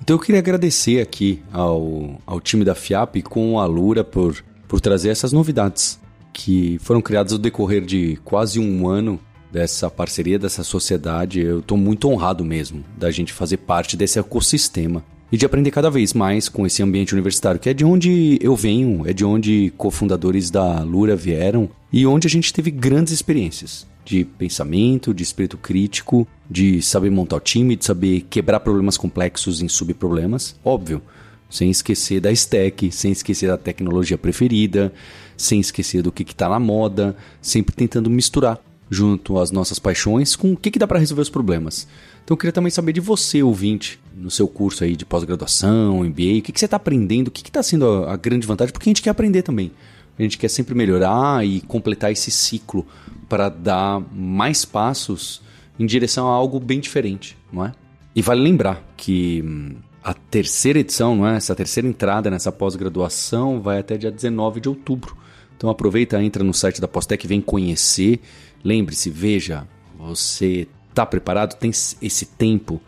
Então 0.02 0.16
eu 0.16 0.20
queria 0.20 0.40
agradecer 0.40 1.02
aqui 1.02 1.44
ao, 1.52 2.20
ao 2.26 2.40
time 2.40 2.64
da 2.64 2.74
FIAP 2.74 3.22
com 3.22 3.60
a 3.60 3.66
Lura 3.66 4.04
por 4.04 4.44
por 4.70 4.80
trazer 4.80 5.10
essas 5.10 5.34
novidades 5.34 6.00
que 6.40 6.80
foram 6.80 7.02
criadas 7.02 7.34
no 7.34 7.38
decorrer 7.38 7.84
de 7.84 8.18
quase 8.24 8.62
um 8.62 8.88
ano 8.88 9.20
dessa 9.52 9.90
parceria, 9.90 10.40
dessa 10.40 10.64
sociedade. 10.64 11.42
Eu 11.42 11.60
estou 11.60 11.78
muito 11.78 12.08
honrado 12.08 12.46
mesmo 12.46 12.82
da 12.98 13.12
gente 13.12 13.34
fazer 13.34 13.58
parte 13.58 13.98
desse 13.98 14.18
ecossistema 14.18 15.04
e 15.30 15.36
de 15.36 15.46
aprender 15.46 15.70
cada 15.70 15.92
vez 15.92 16.14
mais 16.14 16.48
com 16.48 16.66
esse 16.66 16.82
ambiente 16.82 17.12
universitário, 17.12 17.60
que 17.60 17.70
é 17.70 17.74
de 17.74 17.84
onde 17.84 18.40
eu 18.42 18.56
venho, 18.56 19.06
é 19.06 19.12
de 19.12 19.26
onde 19.26 19.74
cofundadores 19.78 20.50
da 20.50 20.82
Lura 20.82 21.14
vieram 21.14 21.70
e 21.92 22.08
onde 22.08 22.26
a 22.26 22.30
gente 22.30 22.54
teve 22.54 22.72
grandes 22.72 23.12
experiências 23.12 23.86
de 24.06 24.24
pensamento, 24.24 25.14
de 25.14 25.24
espírito 25.24 25.58
crítico, 25.58 26.26
de 26.50 26.82
saber 26.82 27.10
montar 27.10 27.36
o 27.36 27.42
time, 27.42 27.76
de 27.76 27.84
saber 27.84 28.26
quebrar 28.30 28.62
problemas 28.62 28.96
complexos 28.96 29.62
em 29.62 29.68
subproblemas. 29.68 30.56
Óbvio, 30.64 31.02
sem 31.50 31.70
esquecer 31.70 32.22
da 32.22 32.32
stack, 32.32 32.92
sem 32.92 33.12
esquecer 33.12 33.48
da 33.48 33.58
tecnologia 33.58 34.18
preferida, 34.18 34.94
sem 35.40 35.60
esquecer 35.60 36.02
do 36.04 36.12
que 36.12 36.24
está 36.24 36.50
na 36.50 36.60
moda, 36.60 37.16
sempre 37.42 37.74
tentando 37.74 38.10
misturar 38.10 38.60
junto 38.90 39.38
às 39.40 39.52
nossas 39.52 39.80
paixões 39.80 40.36
com 40.36 40.54
o 40.54 40.58
que, 40.58 40.72
que 40.72 40.80
dá 40.80 40.88
para 40.88 41.00
resolver 41.00 41.22
os 41.22 41.30
problemas. 41.30 41.88
Então 42.24 42.34
eu 42.34 42.38
queria 42.38 42.52
também 42.52 42.72
saber 42.72 42.92
de 42.92 43.00
você, 43.00 43.42
ouvinte, 43.42 44.00
no 44.16 44.30
seu 44.30 44.48
curso 44.48 44.84
aí 44.84 44.96
de 44.96 45.06
pós-graduação, 45.06 46.04
MBA, 46.04 46.40
o 46.40 46.42
que, 46.42 46.52
que 46.52 46.60
você 46.60 46.66
está 46.66 46.78
aprendendo, 46.78 47.30
o 47.30 47.32
que 47.32 47.48
está 47.48 47.64
sendo 47.64 47.88
a, 47.88 48.14
a 48.14 48.18
grande 48.18 48.46
vantagem, 48.46 48.74
porque 48.74 48.90
a 48.90 48.92
gente 48.92 49.02
quer 49.02 49.12
aprender 49.12 49.42
também. 49.42 49.72
A 50.18 50.22
gente 50.22 50.38
quer 50.38 50.50
sempre 50.50 50.76
melhorar 50.76 51.46
e 51.46 51.62
completar 51.62 52.12
esse 52.12 52.30
ciclo 52.30 52.86
para 53.30 53.48
dar 53.48 54.02
mais 54.12 54.66
passos 54.66 55.42
em 55.80 55.86
direção 55.86 56.28
a 56.28 56.32
algo 56.32 56.60
bem 56.60 56.80
diferente, 56.80 57.38
não 57.54 57.66
é? 57.66 57.72
E 58.14 58.22
vale 58.22 58.42
lembrar 58.42 58.84
que 58.98 59.42
hum, 59.46 59.76
a 60.04 60.14
terceira 60.14 60.80
edição, 60.80 61.16
não 61.16 61.28
é? 61.28 61.38
Essa 61.38 61.56
terceira 61.56 61.88
entrada 61.88 62.30
nessa 62.30 62.52
pós-graduação 62.52 63.62
vai 63.62 63.80
até 63.80 63.98
dia 63.98 64.12
19 64.12 64.60
de 64.60 64.68
outubro. 64.68 65.16
Então 65.60 65.70
aproveita, 65.70 66.24
entra 66.24 66.42
no 66.42 66.54
site 66.54 66.80
da 66.80 66.88
Postec, 66.88 67.28
vem 67.28 67.42
conhecer. 67.42 68.22
Lembre-se, 68.64 69.10
veja, 69.10 69.68
você 69.98 70.66
está 70.90 71.06
preparado? 71.06 71.60
Tem 71.60 71.70
esse 71.70 72.26
tempo? 72.26 72.82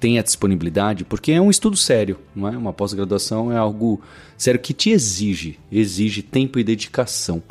Tem 0.00 0.18
a 0.18 0.22
disponibilidade? 0.22 1.04
Porque 1.04 1.32
é 1.32 1.40
um 1.40 1.50
estudo 1.50 1.76
sério, 1.76 2.18
não 2.34 2.48
é? 2.48 2.56
Uma 2.56 2.72
pós-graduação 2.72 3.52
é 3.52 3.58
algo 3.58 4.00
sério 4.38 4.58
que 4.58 4.72
te 4.72 4.88
exige, 4.88 5.58
exige 5.70 6.22
tempo 6.22 6.58
e 6.58 6.64
dedicação. 6.64 7.42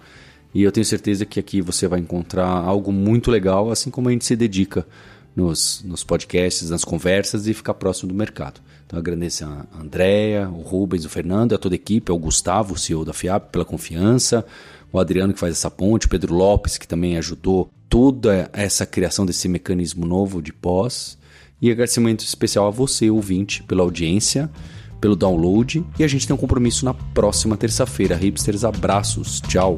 E 0.52 0.64
eu 0.64 0.72
tenho 0.72 0.86
certeza 0.86 1.24
que 1.24 1.40
aqui 1.40 1.62
você 1.62 1.88
vai 1.88 2.00
encontrar 2.00 2.48
algo 2.48 2.92
muito 2.92 3.30
legal, 3.30 3.70
assim 3.70 3.92
como 3.92 4.10
a 4.10 4.12
gente 4.12 4.26
se 4.26 4.36
dedica 4.36 4.88
nos, 5.36 5.84
nos 5.86 6.04
podcasts, 6.04 6.72
nas 6.72 6.84
conversas 6.84 7.46
e 7.46 7.54
ficar 7.54 7.76
próximo 7.76 8.10
do 8.10 8.16
mercado. 8.16 8.60
Então 8.86 9.00
agradeço 9.00 9.46
a 9.46 9.66
Andréia, 9.80 10.50
o 10.50 10.62
Rubens, 10.62 11.06
o 11.06 11.10
Fernando, 11.10 11.56
a 11.56 11.58
toda 11.58 11.76
a 11.76 11.78
equipe, 11.78 12.12
ao 12.12 12.18
Gustavo, 12.18 12.74
o 12.74 12.78
CEO 12.78 13.06
da 13.06 13.14
FIAP, 13.14 13.52
pela 13.52 13.66
confiança, 13.66 14.46
o 14.92 15.00
Adriano 15.00 15.34
que 15.34 15.40
faz 15.40 15.54
essa 15.54 15.72
ponte, 15.72 16.06
o 16.06 16.10
Pedro 16.10 16.34
Lopes 16.34 16.78
que 16.78 16.88
também 16.88 17.18
ajudou 17.18 17.70
toda 17.90 18.50
essa 18.54 18.86
criação 18.86 19.26
desse 19.26 19.48
mecanismo 19.48 20.06
novo 20.06 20.42
de 20.42 20.52
pós. 20.52 21.18
E 21.62 21.72
agradecimento 21.72 22.26
especial 22.26 22.68
a 22.68 22.72
você, 22.72 23.10
ouvinte, 23.10 23.64
pela 23.64 23.84
audiência, 23.84 24.50
pelo 25.00 25.16
download. 25.16 25.86
E 25.98 26.04
a 26.04 26.08
gente 26.08 26.28
tem 26.28 26.36
um 26.36 26.40
compromisso 26.40 26.84
na 26.84 26.94
próxima 26.94 27.56
terça-feira. 27.56 28.16
Hipsters, 28.16 28.64
abraços. 28.64 29.40
Tchau. 29.42 29.78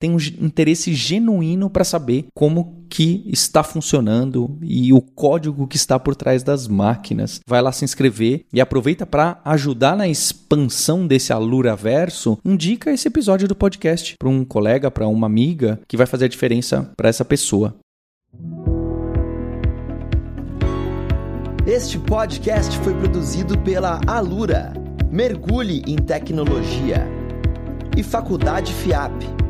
tem 0.00 0.10
um 0.10 0.16
interesse 0.40 0.94
genuíno 0.94 1.68
para 1.68 1.84
saber 1.84 2.24
como 2.34 2.80
que 2.88 3.22
está 3.26 3.62
funcionando 3.62 4.58
e 4.62 4.92
o 4.94 5.00
código 5.00 5.68
que 5.68 5.76
está 5.76 5.98
por 5.98 6.16
trás 6.16 6.42
das 6.42 6.66
máquinas. 6.66 7.38
Vai 7.46 7.60
lá 7.60 7.70
se 7.70 7.84
inscrever 7.84 8.46
e 8.52 8.60
aproveita 8.60 9.04
para 9.04 9.38
ajudar 9.44 9.96
na 9.96 10.08
expansão 10.08 11.06
desse 11.06 11.32
Alura 11.34 11.76
Verso. 11.76 12.38
Indica 12.44 12.90
esse 12.90 13.06
episódio 13.06 13.46
do 13.46 13.54
podcast 13.54 14.14
para 14.18 14.28
um 14.28 14.42
colega, 14.42 14.90
para 14.90 15.06
uma 15.06 15.26
amiga 15.26 15.78
que 15.86 15.98
vai 15.98 16.06
fazer 16.06 16.24
a 16.24 16.28
diferença 16.28 16.90
para 16.96 17.10
essa 17.10 17.24
pessoa. 17.24 17.76
Este 21.66 21.98
podcast 21.98 22.76
foi 22.78 22.94
produzido 22.94 23.56
pela 23.58 24.00
Alura. 24.06 24.72
Mergulhe 25.12 25.82
em 25.86 25.96
tecnologia. 25.96 27.06
E 27.96 28.02
Faculdade 28.02 28.72
FIAP. 28.72 29.49